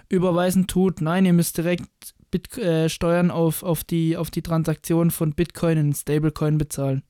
überweisen 0.09 0.67
tut. 0.67 1.01
Nein, 1.01 1.27
ihr 1.27 1.33
müsst 1.33 1.59
direkt 1.59 1.89
Bit 2.31 2.59
äh, 2.59 2.89
Steuern 2.89 3.31
auf, 3.31 3.63
auf, 3.63 3.85
die, 3.85 4.17
auf 4.17 4.31
die 4.31 4.43
Transaktion 4.43 5.11
von 5.11 5.33
Bitcoin 5.33 5.79
in 5.79 5.95
Stablecoin 5.95 6.59
bezahlen. 6.59 7.03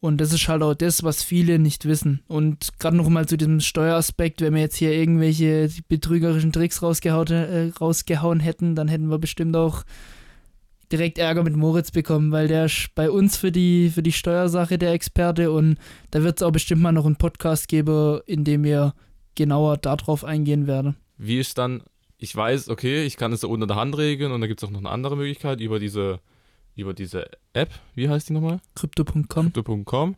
Und 0.00 0.20
das 0.20 0.32
ist 0.32 0.46
halt 0.48 0.62
auch 0.62 0.74
das, 0.74 1.02
was 1.02 1.22
viele 1.22 1.58
nicht 1.58 1.86
wissen. 1.86 2.20
Und 2.28 2.78
gerade 2.78 2.96
nochmal 2.96 3.26
zu 3.26 3.36
diesem 3.36 3.60
Steueraspekt, 3.60 4.40
wenn 4.40 4.54
wir 4.54 4.60
jetzt 4.60 4.76
hier 4.76 4.92
irgendwelche 4.92 5.70
betrügerischen 5.88 6.52
Tricks 6.52 6.82
rausgehauen, 6.82 7.28
äh, 7.28 7.72
rausgehauen 7.80 8.40
hätten, 8.40 8.74
dann 8.74 8.88
hätten 8.88 9.08
wir 9.08 9.18
bestimmt 9.18 9.56
auch 9.56 9.84
direkt 10.92 11.18
Ärger 11.18 11.42
mit 11.42 11.56
Moritz 11.56 11.90
bekommen, 11.90 12.32
weil 12.32 12.48
der 12.48 12.66
ist 12.66 12.90
bei 12.94 13.10
uns 13.10 13.36
für 13.36 13.52
die, 13.52 13.90
für 13.90 14.02
die 14.02 14.12
Steuersache 14.12 14.78
der 14.78 14.92
Experte 14.92 15.50
und 15.50 15.78
da 16.10 16.22
wird 16.22 16.40
es 16.40 16.42
auch 16.42 16.52
bestimmt 16.52 16.82
mal 16.82 16.92
noch 16.92 17.06
einen 17.06 17.16
Podcast 17.16 17.68
geben, 17.68 18.20
in 18.26 18.44
dem 18.44 18.64
wir 18.64 18.94
genauer 19.34 19.76
darauf 19.76 20.24
eingehen 20.24 20.66
werden. 20.66 20.96
Wie 21.18 21.38
ist 21.38 21.58
dann, 21.58 21.82
ich 22.18 22.34
weiß, 22.34 22.68
okay, 22.68 23.04
ich 23.04 23.16
kann 23.16 23.32
es 23.32 23.40
so 23.40 23.48
unter 23.48 23.66
der 23.66 23.76
Hand 23.76 23.96
regeln 23.96 24.32
und 24.32 24.40
da 24.40 24.46
gibt 24.46 24.62
es 24.62 24.68
auch 24.68 24.72
noch 24.72 24.80
eine 24.80 24.90
andere 24.90 25.16
Möglichkeit 25.16 25.60
über 25.60 25.78
diese, 25.78 26.20
über 26.74 26.94
diese 26.94 27.28
App, 27.52 27.70
wie 27.94 28.08
heißt 28.08 28.28
die 28.28 28.32
nochmal? 28.32 28.60
Crypto.com. 28.74 29.24
Crypto.com. 29.52 30.16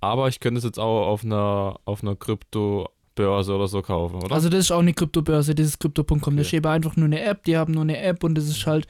Aber 0.00 0.28
ich 0.28 0.40
könnte 0.40 0.58
es 0.58 0.64
jetzt 0.64 0.80
auch 0.80 1.06
auf 1.06 1.24
einer, 1.24 1.78
auf 1.84 2.02
einer 2.02 2.16
Kryptobörse 2.16 3.54
oder 3.54 3.68
so 3.68 3.82
kaufen, 3.82 4.16
oder? 4.16 4.34
Also 4.34 4.48
das 4.48 4.60
ist 4.60 4.70
auch 4.72 4.80
eine 4.80 4.94
Kryptobörse, 4.94 5.54
dieses 5.54 5.78
Crypto.com. 5.78 6.16
Okay. 6.16 6.36
Das 6.36 6.46
ist 6.48 6.52
eben 6.52 6.66
einfach 6.66 6.96
nur 6.96 7.06
eine 7.06 7.22
App, 7.22 7.44
die 7.44 7.56
haben 7.56 7.72
nur 7.72 7.82
eine 7.82 7.98
App 7.98 8.24
und 8.24 8.34
das 8.34 8.48
ist 8.48 8.66
halt, 8.66 8.88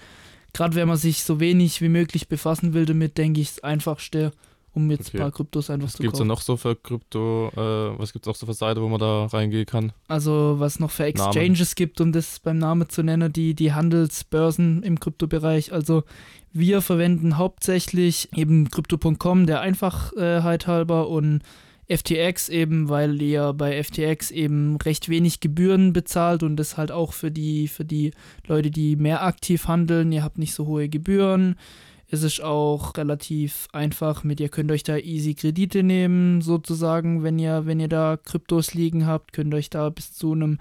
gerade 0.53 0.75
wenn 0.75 0.89
man 0.89 0.97
sich 0.97 1.23
so 1.25 1.41
wenig 1.41 1.81
wie 1.81 1.89
möglich 1.89 2.29
befassen 2.29 2.75
will 2.75 2.87
damit, 2.87 3.19
denke 3.19 3.41
ich, 3.41 3.49
das 3.55 3.65
Einfachste, 3.65 4.33
um 4.75 4.91
jetzt 4.91 5.09
Okay. 5.09 5.19
ein 5.19 5.23
paar 5.23 5.33
Kryptos 5.33 5.69
einfach 5.71 5.87
was 5.89 5.93
zu 5.95 6.03
gibt 6.03 6.15
es 6.15 6.19
da 6.19 6.23
kaufen. 6.25 6.29
noch 6.29 6.41
so 6.41 6.57
für 6.57 6.75
Krypto, 6.77 7.49
äh, 7.55 7.99
was 7.99 8.13
gibt 8.13 8.27
es 8.27 8.31
auch 8.31 8.37
so 8.37 8.47
für 8.47 8.55
Seiten, 8.55 8.81
wo 8.81 8.89
man 8.89 9.01
da 9.01 9.27
reingehen 9.27 9.67
kann? 9.67 9.93
Also 10.09 10.55
was 10.59 10.79
noch 10.81 10.91
für 10.91 11.05
Exchanges 11.05 11.75
gibt, 11.75 12.01
um 12.01 12.13
das 12.13 12.39
beim 12.41 12.59
Namen 12.59 12.89
zu 12.89 13.03
nennen, 13.03 13.33
die, 13.33 13.55
die 13.55 13.73
Handelsbörsen 13.73 14.83
im 14.83 14.99
Kryptobereich. 14.99 15.73
Also 15.73 16.05
wir 16.53 16.81
verwenden 16.83 17.37
hauptsächlich 17.39 18.29
eben 18.35 18.71
Crypto.com, 18.71 19.47
der 19.47 19.61
Einfachheit 19.61 20.67
halber 20.67 21.09
und 21.09 21.41
FTX 21.97 22.49
eben, 22.49 22.89
weil 22.89 23.21
ihr 23.21 23.53
bei 23.53 23.83
FTX 23.83 24.31
eben 24.31 24.77
recht 24.77 25.09
wenig 25.09 25.41
Gebühren 25.41 25.93
bezahlt 25.93 26.43
und 26.43 26.57
das 26.57 26.77
halt 26.77 26.91
auch 26.91 27.13
für 27.13 27.31
die, 27.31 27.69
für 27.69 27.85
die 27.85 28.13
Leute, 28.47 28.71
die 28.71 28.97
mehr 28.97 29.23
aktiv 29.25 29.69
handeln. 29.69 30.13
Ihr 30.13 30.23
habt 30.23 30.39
nicht 30.39 30.55
so 30.55 30.67
hohe 30.67 30.89
Gebühren. 30.89 31.57
Es 32.09 32.23
ist 32.23 32.43
auch 32.43 32.97
relativ 32.99 33.69
einfach 33.73 34.23
mit, 34.23 34.39
ihr 34.39 34.51
könnt 34.51 34.71
euch 34.71 34.83
da 34.83 34.99
easy 34.99 35.35
Kredite 35.35 35.83
nehmen, 35.83 36.43
sozusagen, 36.43 37.23
wenn 37.23 37.39
ihr, 37.39 37.65
wenn 37.65 37.81
ihr 37.81 37.89
da 37.89 38.19
Kryptos 38.23 38.75
liegen 38.75 39.07
habt, 39.07 39.33
könnt 39.33 39.55
euch 39.55 39.71
da 39.71 39.89
bis 39.89 40.13
zu 40.13 40.33
einem, 40.33 40.59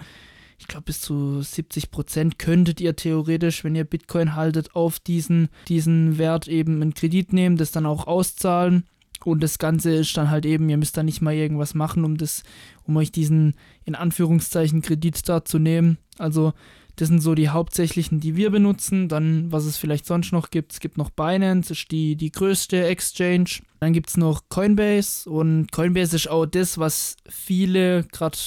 ich 0.58 0.68
glaube 0.68 0.86
bis 0.86 1.02
zu 1.02 1.42
70 1.42 1.92
Prozent 1.92 2.40
könntet 2.40 2.80
ihr 2.80 2.96
theoretisch, 2.96 3.66
wenn 3.66 3.76
ihr 3.76 3.84
Bitcoin 3.84 4.36
haltet, 4.38 4.76
auf 4.76 5.00
diesen, 5.00 5.50
diesen 5.68 6.18
Wert 6.18 6.48
eben 6.48 6.82
einen 6.82 6.94
Kredit 6.94 7.34
nehmen, 7.34 7.58
das 7.58 7.72
dann 7.72 7.86
auch 7.86 8.08
auszahlen. 8.08 8.86
Und 9.24 9.42
das 9.42 9.60
Ganze 9.60 9.94
ist 9.94 10.16
dann 10.18 10.30
halt 10.30 10.46
eben, 10.46 10.70
ihr 10.70 10.78
müsst 10.78 10.98
da 10.98 11.04
nicht 11.04 11.22
mal 11.22 11.34
irgendwas 11.34 11.74
machen, 11.74 12.04
um 12.04 12.18
das, 12.18 12.44
um 12.84 12.98
euch 12.98 13.12
diesen 13.12 13.56
in 13.86 13.96
Anführungszeichen 13.96 14.82
Kredit 14.82 15.28
da 15.28 15.46
zu 15.46 15.60
nehmen. 15.60 15.98
Also 16.18 16.54
das 16.96 17.08
sind 17.08 17.22
so 17.22 17.36
die 17.36 17.50
hauptsächlichen, 17.50 18.20
die 18.20 18.36
wir 18.36 18.50
benutzen. 18.50 19.08
Dann, 19.08 19.52
was 19.52 19.66
es 19.66 19.78
vielleicht 19.78 20.06
sonst 20.06 20.32
noch 20.32 20.50
gibt, 20.50 20.74
es 20.74 20.80
gibt 20.80 20.98
noch 20.98 21.10
Binance, 21.10 21.74
ist 21.74 21.92
die, 21.92 22.16
die 22.16 22.32
größte 22.32 22.86
Exchange. 22.86 23.62
Dann 23.80 23.94
gibt 23.94 24.10
es 24.10 24.18
noch 24.18 24.44
Coinbase 24.50 25.30
und 25.30 25.72
Coinbase 25.72 26.16
ist 26.16 26.30
auch 26.30 26.46
das, 26.46 26.78
was 26.78 27.16
viele, 27.28 28.04
gerade 28.12 28.38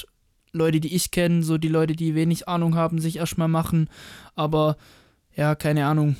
Leute, 0.52 0.80
die 0.80 0.94
ich 0.94 1.10
kenne, 1.10 1.42
so 1.42 1.58
die 1.58 1.68
Leute, 1.68 1.94
die 1.94 2.14
wenig 2.14 2.46
Ahnung 2.48 2.76
haben, 2.76 3.00
sich 3.00 3.16
erstmal 3.16 3.48
machen. 3.48 3.88
Aber 4.37 4.76
ja, 5.37 5.55
keine 5.55 5.87
Ahnung, 5.87 6.16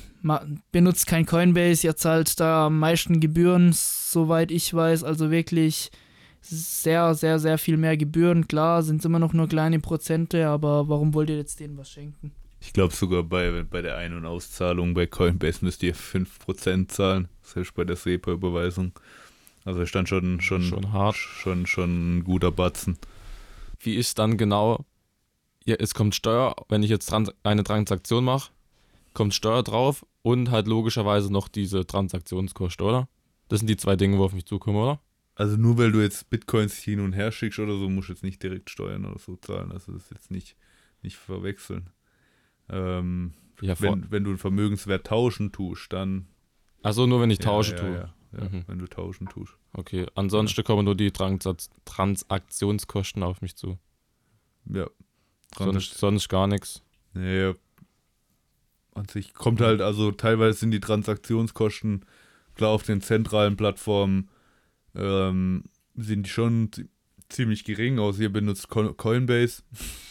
benutzt 0.71 1.07
kein 1.07 1.25
Coinbase, 1.25 1.87
ihr 1.87 1.95
zahlt 1.95 2.39
da 2.39 2.67
am 2.67 2.79
meisten 2.79 3.19
Gebühren, 3.19 3.71
soweit 3.73 4.51
ich 4.51 4.73
weiß. 4.73 5.03
Also 5.03 5.31
wirklich 5.31 5.91
sehr, 6.41 7.13
sehr, 7.15 7.39
sehr 7.39 7.57
viel 7.57 7.77
mehr 7.77 7.97
Gebühren. 7.97 8.47
Klar, 8.47 8.83
sind 8.83 8.99
es 8.99 9.05
immer 9.05 9.19
noch 9.19 9.33
nur 9.33 9.47
kleine 9.47 9.79
Prozente, 9.79 10.47
aber 10.47 10.89
warum 10.89 11.13
wollt 11.13 11.29
ihr 11.29 11.37
jetzt 11.37 11.59
denen 11.59 11.77
was 11.77 11.89
schenken? 11.89 12.31
Ich 12.59 12.73
glaube 12.73 12.93
sogar 12.93 13.23
bei, 13.23 13.63
bei 13.63 13.81
der 13.81 13.97
Ein- 13.97 14.15
und 14.15 14.25
Auszahlung 14.25 14.93
bei 14.93 15.05
Coinbase 15.05 15.63
müsst 15.63 15.83
ihr 15.83 15.95
5% 15.95 16.87
zahlen, 16.87 17.27
selbst 17.43 17.75
bei 17.75 17.83
der 17.83 17.95
SEPA-Überweisung. 17.95 18.91
Also 19.65 19.81
ist 19.81 19.95
dann 19.95 20.07
schon, 20.07 20.41
schon, 20.41 20.63
Schon 20.63 20.93
hart. 20.93 21.15
Schon, 21.15 21.65
schon 21.65 22.17
ein 22.17 22.23
guter 22.23 22.51
Batzen. 22.51 22.97
Wie 23.79 23.95
ist 23.95 24.19
dann 24.19 24.37
genau, 24.37 24.85
ja, 25.65 25.75
es 25.79 25.93
kommt 25.93 26.15
Steuer, 26.15 26.55
wenn 26.69 26.83
ich 26.83 26.89
jetzt 26.89 27.07
trans 27.07 27.31
eine 27.43 27.63
Transaktion 27.63 28.23
mache, 28.23 28.51
kommt 29.15 29.33
Steuer 29.33 29.63
drauf 29.63 30.05
und 30.21 30.51
halt 30.51 30.67
logischerweise 30.67 31.31
noch 31.33 31.47
diese 31.47 31.87
Transaktionskosten, 31.87 32.85
oder? 32.85 33.09
Das 33.47 33.59
sind 33.59 33.67
die 33.67 33.77
zwei 33.77 33.95
Dinge, 33.95 34.17
wo 34.19 34.25
auf 34.25 34.33
mich 34.33 34.45
zukommen, 34.45 34.77
oder? 34.77 35.01
Also 35.35 35.57
nur 35.57 35.77
weil 35.77 35.91
du 35.91 36.01
jetzt 36.01 36.29
Bitcoins 36.29 36.77
hin 36.77 36.99
und 36.99 37.13
her 37.13 37.31
schickst 37.31 37.59
oder 37.59 37.77
so, 37.77 37.89
musst 37.89 38.09
du 38.09 38.13
jetzt 38.13 38.23
nicht 38.23 38.41
direkt 38.41 38.69
Steuern 38.69 39.05
oder 39.05 39.19
so 39.19 39.35
zahlen. 39.35 39.71
Also 39.71 39.91
das 39.91 40.03
ist 40.03 40.11
jetzt 40.11 40.31
nicht, 40.31 40.55
nicht 41.01 41.17
verwechseln. 41.17 41.89
Ähm, 42.69 43.33
Ja, 43.61 43.79
wenn, 43.81 44.09
wenn 44.11 44.23
du 44.23 44.31
einen 44.31 44.39
Vermögenswert 44.39 45.07
tauschen 45.07 45.51
tust, 45.51 45.91
dann. 45.93 46.27
also 46.83 47.05
nur 47.05 47.21
wenn 47.21 47.29
ich 47.31 47.39
Ja, 47.39 47.45
tausche 47.45 47.71
ja, 47.71 47.77
tue. 47.77 47.95
Ja, 47.97 48.39
ja, 48.39 48.49
Mhm. 48.49 48.63
wenn 48.67 48.79
du 48.79 48.87
tauschen 48.87 49.27
tust. 49.27 49.53
Okay, 49.73 50.05
ansonsten 50.15 50.63
kommen 50.63 50.85
nur 50.85 50.95
die 50.95 51.11
Transakt 51.11 51.69
Transaktionskosten 51.85 53.23
auf 53.23 53.41
mich 53.41 53.55
zu. 53.55 53.77
Ja. 54.65 54.87
Sonst, 55.57 55.93
sonst 55.97 56.27
gar 56.27 56.47
nichts. 56.47 56.81
Nee, 57.13 57.53
an 58.95 59.07
sich 59.07 59.33
kommt 59.33 59.61
halt, 59.61 59.81
also 59.81 60.11
teilweise 60.11 60.59
sind 60.59 60.71
die 60.71 60.79
Transaktionskosten, 60.79 62.05
klar 62.55 62.71
auf 62.71 62.83
den 62.83 63.01
zentralen 63.01 63.57
Plattformen, 63.57 64.29
ähm, 64.95 65.65
sind 65.95 66.25
die 66.25 66.29
schon 66.29 66.71
zi- 66.71 66.89
ziemlich 67.29 67.63
gering, 67.63 67.99
außer 67.99 68.21
ihr 68.23 68.33
benutzt 68.33 68.69
Co 68.69 68.93
Coinbase. 68.93 69.63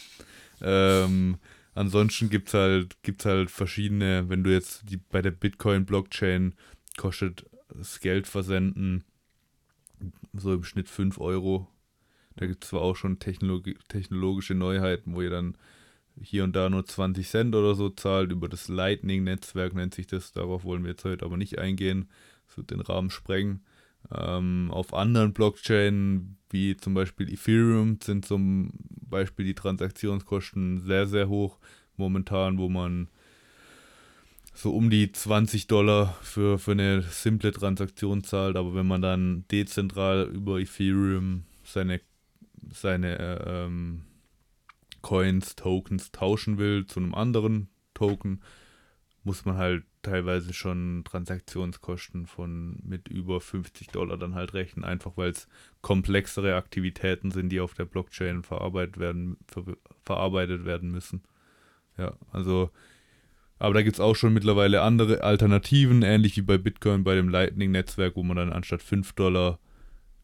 ähm, 0.61 1.37
ansonsten 1.73 2.29
gibt 2.29 2.49
es 2.49 2.53
halt, 2.53 3.01
gibt's 3.03 3.25
halt 3.25 3.51
verschiedene, 3.51 4.29
wenn 4.29 4.43
du 4.43 4.51
jetzt 4.51 4.89
die, 4.89 4.97
bei 4.97 5.21
der 5.21 5.31
Bitcoin-Blockchain 5.31 6.55
kostet 6.97 7.45
das 7.69 7.99
Geld 7.99 8.27
versenden 8.27 9.03
so 10.33 10.53
im 10.53 10.63
Schnitt 10.63 10.89
5 10.89 11.19
Euro. 11.19 11.67
Da 12.35 12.45
gibt 12.45 12.63
es 12.63 12.69
zwar 12.69 12.81
auch 12.81 12.95
schon 12.95 13.19
Technologi 13.19 13.77
technologische 13.87 14.55
Neuheiten, 14.55 15.15
wo 15.15 15.21
ihr 15.21 15.29
dann 15.29 15.57
hier 16.21 16.43
und 16.43 16.55
da 16.55 16.69
nur 16.69 16.85
20 16.85 17.27
Cent 17.27 17.55
oder 17.55 17.75
so 17.75 17.89
zahlt. 17.89 18.31
Über 18.31 18.49
das 18.49 18.67
Lightning-Netzwerk 18.67 19.73
nennt 19.73 19.93
sich 19.93 20.07
das. 20.07 20.31
Darauf 20.31 20.63
wollen 20.63 20.83
wir 20.83 20.91
jetzt 20.91 21.05
heute 21.05 21.25
aber 21.25 21.37
nicht 21.37 21.59
eingehen. 21.59 22.09
Das 22.47 22.57
wird 22.57 22.71
den 22.71 22.81
Rahmen 22.81 23.09
sprengen. 23.09 23.61
Ähm, 24.13 24.69
auf 24.71 24.93
anderen 24.93 25.33
Blockchainen, 25.33 26.37
wie 26.49 26.77
zum 26.77 26.93
Beispiel 26.93 27.31
Ethereum, 27.31 27.99
sind 28.01 28.25
zum 28.25 28.71
Beispiel 29.09 29.45
die 29.45 29.55
Transaktionskosten 29.55 30.81
sehr, 30.85 31.07
sehr 31.07 31.27
hoch 31.27 31.57
momentan, 31.97 32.57
wo 32.57 32.69
man 32.69 33.07
so 34.53 34.73
um 34.73 34.89
die 34.89 35.11
20 35.11 35.67
Dollar 35.67 36.17
für, 36.21 36.59
für 36.59 36.71
eine 36.71 37.01
simple 37.01 37.51
Transaktion 37.51 38.23
zahlt. 38.23 38.55
Aber 38.55 38.73
wenn 38.75 38.87
man 38.87 39.01
dann 39.01 39.45
dezentral 39.51 40.29
über 40.33 40.59
Ethereum 40.59 41.43
seine, 41.63 41.99
seine 42.71 43.19
äh, 43.19 43.65
ähm, 43.65 44.03
Coins, 45.05 45.55
Tokens 45.55 46.11
tauschen 46.11 46.57
will 46.57 46.87
zu 46.87 46.99
einem 46.99 47.13
anderen 47.13 47.69
Token, 47.93 48.41
muss 49.23 49.45
man 49.45 49.55
halt 49.55 49.83
teilweise 50.01 50.51
schon 50.51 51.03
Transaktionskosten 51.05 52.25
von 52.25 52.79
mit 52.83 53.07
über 53.07 53.39
50 53.39 53.89
Dollar 53.89 54.17
dann 54.17 54.33
halt 54.33 54.55
rechnen, 54.55 54.83
einfach 54.83 55.15
weil 55.15 55.29
es 55.29 55.47
komplexere 55.81 56.55
Aktivitäten 56.55 57.29
sind, 57.29 57.49
die 57.49 57.59
auf 57.59 57.75
der 57.75 57.85
Blockchain 57.85 58.41
verarbeitet 58.41 58.97
werden, 58.97 59.37
ver 59.47 59.77
verarbeitet 60.01 60.65
werden 60.65 60.89
müssen. 60.89 61.21
Ja, 61.99 62.15
also, 62.31 62.71
aber 63.59 63.75
da 63.75 63.83
gibt 63.83 63.97
es 63.97 63.99
auch 63.99 64.15
schon 64.15 64.33
mittlerweile 64.33 64.81
andere 64.81 65.21
Alternativen, 65.21 66.01
ähnlich 66.01 66.35
wie 66.35 66.41
bei 66.41 66.57
Bitcoin 66.57 67.03
bei 67.03 67.13
dem 67.13 67.29
Lightning-Netzwerk, 67.29 68.15
wo 68.15 68.23
man 68.23 68.37
dann 68.37 68.51
anstatt 68.51 68.81
5 68.81 69.13
Dollar 69.13 69.59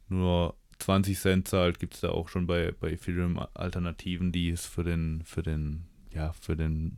nur 0.09 0.55
20 0.81 1.19
Cent 1.19 1.47
zahlt, 1.47 1.79
gibt 1.79 1.95
es 1.95 2.01
da 2.01 2.09
auch 2.09 2.27
schon 2.29 2.47
bei, 2.47 2.73
bei 2.79 2.91
Ethereum 2.91 3.39
Alternativen, 3.53 4.31
die 4.31 4.49
es 4.49 4.65
für 4.65 4.83
den, 4.83 5.21
für 5.23 5.43
den, 5.43 5.85
ja, 6.13 6.33
für 6.33 6.55
den 6.55 6.97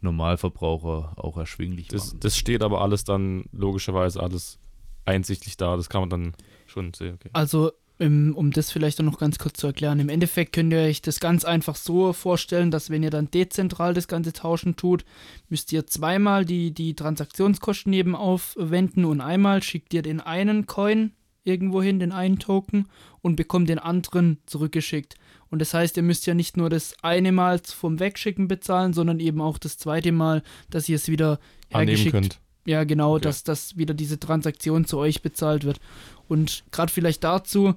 Normalverbraucher 0.00 1.12
auch 1.16 1.36
erschwinglich 1.36 1.88
Das, 1.88 2.08
machen. 2.08 2.20
das 2.20 2.36
steht 2.36 2.62
aber 2.62 2.80
alles 2.80 3.04
dann 3.04 3.44
logischerweise 3.52 4.22
alles 4.22 4.58
einsichtlich 5.04 5.56
da. 5.56 5.76
Das 5.76 5.88
kann 5.88 6.02
man 6.02 6.10
dann 6.10 6.32
schon 6.66 6.94
sehen. 6.94 7.14
Okay. 7.14 7.30
Also 7.32 7.72
Um, 8.02 8.50
das 8.50 8.70
vielleicht 8.72 8.98
auch 8.98 9.04
noch 9.04 9.18
ganz 9.18 9.36
kurz 9.38 9.60
zu 9.60 9.66
erklären. 9.66 10.00
Im 10.00 10.08
Endeffekt 10.08 10.54
könnt 10.54 10.72
ihr 10.72 10.78
euch 10.78 11.02
das 11.02 11.20
ganz 11.20 11.44
einfach 11.44 11.76
so 11.76 12.14
vorstellen, 12.14 12.70
dass 12.70 12.88
wenn 12.88 13.02
ihr 13.02 13.10
dann 13.10 13.30
dezentral 13.30 13.92
das 13.92 14.08
Ganze 14.08 14.32
tauschen 14.32 14.76
tut, 14.76 15.04
müsst 15.50 15.70
ihr 15.70 15.86
zweimal 15.86 16.46
die, 16.46 16.72
die 16.72 16.94
Transaktionskosten 16.94 17.92
eben 17.92 18.16
aufwenden 18.16 19.04
und 19.04 19.20
einmal 19.20 19.62
schickt 19.62 19.92
ihr 19.92 20.00
den 20.00 20.22
einen 20.22 20.64
Coin 20.64 21.12
irgendwo 21.44 21.82
hin, 21.82 21.98
den 21.98 22.12
einen 22.12 22.38
Token, 22.38 22.86
und 23.22 23.36
bekommt 23.36 23.68
den 23.68 23.78
anderen 23.78 24.38
zurückgeschickt. 24.46 25.14
Und 25.50 25.60
das 25.60 25.74
heißt, 25.74 25.96
ihr 25.96 26.02
müsst 26.02 26.26
ja 26.26 26.34
nicht 26.34 26.56
nur 26.56 26.70
das 26.70 26.94
eine 27.02 27.32
Mal 27.32 27.60
vom 27.64 27.98
Wegschicken 27.98 28.48
bezahlen, 28.48 28.92
sondern 28.92 29.20
eben 29.20 29.40
auch 29.40 29.58
das 29.58 29.78
zweite 29.78 30.12
Mal, 30.12 30.42
dass 30.70 30.88
ihr 30.88 30.96
es 30.96 31.08
wieder 31.08 31.38
Annehmen 31.72 32.10
könnt. 32.10 32.40
Ja, 32.66 32.84
genau, 32.84 33.14
Okay. 33.14 33.22
dass, 33.22 33.42
dass 33.42 33.76
wieder 33.76 33.94
diese 33.94 34.20
Transaktion 34.20 34.84
zu 34.84 34.98
euch 34.98 35.22
bezahlt 35.22 35.64
wird. 35.64 35.80
Und 36.28 36.62
gerade 36.70 36.92
vielleicht 36.92 37.24
dazu, 37.24 37.74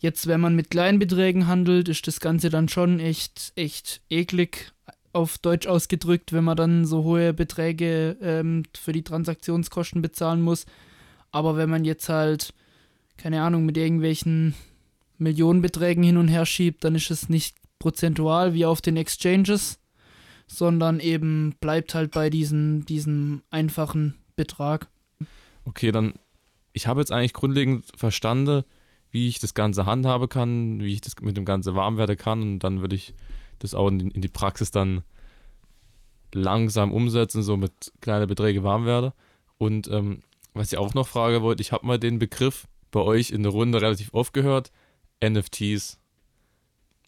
jetzt 0.00 0.26
wenn 0.26 0.40
man 0.40 0.54
mit 0.54 0.70
kleinen 0.70 0.98
Beträgen 0.98 1.46
handelt, 1.46 1.88
ist 1.88 2.06
das 2.06 2.20
Ganze 2.20 2.50
dann 2.50 2.68
schon 2.68 3.00
echt, 3.00 3.52
echt 3.56 4.02
eklig 4.10 4.72
auf 5.14 5.38
Deutsch 5.38 5.66
ausgedrückt, 5.66 6.32
wenn 6.32 6.44
man 6.44 6.56
dann 6.56 6.84
so 6.84 7.04
hohe 7.04 7.32
Beträge 7.32 8.16
ähm, 8.20 8.64
für 8.76 8.92
die 8.92 9.04
Transaktionskosten 9.04 10.02
bezahlen 10.02 10.42
muss. 10.42 10.66
Aber 11.30 11.56
wenn 11.56 11.70
man 11.70 11.84
jetzt 11.84 12.08
halt, 12.08 12.52
keine 13.16 13.42
Ahnung, 13.42 13.64
mit 13.64 13.76
irgendwelchen 13.76 14.54
Millionenbeträgen 15.18 16.02
hin 16.02 16.16
und 16.16 16.28
her 16.28 16.46
schiebt, 16.46 16.84
dann 16.84 16.94
ist 16.94 17.10
es 17.10 17.28
nicht 17.28 17.56
prozentual 17.78 18.54
wie 18.54 18.64
auf 18.64 18.80
den 18.80 18.96
Exchanges, 18.96 19.78
sondern 20.46 21.00
eben 21.00 21.54
bleibt 21.60 21.94
halt 21.94 22.10
bei 22.12 22.30
diesen, 22.30 22.84
diesem 22.86 23.42
einfachen 23.50 24.14
Betrag. 24.36 24.88
Okay, 25.64 25.92
dann, 25.92 26.14
ich 26.72 26.86
habe 26.86 27.00
jetzt 27.00 27.12
eigentlich 27.12 27.32
grundlegend 27.32 27.86
verstanden, 27.96 28.64
wie 29.10 29.28
ich 29.28 29.38
das 29.38 29.54
Ganze 29.54 29.86
handhaben 29.86 30.28
kann, 30.28 30.80
wie 30.80 30.92
ich 30.92 31.00
das 31.00 31.14
mit 31.20 31.36
dem 31.36 31.44
Ganze 31.44 31.74
warm 31.74 31.96
werden 31.96 32.16
kann 32.16 32.42
und 32.42 32.58
dann 32.60 32.80
würde 32.80 32.96
ich 32.96 33.14
das 33.60 33.74
auch 33.74 33.88
in 33.88 33.98
die, 33.98 34.08
in 34.08 34.20
die 34.22 34.28
Praxis 34.28 34.70
dann 34.70 35.02
langsam 36.34 36.92
umsetzen, 36.92 37.42
so 37.42 37.56
mit 37.56 37.92
kleinen 38.00 38.26
Beträgen 38.26 38.64
warm 38.64 38.84
werde. 38.84 39.14
Und 39.56 39.88
ähm, 39.88 40.20
was 40.52 40.72
ich 40.72 40.78
auch 40.78 40.94
noch 40.94 41.06
fragen 41.06 41.42
wollte, 41.42 41.62
ich 41.62 41.72
habe 41.72 41.86
mal 41.86 41.98
den 41.98 42.18
Begriff 42.18 42.66
bei 42.94 43.00
euch 43.00 43.30
in 43.30 43.42
der 43.42 43.50
Runde 43.50 43.82
relativ 43.82 44.14
oft 44.14 44.32
gehört, 44.32 44.70
NFTs. 45.22 45.98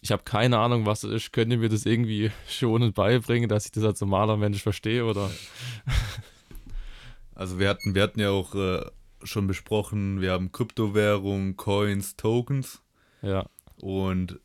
Ich 0.02 0.10
habe 0.10 0.24
keine 0.24 0.58
Ahnung, 0.58 0.84
was 0.84 1.04
es 1.04 1.12
ist. 1.12 1.32
Könnt 1.32 1.52
ihr 1.52 1.58
mir 1.58 1.68
das 1.68 1.86
irgendwie 1.86 2.32
schonend 2.48 2.96
beibringen, 2.96 3.48
dass 3.48 3.66
ich 3.66 3.72
das 3.72 3.84
als 3.84 4.00
normaler 4.00 4.36
Mensch 4.36 4.62
verstehe? 4.62 5.04
Oder? 5.06 5.30
Also 7.34 7.58
wir 7.58 7.68
hatten, 7.68 7.94
wir 7.94 8.02
hatten 8.02 8.18
ja 8.18 8.30
auch 8.30 8.54
äh, 8.54 8.82
schon 9.22 9.46
besprochen, 9.46 10.22
wir 10.22 10.32
haben 10.32 10.52
Kryptowährungen, 10.52 11.58
Coins, 11.58 12.16
Tokens 12.16 12.82
Ja. 13.20 13.44
und 13.76 14.40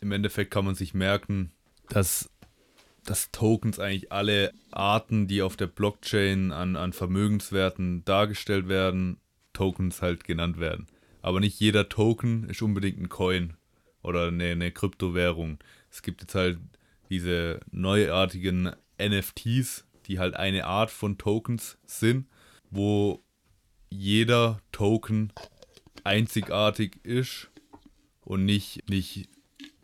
im 0.00 0.12
Endeffekt 0.12 0.50
kann 0.50 0.66
man 0.66 0.74
sich 0.74 0.92
merken, 0.92 1.50
dass, 1.88 2.28
dass 3.06 3.30
Tokens 3.32 3.78
eigentlich 3.78 4.12
alle 4.12 4.52
Arten, 4.70 5.28
die 5.28 5.40
auf 5.40 5.56
der 5.56 5.66
Blockchain 5.68 6.52
an, 6.52 6.76
an 6.76 6.92
Vermögenswerten 6.92 8.04
dargestellt 8.04 8.68
werden, 8.68 9.19
Tokens 9.52 10.02
halt 10.02 10.24
genannt 10.24 10.58
werden. 10.58 10.86
Aber 11.22 11.40
nicht 11.40 11.60
jeder 11.60 11.88
Token 11.88 12.48
ist 12.48 12.62
unbedingt 12.62 12.98
ein 12.98 13.08
Coin 13.08 13.54
oder 14.02 14.28
eine, 14.28 14.44
eine 14.52 14.70
Kryptowährung. 14.72 15.58
Es 15.90 16.02
gibt 16.02 16.22
jetzt 16.22 16.34
halt 16.34 16.58
diese 17.10 17.60
neuartigen 17.70 18.70
NFTs, 19.00 19.84
die 20.06 20.18
halt 20.18 20.34
eine 20.36 20.64
Art 20.66 20.90
von 20.90 21.18
Tokens 21.18 21.78
sind, 21.84 22.26
wo 22.70 23.22
jeder 23.90 24.60
Token 24.72 25.32
einzigartig 26.04 27.04
ist 27.04 27.50
und 28.22 28.44
nicht, 28.44 28.88
nicht 28.88 29.28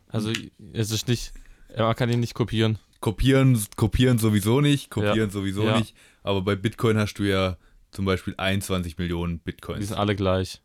Also 0.07 0.31
es 0.73 0.91
ist 0.91 1.07
nicht, 1.07 1.33
man 1.77 1.95
kann 1.95 2.09
ihn 2.09 2.19
nicht 2.19 2.33
kopieren. 2.33 2.79
kopieren, 3.01 3.61
kopieren 3.75 4.17
sowieso 4.17 4.61
nicht, 4.61 4.89
kopieren 4.89 5.17
Ja. 5.17 5.29
sowieso 5.29 5.65
Ja. 5.67 5.77
nicht. 5.77 5.95
Aber 6.23 6.41
bei 6.41 6.55
Bitcoin 6.55 6.97
hast 6.97 7.15
du 7.15 7.23
ja 7.23 7.57
zum 7.97 8.05
Beispiel 8.05 8.35
21 8.37 8.99
Millionen 8.99 9.37
Die 9.39 9.41
Bitcoins. 9.43 9.87
sind 9.87 9.97
alle 9.97 10.15
gleich. 10.15 10.61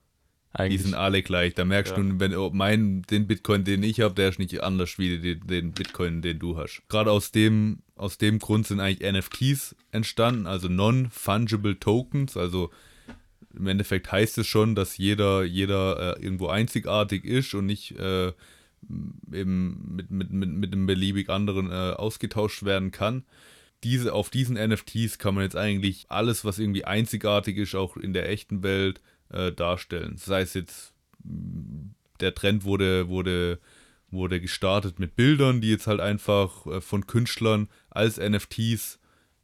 Die 0.53 0.59
Eigentlich. 0.59 0.83
sind 0.83 0.93
alle 0.95 1.23
gleich. 1.23 1.55
Da 1.55 1.65
merkst 1.65 1.97
Ja. 1.97 2.03
du, 2.03 2.21
wenn 2.21 2.37
oh, 2.37 2.51
mein, 2.53 3.01
den 3.11 3.27
Bitcoin, 3.27 3.65
den 3.65 3.83
ich 3.83 4.03
habe, 4.03 4.15
der 4.15 4.29
ist 4.29 4.39
nicht 4.39 4.63
anders 4.63 4.99
wie 4.99 5.19
den, 5.19 5.47
den 5.47 5.73
Bitcoin, 5.73 6.21
den 6.21 6.39
du 6.39 6.59
hast. 6.59 6.83
Gerade 6.91 7.11
aus 7.11 7.33
dem, 7.33 7.79
aus 7.97 8.19
dem 8.19 8.39
Grund 8.39 8.67
sind 8.67 8.81
eigentlich 8.81 9.11
NFTs 9.11 9.75
entstanden, 9.93 10.47
also 10.47 10.69
Non-Fungible 10.69 11.81
Tokens. 11.81 12.37
Also 12.37 12.71
im 13.57 13.67
Endeffekt 13.67 14.13
heißt 14.13 14.37
es 14.37 14.47
schon, 14.47 14.75
dass 14.75 14.99
jeder, 14.99 15.43
jeder 15.43 16.19
äh, 16.19 16.23
irgendwo 16.23 16.49
einzigartig 16.49 17.25
ist 17.25 17.55
und 17.55 17.65
nicht 17.65 17.93
äh, 17.99 18.33
eben 19.33 19.95
mit, 19.97 20.11
mit, 20.11 20.31
mit, 20.33 20.51
mit 20.51 20.73
einem 20.75 20.85
beliebig 20.85 21.31
anderen 21.31 21.71
äh, 21.71 21.95
ausgetauscht 21.97 22.63
werden 22.65 22.91
kann. 22.91 23.25
Diese, 23.85 24.13
auf 24.13 24.31
diesen 24.31 24.57
NFTs 24.57 25.19
kann 25.19 25.35
man 25.35 25.45
jetzt 25.45 25.57
eigentlich 25.57 26.07
alles, 26.09 26.45
was 26.45 26.59
irgendwie 26.59 26.85
einzigartig 26.85 27.57
ist, 27.57 27.75
auch 27.75 27.97
in 27.97 28.13
der 28.13 28.29
echten 28.29 28.63
Welt, 28.63 29.01
äh, 29.31 29.53
darstellen. 29.53 30.17
Sei 30.17 30.43
es 30.43 30.55
jetzt, 30.55 30.93
mh, 31.25 31.91
der 32.21 32.35
Trend 32.35 32.65
wurde, 32.65 33.09
wurde, 33.09 33.59
wurde 34.11 34.41
gestartet 34.41 34.99
mit 34.99 35.17
Bildern, 35.17 35.61
die 35.61 35.71
jetzt 35.71 35.87
halt 35.87 36.01
einfach 36.01 36.67
äh, 36.67 36.81
von 36.81 37.07
Künstlern 37.07 37.69
als 37.91 38.19
NFTs 38.19 39.01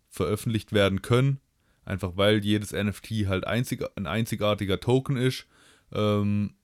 veröffentlicht 0.09 0.73
werden 0.73 1.03
können. 1.03 1.41
Einfach 1.85 2.13
weil 2.17 2.45
jedes 2.45 2.73
NFT 2.73 3.27
halt 3.27 3.47
einzig, 3.47 3.83
ein 3.97 4.07
einzigartiger 4.07 4.79
Token 4.79 5.17
ist. 5.17 5.47
Ähm, 5.93 6.55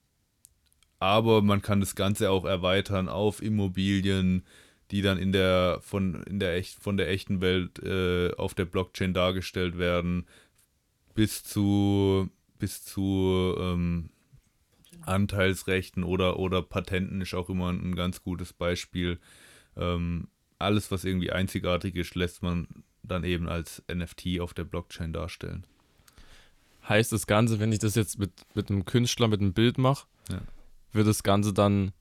aber 0.98 1.42
man 1.42 1.62
kann 1.62 1.80
das 1.80 1.94
Ganze 1.94 2.30
auch 2.30 2.44
erweitern 2.44 3.08
auf 3.08 3.42
Immobilien, 3.42 4.44
die 4.94 5.02
dann 5.02 5.18
in 5.18 5.33
der 5.33 5.80
von 5.83 6.22
in 6.22 6.38
der 6.38 6.54
echt 6.54 6.80
von 6.80 6.96
der 6.96 7.09
echten 7.11 7.40
Welt 7.40 7.80
äh, 7.83 8.30
auf 8.37 8.54
der 8.54 8.64
Blockchain 8.64 9.12
dargestellt 9.12 9.76
werden, 9.76 10.24
bis 11.14 11.42
zu 11.42 12.30
bis 12.61 12.85
zu 12.85 13.57
ähm, 13.59 14.11
Anteilsrechten 15.02 16.04
oder 16.04 16.38
oder 16.38 16.62
Patenten 16.62 17.20
ist 17.20 17.35
auch 17.35 17.48
immer 17.50 17.70
ein 17.70 17.96
ganz 17.96 18.22
gutes 18.22 18.52
Beispiel. 18.52 19.18
Ähm, 19.76 20.28
alles, 20.59 20.90
was 20.92 21.04
irgendwie 21.04 21.33
einzigartig 21.33 21.96
ist, 21.96 22.14
lässt 22.14 22.42
man 22.42 22.68
dann 23.02 23.24
eben 23.24 23.48
als 23.48 23.83
NFT 23.92 24.40
auf 24.40 24.54
der 24.54 24.64
Blockchain 24.64 25.12
darstellen. 25.12 25.66
Heißt 26.88 27.12
das 27.12 27.26
Ganze, 27.26 27.59
wenn 27.59 27.72
ich 27.72 27.80
das 27.80 27.96
jetzt 27.96 28.18
mit, 28.18 28.30
mit 28.54 28.70
einem 28.70 28.85
Künstler, 28.85 29.26
mit 29.26 29.40
einem 29.40 29.52
Bild 29.52 29.76
mache, 29.76 30.07
Ja. 30.30 30.40
wird 30.92 31.07
das 31.09 31.22
Ganze 31.24 31.52
dann, 31.52 31.92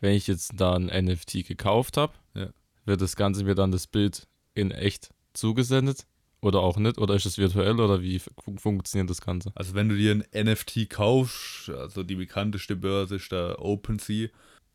wenn 0.00 0.14
ich 0.14 0.26
jetzt 0.26 0.52
da 0.56 0.74
ein 0.74 0.86
NFT 0.86 1.46
gekauft 1.46 1.96
habe, 1.96 2.12
Ja. 2.34 2.48
wird 2.84 3.00
das 3.00 3.16
Ganze 3.16 3.44
mir 3.44 3.54
dann 3.54 3.72
das 3.72 3.86
Bild 3.86 4.26
in 4.54 4.70
echt 4.70 5.10
zugesendet? 5.32 6.06
Oder 6.42 6.60
auch 6.60 6.78
nicht? 6.78 6.96
Oder 6.96 7.14
ist 7.14 7.26
es 7.26 7.36
virtuell? 7.36 7.78
Oder 7.78 8.00
wie 8.00 8.18
fun 8.18 8.58
funktioniert 8.58 9.10
das 9.10 9.20
Ganze? 9.20 9.52
Also 9.54 9.74
wenn 9.74 9.90
du 9.90 9.96
dir 9.96 10.12
ein 10.12 10.46
NFT 10.46 10.88
kaufst, 10.88 11.68
also 11.68 12.02
die 12.02 12.14
bekannteste 12.14 12.76
Börse 12.76 13.16
ist 13.16 13.30
da 13.30 13.56
OpenSea, 13.58 14.28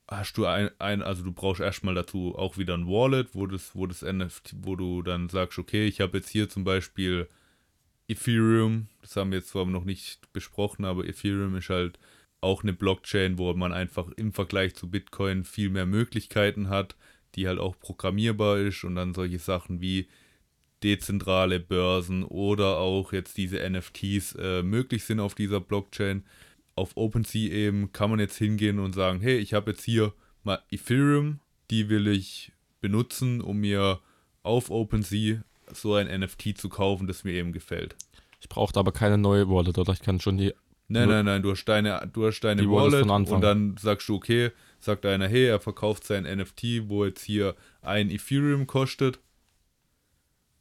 hast 0.08 0.34
du 0.38 0.46
ein, 0.46 0.70
ein 0.78 1.02
also 1.02 1.24
du 1.24 1.32
brauchst 1.32 1.62
erstmal 1.62 1.96
dazu 1.96 2.36
auch 2.38 2.60
wieder 2.60 2.76
ein 2.76 2.86
Wallet, 2.86 3.30
wo 3.34 3.48
das, 3.48 3.72
wo 3.74 3.88
das 3.88 4.04
NFT, 4.04 4.58
wo 4.62 4.76
du 4.76 5.02
dann 5.02 5.28
sagst, 5.30 5.58
okay, 5.58 5.88
ich 5.88 6.02
habe 6.02 6.20
jetzt 6.20 6.30
hier 6.30 6.48
zum 6.50 6.64
Beispiel 6.64 7.28
Ethereum, 8.08 8.88
das 9.02 9.16
haben 9.16 9.32
wir 9.32 9.40
jetzt 9.40 9.50
zwar 9.50 9.66
noch 9.66 9.84
nicht 9.86 10.32
besprochen, 10.34 10.86
aber 10.86 11.06
Ethereum 11.08 11.56
ist 11.56 11.70
halt 11.70 11.98
auch 12.46 12.64
eine 12.64 12.74
Blockchain, 12.74 13.38
wo 13.38 13.52
man 13.54 13.74
einfach 13.74 14.08
im 14.16 14.32
Vergleich 14.32 14.76
zu 14.76 14.90
Bitcoin 14.90 15.44
viel 15.44 15.70
mehr 15.70 15.88
Möglichkeiten 15.88 16.70
hat, 16.70 16.96
die 17.34 17.48
halt 17.48 17.60
auch 17.60 17.78
programmierbar 17.80 18.60
ist 18.60 18.84
und 18.84 18.96
dann 18.96 19.14
solche 19.14 19.40
Sachen 19.40 19.82
wie 19.82 20.08
dezentrale 20.84 21.60
Börsen 21.60 22.24
oder 22.24 22.78
auch 22.78 23.12
jetzt 23.12 23.38
diese 23.38 23.68
NFTs 23.68 24.36
äh, 24.36 24.62
möglich 24.62 25.04
sind 25.06 25.20
auf 25.20 25.34
dieser 25.34 25.60
Blockchain. 25.60 26.24
Auf 26.76 26.96
OpenSea 26.96 27.52
eben 27.52 27.92
kann 27.92 28.12
man 28.12 28.20
jetzt 28.20 28.38
hingehen 28.38 28.80
und 28.80 28.94
sagen, 28.94 29.22
hey, 29.22 29.38
ich 29.38 29.54
habe 29.54 29.72
jetzt 29.72 29.84
hier 29.84 30.14
mal 30.44 30.62
Ethereum, 30.70 31.40
die 31.72 31.90
will 31.90 32.08
ich 32.08 32.52
benutzen, 32.80 33.42
um 33.42 33.58
mir 33.58 34.00
auf 34.44 34.70
OpenSea 34.70 35.42
so 35.74 35.96
ein 35.96 36.20
NFT 36.20 36.58
zu 36.58 36.70
kaufen, 36.70 37.08
das 37.08 37.24
mir 37.24 37.34
eben 37.34 37.52
gefällt. 37.52 37.96
Ich 38.40 38.50
brauche 38.50 38.78
aber 38.78 38.92
keine 38.92 39.18
neue 39.18 39.50
Wallet, 39.50 39.80
oder? 39.80 39.94
Ich 39.94 40.04
kann 40.04 40.20
schon 40.20 40.38
die. 40.38 40.54
Nein, 40.88 41.10
nein, 41.10 41.26
nein, 41.26 41.42
du 41.42 41.52
hast 41.52 41.66
deine, 41.66 42.08
du 42.14 42.28
hast 42.28 42.42
deine 42.42 42.70
Wallet 42.70 43.08
Wallet 43.08 43.30
und 43.32 43.42
dann 43.42 43.76
sagst 43.78 44.08
du, 44.08 44.16
okay, 44.16 44.52
sagt 44.80 45.06
einer, 45.06 45.28
hey, 45.28 45.46
er 45.48 45.60
verkauft 45.60 46.04
sein 46.04 46.24
NFT, 46.24 46.88
wo 46.90 47.06
jetzt 47.06 47.24
hier 47.24 47.56
ein 47.82 48.12
Ethereum 48.12 48.68
kostet. 48.68 49.20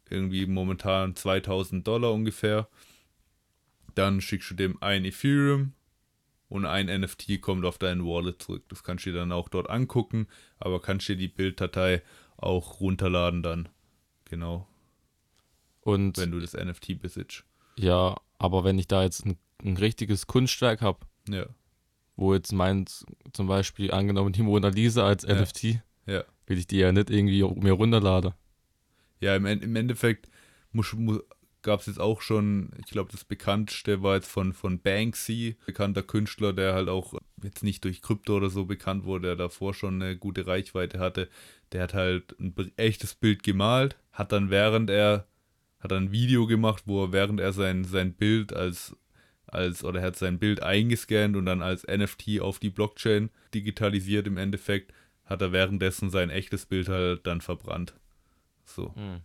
Irgendwie 0.09 0.47
momentan 0.47 1.15
2000 1.15 1.87
Dollar 1.87 2.13
ungefähr. 2.13 2.69
Dann 3.95 4.21
schickst 4.21 4.51
du 4.51 4.55
dem 4.55 4.83
ein 4.83 5.05
Ethereum 5.05 5.73
und 6.49 6.65
ein 6.67 6.87
NFT 6.87 7.41
kommt 7.41 7.65
auf 7.65 7.79
deinen 7.79 8.05
Wallet 8.05 8.43
zurück. 8.43 8.65
Das 8.69 8.83
kannst 8.83 9.05
du 9.07 9.11
dir 9.13 9.19
dann 9.19 9.33
auch 9.33 9.49
dort 9.49 9.69
angucken, 9.69 10.27
aber 10.59 10.81
kannst 10.81 11.09
dir 11.09 11.17
die 11.17 11.29
Bilddatei 11.29 12.03
auch 12.37 12.81
runterladen 12.81 13.43
dann. 13.43 13.69
Genau, 14.25 14.67
Und 15.83 16.17
wenn 16.17 16.31
du 16.31 16.41
das 16.41 16.55
NFT 16.55 17.01
besitzt. 17.01 17.45
ja, 17.77 18.17
aber 18.39 18.65
wenn 18.65 18.79
ich 18.79 18.89
da 18.89 19.03
jetzt 19.05 19.25
ein, 19.27 19.37
ein 19.65 19.77
richtiges 19.77 20.27
Kunstwerk 20.27 20.81
habe, 20.83 21.01
Ja. 21.29 21.47
wo 22.17 22.35
jetzt 22.35 22.53
meint, 22.53 23.05
zum 23.33 23.47
Beispiel 23.47 23.91
angenommen 23.91 24.33
die 24.33 24.43
Mona 24.43 24.69
Lisa 24.69 25.07
als 25.07 25.25
Ja. 25.25 25.35
NFT, 25.41 25.81
Ja. 26.07 26.25
will 26.47 26.59
ich 26.59 26.67
die 26.67 26.79
ja 26.79 26.93
nicht 26.93 27.11
irgendwie 27.11 27.43
mir 27.43 27.73
runterladen. 27.73 28.33
Ja, 29.21 29.35
im, 29.37 29.47
im 29.47 29.75
Endeffekt 29.77 30.29
gab 31.63 31.81
es 31.81 31.87
jetzt 31.87 32.01
auch 32.01 32.21
schon, 32.21 32.71
ich 32.79 32.91
glaube, 32.91 33.11
das 33.11 33.25
bekannteste 33.25 34.03
war 34.03 34.17
jetzt 34.17 34.31
von, 34.31 34.53
von 34.53 34.81
Banksy, 34.81 35.57
bekannter 35.65 36.03
Künstler, 36.03 36.53
der 36.53 36.75
halt 36.75 36.91
auch 36.91 37.15
jetzt 37.43 37.63
nicht 37.63 37.85
durch 37.85 38.03
Krypto 38.03 38.37
oder 38.37 38.51
so 38.51 38.67
bekannt 38.67 39.05
wurde, 39.05 39.29
der 39.29 39.37
davor 39.37 39.73
schon 39.73 40.03
eine 40.03 40.17
gute 40.19 40.47
Reichweite 40.47 40.99
hatte. 40.99 41.31
Der 41.73 41.85
hat 41.85 41.95
halt 41.95 42.39
ein 42.39 42.55
echtes 42.77 43.15
Bild 43.15 43.43
gemalt, 43.43 43.97
hat 44.13 44.33
dann 44.33 44.51
während 44.51 44.91
er, 44.91 45.27
hat 45.81 45.91
dann 45.91 46.05
ein 46.05 46.13
Video 46.13 46.47
gemacht, 46.47 46.83
wo 46.87 47.05
er 47.05 47.13
während 47.13 47.41
er 47.41 47.55
sein, 47.55 47.85
sein 47.85 48.13
Bild 48.13 48.53
als, 48.53 48.95
als, 49.55 49.85
oder 49.85 50.01
er 50.01 50.07
hat 50.07 50.17
sein 50.17 50.39
Bild 50.39 50.63
eingescannt 50.63 51.37
und 51.37 51.47
dann 51.47 51.63
als 51.63 51.87
NFT 51.87 52.41
auf 52.41 52.59
die 52.59 52.71
Blockchain 52.71 53.31
digitalisiert 53.55 54.27
im 54.27 54.37
Endeffekt, 54.37 54.93
hat 55.25 55.41
er 55.41 55.53
währenddessen 55.53 56.11
sein 56.11 56.31
echtes 56.31 56.67
Bild 56.67 56.89
halt 56.89 57.27
dann 57.27 57.41
verbrannt. 57.41 57.95
So. 58.65 58.95
Hm. 58.95 59.21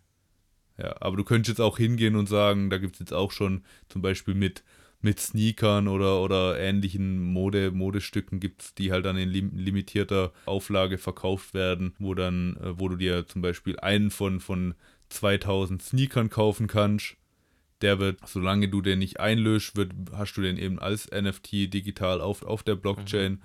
Ja, 0.77 0.95
aber 1.01 1.17
du 1.17 1.23
könntest 1.23 1.57
jetzt 1.57 1.65
auch 1.65 1.77
hingehen 1.77 2.15
und 2.15 2.29
sagen, 2.29 2.69
da 2.69 2.77
gibt 2.77 2.95
es 2.95 2.99
jetzt 2.99 3.13
auch 3.13 3.31
schon 3.31 3.63
zum 3.89 4.01
Beispiel 4.01 4.33
mit, 4.33 4.63
mit 5.01 5.19
Sneakern 5.19 5.89
oder, 5.89 6.21
oder 6.21 6.57
ähnlichen 6.57 7.21
Mode, 7.21 7.71
Modestücken 7.71 8.39
gibt's, 8.39 8.73
die 8.75 8.91
halt 8.91 9.05
dann 9.05 9.17
in 9.17 9.29
lim 9.29 9.51
limitierter 9.57 10.31
Auflage 10.45 10.97
verkauft 10.97 11.53
werden, 11.53 11.95
wo 11.99 12.13
dann, 12.13 12.55
äh, 12.57 12.79
wo 12.79 12.87
du 12.87 12.95
dir 12.95 13.27
zum 13.27 13.41
Beispiel 13.41 13.77
einen 13.79 14.09
von, 14.09 14.39
von 14.39 14.73
2000 15.09 15.81
Sneakern 15.81 16.29
kaufen 16.29 16.67
kannst. 16.67 17.17
Der 17.81 17.99
wird, 17.99 18.19
solange 18.27 18.67
du 18.67 18.81
den 18.81 18.99
nicht 18.99 19.19
einlöst, 19.19 19.75
wird, 19.77 19.93
hast 20.11 20.33
du 20.33 20.41
den 20.41 20.57
eben 20.57 20.79
als 20.79 21.09
NFT 21.11 21.73
digital 21.73 22.19
auf, 22.21 22.43
auf 22.43 22.61
der 22.63 22.75
Blockchain. 22.75 23.41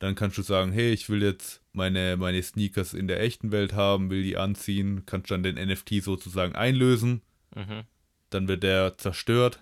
Dann 0.00 0.14
kannst 0.14 0.38
du 0.38 0.42
sagen, 0.42 0.72
hey, 0.72 0.92
ich 0.92 1.08
will 1.08 1.22
jetzt 1.22 1.60
meine, 1.72 2.16
meine 2.16 2.42
Sneakers 2.42 2.94
in 2.94 3.06
der 3.06 3.20
echten 3.20 3.52
Welt 3.52 3.74
haben, 3.74 4.10
will 4.10 4.22
die 4.22 4.36
anziehen, 4.36 5.04
kannst 5.06 5.30
dann 5.30 5.42
den 5.42 5.56
NFT 5.56 6.02
sozusagen 6.02 6.54
einlösen, 6.54 7.20
Mhm. 7.54 7.82
dann 8.30 8.48
wird 8.48 8.62
der 8.62 8.96
zerstört 8.98 9.60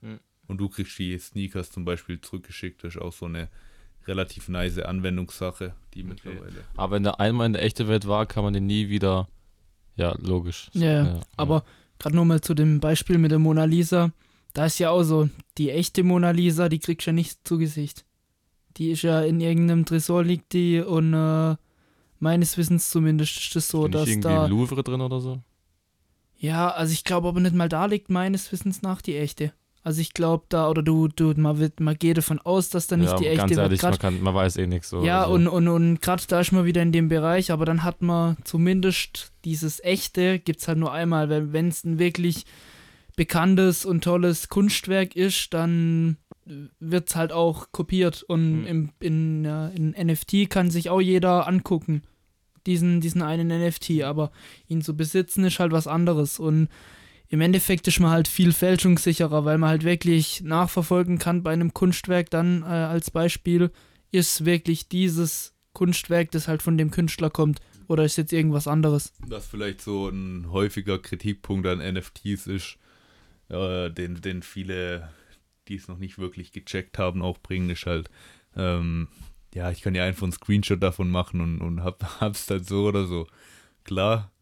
Mhm. 0.00 0.20
und 0.46 0.58
du 0.58 0.68
kriegst 0.68 0.98
die 0.98 1.18
Sneakers 1.18 1.70
zum 1.70 1.84
Beispiel 1.84 2.20
zurückgeschickt. 2.20 2.84
Das 2.84 2.94
ist 2.94 3.02
auch 3.02 3.12
so 3.12 3.26
eine 3.26 3.48
relativ 4.06 4.48
nice 4.48 4.78
Anwendungssache, 4.78 5.74
die 5.94 6.02
mittlerweile. 6.04 6.64
Aber 6.76 6.94
wenn 6.96 7.02
der 7.02 7.20
einmal 7.20 7.46
in 7.46 7.52
der 7.52 7.62
echten 7.62 7.88
Welt 7.88 8.06
war, 8.06 8.24
kann 8.26 8.44
man 8.44 8.54
den 8.54 8.66
nie 8.66 8.88
wieder. 8.88 9.28
Ja, 9.96 10.16
logisch. 10.18 10.70
Ja, 10.72 11.04
ja. 11.04 11.20
aber 11.36 11.64
gerade 12.00 12.16
nur 12.16 12.24
mal 12.24 12.40
zu 12.40 12.54
dem 12.54 12.80
Beispiel 12.80 13.18
mit 13.18 13.30
der 13.30 13.38
Mona 13.38 13.64
Lisa. 13.64 14.12
Da 14.52 14.66
ist 14.66 14.80
ja 14.80 14.90
auch 14.90 15.04
so, 15.04 15.28
die 15.58 15.70
echte 15.70 16.02
Mona 16.02 16.30
Lisa, 16.30 16.68
die 16.68 16.80
kriegst 16.80 17.06
du 17.06 17.10
ja 17.10 17.14
nicht 17.14 17.46
zu 17.46 17.58
Gesicht. 17.58 18.04
Die 18.76 18.90
ist 18.90 19.02
ja 19.02 19.20
in 19.22 19.40
irgendeinem 19.40 19.84
Tresor 19.84 20.24
liegt 20.24 20.52
die 20.52 20.80
und 20.80 21.14
äh, 21.14 21.56
meines 22.18 22.56
Wissens 22.56 22.90
zumindest 22.90 23.36
ist 23.36 23.56
es 23.56 23.68
so, 23.68 23.86
ich 23.86 23.92
dass 23.92 24.08
irgendwie 24.08 24.28
da. 24.28 24.46
im 24.46 24.50
Louvre 24.50 24.82
drin 24.82 25.00
oder 25.00 25.20
so? 25.20 25.40
Ja, 26.36 26.70
also 26.70 26.92
ich 26.92 27.04
glaube 27.04 27.28
aber 27.28 27.40
nicht 27.40 27.54
mal 27.54 27.68
da 27.68 27.86
liegt 27.86 28.10
meines 28.10 28.50
Wissens 28.50 28.82
nach 28.82 29.02
die 29.02 29.16
echte. 29.16 29.52
Also 29.82 30.00
ich 30.02 30.12
glaube 30.12 30.44
da, 30.50 30.68
oder 30.68 30.82
du, 30.82 31.08
du, 31.08 31.32
man, 31.36 31.58
wird, 31.58 31.80
man 31.80 31.96
geht 31.98 32.18
davon 32.18 32.38
aus, 32.38 32.68
dass 32.68 32.86
da 32.86 32.96
nicht 32.98 33.10
ja, 33.12 33.16
die 33.16 33.26
echte 33.28 33.38
ganz 33.38 33.56
ehrlich, 33.56 33.80
Grad- 33.80 33.92
man, 33.92 33.98
kann, 33.98 34.22
man 34.22 34.34
weiß 34.34 34.58
eh 34.58 34.66
nichts 34.66 34.90
so. 34.90 35.02
ja, 35.04 35.22
also. 35.22 35.32
und, 35.34 35.48
und, 35.48 35.68
und 35.68 36.02
gerade 36.02 36.22
da 36.28 36.40
ist 36.40 36.52
man 36.52 36.66
wieder 36.66 36.82
in 36.82 36.92
dem 36.92 37.08
Bereich, 37.08 37.50
aber 37.50 37.64
dann 37.64 37.82
hat 37.82 38.02
man 38.02 38.36
zumindest 38.44 39.32
dieses 39.46 39.82
echte, 39.82 40.38
gibt 40.38 40.60
es 40.60 40.68
halt 40.68 40.76
nur 40.78 40.92
einmal, 40.92 41.30
weil 41.30 41.52
wenn 41.54 41.68
es 41.68 41.82
ein 41.84 41.98
wirklich 41.98 42.44
bekanntes 43.16 43.84
und 43.84 44.04
tolles 44.04 44.48
Kunstwerk 44.48 45.16
ist, 45.16 45.52
dann 45.54 46.16
wird 46.78 47.08
es 47.08 47.16
halt 47.16 47.32
auch 47.32 47.68
kopiert 47.72 48.22
und 48.22 48.60
Mhm. 48.62 48.66
im, 48.66 48.90
in, 49.00 49.44
ja, 49.44 49.68
in 49.68 49.90
NFT 49.92 50.48
kann 50.50 50.70
sich 50.70 50.90
auch 50.90 51.00
jeder 51.00 51.46
angucken, 51.46 52.02
diesen, 52.66 53.00
diesen 53.00 53.22
einen 53.22 53.48
NFT, 53.48 54.02
aber 54.02 54.30
ihn 54.68 54.82
zu 54.82 54.96
besitzen 54.96 55.44
ist 55.44 55.58
halt 55.58 55.72
was 55.72 55.86
anderes 55.86 56.38
und 56.38 56.68
im 57.30 57.40
Endeffekt 57.40 57.86
ist 57.86 58.00
man 58.00 58.10
halt 58.10 58.26
viel 58.26 58.52
fälschungssicherer, 58.52 59.44
weil 59.44 59.56
man 59.56 59.70
halt 59.70 59.84
wirklich 59.84 60.42
nachverfolgen 60.42 61.18
kann 61.18 61.44
bei 61.44 61.52
einem 61.52 61.72
Kunstwerk 61.72 62.28
dann 62.28 62.62
äh, 62.62 62.66
als 62.66 63.12
Beispiel, 63.12 63.70
ist 64.10 64.44
wirklich 64.44 64.88
dieses 64.88 65.54
Kunstwerk, 65.72 66.32
das 66.32 66.48
halt 66.48 66.60
von 66.60 66.76
dem 66.76 66.90
Künstler 66.90 67.30
kommt 67.30 67.60
oder 67.86 68.04
ist 68.04 68.16
jetzt 68.16 68.32
irgendwas 68.32 68.66
anderes. 68.66 69.12
Was 69.20 69.46
vielleicht 69.46 69.80
so 69.80 70.08
ein 70.08 70.50
häufiger 70.50 70.98
Kritikpunkt 70.98 71.68
an 71.68 71.78
NFTs 71.78 72.48
ist, 72.48 72.78
äh, 73.48 73.90
den, 73.90 74.20
den 74.20 74.42
viele, 74.42 75.08
die 75.68 75.76
es 75.76 75.86
noch 75.86 75.98
nicht 75.98 76.18
wirklich 76.18 76.50
gecheckt 76.50 76.98
haben, 76.98 77.22
auch 77.22 77.38
bringen, 77.38 77.70
ist 77.70 77.86
halt, 77.86 78.10
ähm, 78.56 79.06
ja, 79.54 79.70
ich 79.70 79.82
kann 79.82 79.94
ja 79.94 80.04
einfach 80.04 80.24
einen 80.24 80.32
Screenshot 80.32 80.82
davon 80.82 81.10
machen 81.10 81.40
und, 81.40 81.60
und 81.60 81.84
hab, 81.84 82.02
hab's 82.20 82.46
dann 82.46 82.64
so 82.64 82.86
oder 82.86 83.06
so. 83.06 83.28
Klar, 83.84 84.32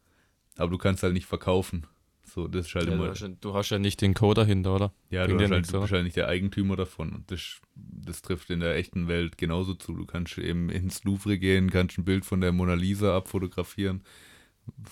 aber 0.57 0.71
du 0.71 0.79
kannst 0.79 1.03
halt 1.03 1.13
nicht 1.13 1.27
verkaufen. 1.27 1.85
So, 2.29 2.47
das 2.47 2.67
ist 2.67 2.75
halt 2.75 2.87
ja, 2.87 2.93
immer. 2.93 3.05
du, 3.05 3.11
hast 3.11 3.21
ja, 3.21 3.27
du 3.27 3.53
hast 3.53 3.69
ja 3.69 3.79
nicht 3.79 4.01
den 4.01 4.13
Code 4.13 4.41
dahinter, 4.41 4.75
oder? 4.75 4.93
Ja, 5.09 5.27
du, 5.27 5.35
hast 5.35 5.41
halt, 5.41 5.51
nichts, 5.51 5.71
du 5.71 5.81
bist 5.81 5.93
halt 5.93 6.03
nicht 6.03 6.15
der 6.15 6.27
Eigentümer 6.27 6.75
davon. 6.75 7.13
Und 7.13 7.31
das, 7.31 7.59
das 7.75 8.21
trifft 8.21 8.49
in 8.49 8.59
der 8.59 8.75
echten 8.75 9.07
Welt 9.07 9.37
genauso 9.37 9.73
zu. 9.73 9.93
Du 9.95 10.05
kannst 10.05 10.37
eben 10.37 10.69
ins 10.69 11.03
Louvre 11.03 11.37
gehen, 11.37 11.69
kannst 11.69 11.97
ein 11.97 12.05
Bild 12.05 12.25
von 12.25 12.41
der 12.41 12.51
Mona 12.51 12.73
Lisa 12.73 13.15
abfotografieren. 13.15 14.03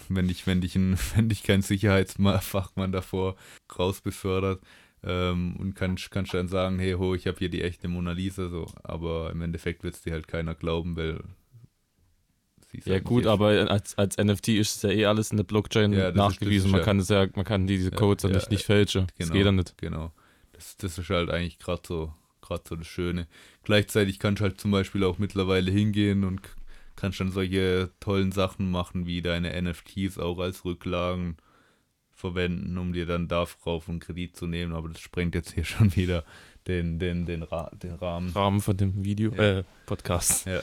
Wenn 0.10 0.28
dich, 0.28 0.48
wenn 0.48 0.62
dich, 0.62 0.76
ein, 0.76 0.98
wenn 1.16 1.30
dich 1.30 1.44
kein 1.44 1.62
Sicherheitsfachmann 1.62 2.92
davor 2.92 3.36
rausbefördert 3.78 4.62
ähm, 5.04 5.56
und 5.58 5.76
kannst, 5.76 6.12
kannst 6.12 6.34
dann 6.34 6.48
sagen, 6.48 6.80
hey, 6.80 6.94
ho, 6.94 7.14
ich 7.14 7.28
habe 7.28 7.38
hier 7.38 7.50
die 7.50 7.62
echte 7.62 7.88
Mona 7.88 8.12
Lisa. 8.12 8.50
So. 8.50 8.68
Aber 8.84 9.32
im 9.32 9.42
Endeffekt 9.42 9.84
wird 9.84 9.96
es 9.96 10.02
dir 10.02 10.14
halt 10.14 10.28
keiner 10.28 10.56
glauben, 10.56 10.96
weil 10.96 11.20
Ja 12.86 13.00
gut, 13.00 13.26
aber 13.26 13.48
als, 13.72 13.98
als 13.98 14.18
NFT 14.18 14.50
ist 14.50 14.76
es 14.76 14.82
ja 14.84 14.90
eh 14.90 15.06
alles 15.06 15.32
in 15.32 15.38
der 15.38 15.44
Blockchain 15.46 15.94
Ja, 15.94 16.12
das 16.12 16.16
nachgewiesen. 16.16 16.72
das 16.72 16.78
man 16.80 16.86
kann 16.86 17.00
es 17.00 17.10
ja, 17.10 17.28
man 17.36 17.46
kann 17.46 17.66
diese 17.66 17.92
Codes 17.92 18.24
ja, 18.24 18.30
ja, 18.30 18.36
nicht, 18.36 18.52
nicht 18.52 18.66
fälschen. 18.66 19.08
Das 19.18 19.28
genau. 19.30 19.34
geht 19.34 19.46
ja 19.46 19.52
nicht. 19.52 19.78
Genau. 19.78 20.12
Das, 20.54 20.78
das 20.78 20.98
ist 20.98 21.10
halt 21.10 21.30
eigentlich 21.30 21.60
gerade 21.60 21.82
so, 21.86 22.14
gerade 22.42 22.64
so 22.68 22.76
das 22.76 22.88
Schöne. 22.88 23.28
Gleichzeitig 23.64 24.20
kannst 24.20 24.42
du 24.42 24.44
halt 24.44 24.60
zum 24.60 24.72
Beispiel 24.72 25.04
auch 25.04 25.18
mittlerweile 25.18 25.72
hingehen 25.72 26.24
und 26.24 26.42
kannst 26.96 27.20
dann 27.20 27.32
solche 27.32 27.92
tollen 28.00 28.32
Sachen 28.32 28.70
machen, 28.70 29.06
wie 29.08 29.22
deine 29.22 29.60
NFTs 29.62 30.18
auch 30.18 30.40
als 30.40 30.66
Rücklagen 30.66 31.38
verwenden, 32.12 32.78
um 32.78 32.94
dir 32.94 33.06
dann 33.06 33.28
darauf 33.28 33.88
einen 33.88 34.00
Kredit 34.00 34.36
zu 34.36 34.48
nehmen. 34.48 34.74
Aber 34.74 34.90
das 34.90 35.00
sprengt 35.00 35.36
jetzt 35.36 35.54
hier 35.54 35.64
schon 35.66 35.96
wieder 35.96 36.26
den, 36.68 37.00
den, 37.00 37.26
den, 37.26 37.44
Ra 37.44 37.72
den 37.82 37.94
Rahmen. 37.94 38.30
Rahmen 38.32 38.60
von 38.60 38.76
dem 38.76 39.06
Video, 39.06 39.32
Ja. 39.34 39.60
äh, 39.60 39.64
Podcast. 39.86 40.46
Ja. 40.48 40.60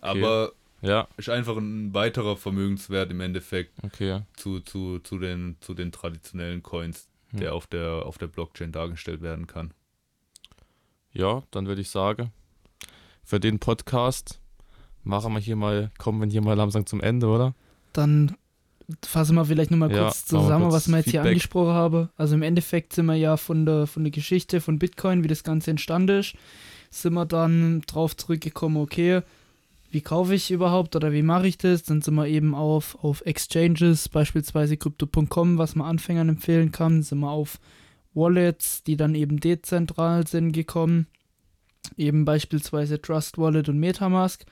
Aber 0.00 0.52
Ja, 0.82 1.08
ist 1.16 1.28
einfach 1.28 1.56
ein 1.56 1.92
weiterer 1.92 2.36
Vermögenswert 2.36 3.10
im 3.10 3.20
Endeffekt 3.20 3.72
okay. 3.82 4.22
zu, 4.36 4.60
zu, 4.60 4.98
zu, 5.00 5.18
den, 5.18 5.56
zu 5.60 5.74
den 5.74 5.92
traditionellen 5.92 6.62
Coins, 6.62 7.08
Hm. 7.30 7.40
der 7.40 7.54
auf 7.54 7.66
der, 7.66 8.06
auf 8.06 8.18
der 8.18 8.26
Blockchain 8.26 8.72
dargestellt 8.72 9.22
werden 9.22 9.46
kann. 9.46 9.72
Ja, 11.12 11.42
dann 11.50 11.66
würde 11.66 11.80
ich 11.80 11.90
sagen, 11.90 12.32
für 13.24 13.40
den 13.40 13.58
Podcast 13.58 14.40
machen 15.04 15.32
wir 15.32 15.40
hier 15.40 15.56
mal, 15.56 15.90
kommen 15.98 16.20
wir 16.20 16.28
hier 16.28 16.42
mal 16.42 16.54
langsam 16.54 16.86
zum 16.86 17.00
Ende, 17.00 17.26
oder? 17.28 17.54
Dann 17.92 18.36
fassen 19.04 19.36
wir 19.36 19.44
vielleicht 19.44 19.70
nochmal 19.70 19.92
Ja, 19.92 20.04
kurz 20.04 20.26
zusammen, 20.26 20.64
kurz 20.64 20.74
was 20.74 20.88
wir 20.88 20.96
jetzt 20.96 21.04
hier 21.04 21.12
Feedback. 21.20 21.30
angesprochen 21.30 21.72
haben. 21.72 22.08
Also 22.16 22.34
im 22.34 22.42
Endeffekt 22.42 22.92
sind 22.92 23.06
wir 23.06 23.14
ja 23.14 23.36
von 23.36 23.64
der, 23.66 23.86
von 23.86 24.02
der 24.04 24.10
Geschichte 24.10 24.60
von 24.60 24.78
Bitcoin, 24.78 25.22
wie 25.22 25.28
das 25.28 25.44
Ganze 25.44 25.70
entstanden 25.70 26.20
ist, 26.20 26.34
sind 26.90 27.14
wir 27.14 27.26
dann 27.26 27.82
drauf 27.82 28.16
zurückgekommen, 28.16 28.76
okay, 28.76 29.22
wie 29.90 30.00
kaufe 30.00 30.34
ich 30.34 30.50
überhaupt 30.50 30.94
oder 30.96 31.12
wie 31.12 31.22
mache 31.22 31.48
ich 31.48 31.58
das? 31.58 31.82
Dann 31.82 32.00
sind 32.00 32.14
wir 32.14 32.26
eben 32.26 32.54
auf, 32.54 32.96
auf 33.02 33.22
Exchanges, 33.26 34.08
beispielsweise 34.08 34.76
Crypto.com, 34.76 35.58
was 35.58 35.74
man 35.74 35.88
Anfängern 35.88 36.28
empfehlen 36.28 36.70
kann, 36.72 37.02
sind 37.02 37.18
wir 37.18 37.30
auf 37.30 37.58
Wallets, 38.14 38.82
die 38.84 38.96
dann 38.96 39.14
eben 39.14 39.40
dezentral 39.40 40.26
sind, 40.26 40.52
gekommen. 40.52 41.06
Eben 41.96 42.24
beispielsweise 42.24 43.00
Trust 43.00 43.38
Wallet 43.38 43.68
und 43.68 43.78
Metamask 43.78 44.44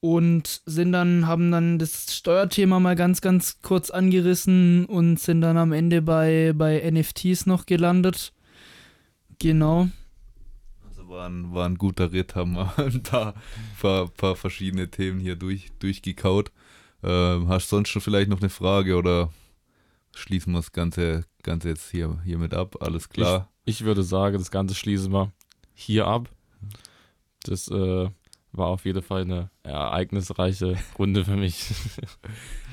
und 0.00 0.62
sind 0.66 0.92
dann, 0.92 1.26
haben 1.26 1.50
dann 1.50 1.78
das 1.78 2.14
Steuerthema 2.14 2.80
mal 2.80 2.96
ganz, 2.96 3.20
ganz 3.20 3.60
kurz 3.62 3.90
angerissen 3.90 4.84
und 4.86 5.18
sind 5.18 5.40
dann 5.40 5.56
am 5.56 5.72
Ende 5.72 6.02
bei, 6.02 6.52
bei 6.54 6.88
NFTs 6.90 7.46
noch 7.46 7.66
gelandet. 7.66 8.32
Genau. 9.38 9.88
War 11.08 11.28
ein, 11.28 11.54
war 11.54 11.68
ein 11.68 11.76
guter 11.78 12.12
Ritt, 12.12 12.34
haben 12.34 12.54
wir 12.54 12.76
ein 12.78 13.02
paar, 13.02 13.34
paar, 13.80 14.08
paar 14.08 14.36
verschiedene 14.36 14.90
Themen 14.90 15.20
hier 15.20 15.36
durch, 15.36 15.70
durchgekaut. 15.78 16.50
Ähm, 17.02 17.48
hast 17.48 17.68
sonst 17.68 17.90
schon 17.90 18.02
vielleicht 18.02 18.28
noch 18.28 18.40
eine 18.40 18.48
Frage 18.48 18.96
oder 18.96 19.30
schließen 20.14 20.52
wir 20.52 20.58
das 20.58 20.72
Ganze, 20.72 21.24
Ganze 21.42 21.68
jetzt 21.68 21.90
hier, 21.90 22.20
hiermit 22.24 22.54
ab? 22.54 22.76
Alles 22.80 23.08
klar? 23.08 23.50
Ich 23.64 23.84
würde 23.84 24.02
sagen, 24.02 24.38
das 24.38 24.50
Ganze 24.50 24.74
schließen 24.74 25.12
wir 25.12 25.32
hier 25.74 26.06
ab. 26.06 26.28
Das 27.44 27.68
äh, 27.68 28.08
war 28.52 28.66
auf 28.66 28.84
jeden 28.84 29.02
Fall 29.02 29.22
eine 29.22 29.50
ereignisreiche 29.62 30.76
Runde 30.98 31.24
für 31.24 31.36
mich. 31.36 31.70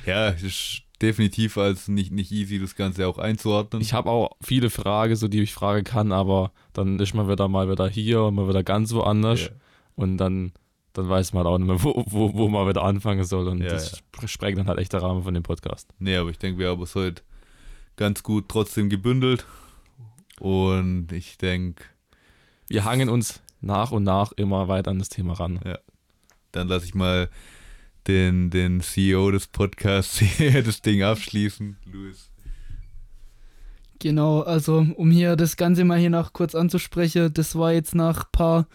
Ja, 0.05 0.29
ist 0.29 0.83
definitiv 1.03 1.57
als 1.57 1.87
nicht, 1.89 2.11
nicht 2.11 2.31
easy, 2.31 2.59
das 2.59 2.75
Ganze 2.75 3.07
auch 3.07 3.17
einzuordnen. 3.17 3.81
Ich 3.81 3.93
habe 3.93 4.09
auch 4.09 4.31
viele 4.41 4.69
Fragen, 4.69 5.15
so 5.15 5.27
die 5.27 5.41
ich 5.41 5.53
fragen 5.53 5.83
kann, 5.83 6.11
aber 6.11 6.51
dann 6.71 6.99
ist 6.99 7.13
man 7.13 7.27
wieder 7.29 7.47
mal 7.47 7.69
wieder 7.69 7.87
hier 7.89 8.23
und 8.23 8.35
mal 8.35 8.47
wieder 8.47 8.63
ganz 8.63 8.93
woanders. 8.93 9.41
Ja. 9.41 9.49
Und 9.95 10.17
dann, 10.17 10.53
dann 10.93 11.09
weiß 11.09 11.33
man 11.33 11.43
halt 11.43 11.53
auch 11.53 11.57
nicht 11.59 11.67
mehr, 11.67 11.83
wo, 11.83 12.03
wo, 12.07 12.33
wo 12.33 12.47
man 12.47 12.67
wieder 12.67 12.83
anfangen 12.83 13.23
soll. 13.25 13.47
Und 13.47 13.61
Ja, 13.61 13.69
das 13.69 14.01
sprengt 14.25 14.57
dann 14.57 14.67
halt 14.67 14.79
echt 14.79 14.93
der 14.93 15.03
Rahmen 15.03 15.23
von 15.23 15.33
dem 15.33 15.43
Podcast. 15.43 15.89
Nee, 15.99 16.15
aber 16.15 16.29
ich 16.29 16.39
denke, 16.39 16.57
wir 16.57 16.69
haben 16.69 16.81
es 16.81 16.95
heute 16.95 17.21
ganz 17.97 18.23
gut 18.23 18.45
trotzdem 18.47 18.89
gebündelt. 18.89 19.45
Und 20.39 21.11
ich 21.11 21.37
denke, 21.37 21.83
Wir 22.69 22.85
hangen 22.85 23.09
uns 23.09 23.41
nach 23.61 23.91
und 23.91 24.03
nach 24.03 24.31
immer 24.31 24.67
weiter 24.67 24.91
an 24.91 24.99
das 24.99 25.09
Thema 25.09 25.33
ran. 25.33 25.59
dann 26.53 26.67
lasse 26.67 26.85
ich 26.85 26.95
mal 26.95 27.29
den, 28.07 28.49
den 28.49 28.81
CEO 28.81 29.31
des 29.31 29.47
Podcasts 29.47 30.19
hier 30.19 30.63
das 30.63 30.81
Ding 30.81 31.03
abschließen. 31.03 31.77
Luis. 31.91 32.29
Genau, 33.99 34.41
also 34.41 34.85
um 34.95 35.11
hier 35.11 35.35
das 35.35 35.55
Ganze 35.55 35.85
mal 35.85 35.97
hier 35.97 36.09
nach 36.09 36.33
kurz 36.33 36.55
anzusprechen, 36.55 37.33
das 37.33 37.55
war 37.55 37.71
jetzt 37.71 37.95
nach 37.95 38.29
paar, 38.31 38.67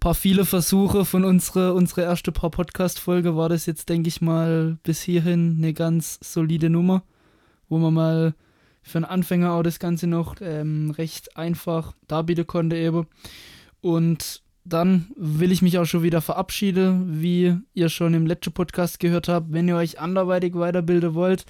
paar 0.00 0.14
viele 0.14 0.46
Versuche 0.46 1.04
von 1.04 1.24
unserer 1.24 1.74
unsere 1.74 2.02
erste 2.02 2.32
paar 2.32 2.50
Podcast-Folge, 2.50 3.36
war 3.36 3.50
das 3.50 3.66
jetzt, 3.66 3.90
denke 3.90 4.08
ich 4.08 4.22
mal, 4.22 4.78
bis 4.82 5.02
hierhin 5.02 5.56
eine 5.58 5.74
ganz 5.74 6.18
solide 6.22 6.70
Nummer, 6.70 7.02
wo 7.68 7.76
man 7.76 7.92
mal 7.92 8.34
für 8.82 8.98
einen 8.98 9.04
Anfänger 9.04 9.52
auch 9.52 9.62
das 9.62 9.78
Ganze 9.80 10.06
noch 10.06 10.36
ähm, 10.40 10.90
recht 10.92 11.36
einfach 11.36 11.94
darbieten 12.08 12.46
konnte 12.46 12.76
eben. 12.76 13.06
Und 13.82 14.42
dann 14.64 15.10
will 15.16 15.52
ich 15.52 15.62
mich 15.62 15.78
auch 15.78 15.86
schon 15.86 16.02
wieder 16.02 16.20
verabschieden, 16.20 17.22
wie 17.22 17.56
ihr 17.74 17.88
schon 17.88 18.12
im 18.14 18.26
letzten 18.26 18.52
Podcast 18.52 18.98
gehört 19.00 19.28
habt. 19.28 19.52
Wenn 19.52 19.68
ihr 19.68 19.76
euch 19.76 20.00
anderweitig 20.00 20.54
weiterbilden 20.54 21.14
wollt, 21.14 21.46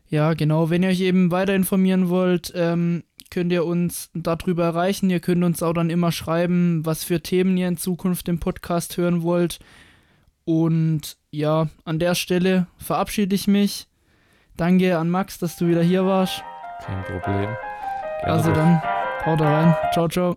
Ja, 0.09 0.33
genau. 0.33 0.69
Wenn 0.69 0.83
ihr 0.83 0.89
euch 0.89 1.01
eben 1.01 1.31
weiter 1.31 1.55
informieren 1.55 2.09
wollt, 2.09 2.53
ähm, 2.55 3.03
könnt 3.35 3.51
ihr 3.51 3.65
uns 3.65 4.09
darüber 4.13 4.63
erreichen. 4.63 5.09
Ihr 5.09 5.19
könnt 5.19 5.43
uns 5.43 5.61
auch 5.61 5.73
dann 5.73 5.89
immer 5.89 6.13
schreiben, 6.13 6.85
was 6.85 7.03
für 7.03 7.19
Themen 7.19 7.57
ihr 7.57 7.67
in 7.67 7.75
Zukunft 7.75 8.29
im 8.29 8.39
Podcast 8.39 8.95
hören 8.95 9.23
wollt. 9.23 9.59
Und 10.45 11.17
ja, 11.31 11.67
an 11.83 11.99
der 11.99 12.15
Stelle 12.15 12.67
verabschiede 12.77 13.35
ich 13.35 13.45
mich. 13.47 13.87
Danke 14.55 14.97
an 14.97 15.09
Max, 15.09 15.37
dass 15.37 15.57
du 15.57 15.67
wieder 15.67 15.83
hier 15.83 16.05
warst. 16.05 16.45
Kein 16.85 17.03
Problem. 17.03 17.49
Gerne 18.21 18.23
Also 18.23 18.53
dann, 18.53 18.81
haut 19.25 19.41
rein. 19.41 19.75
Ciao, 19.91 20.07
ciao. 20.07 20.35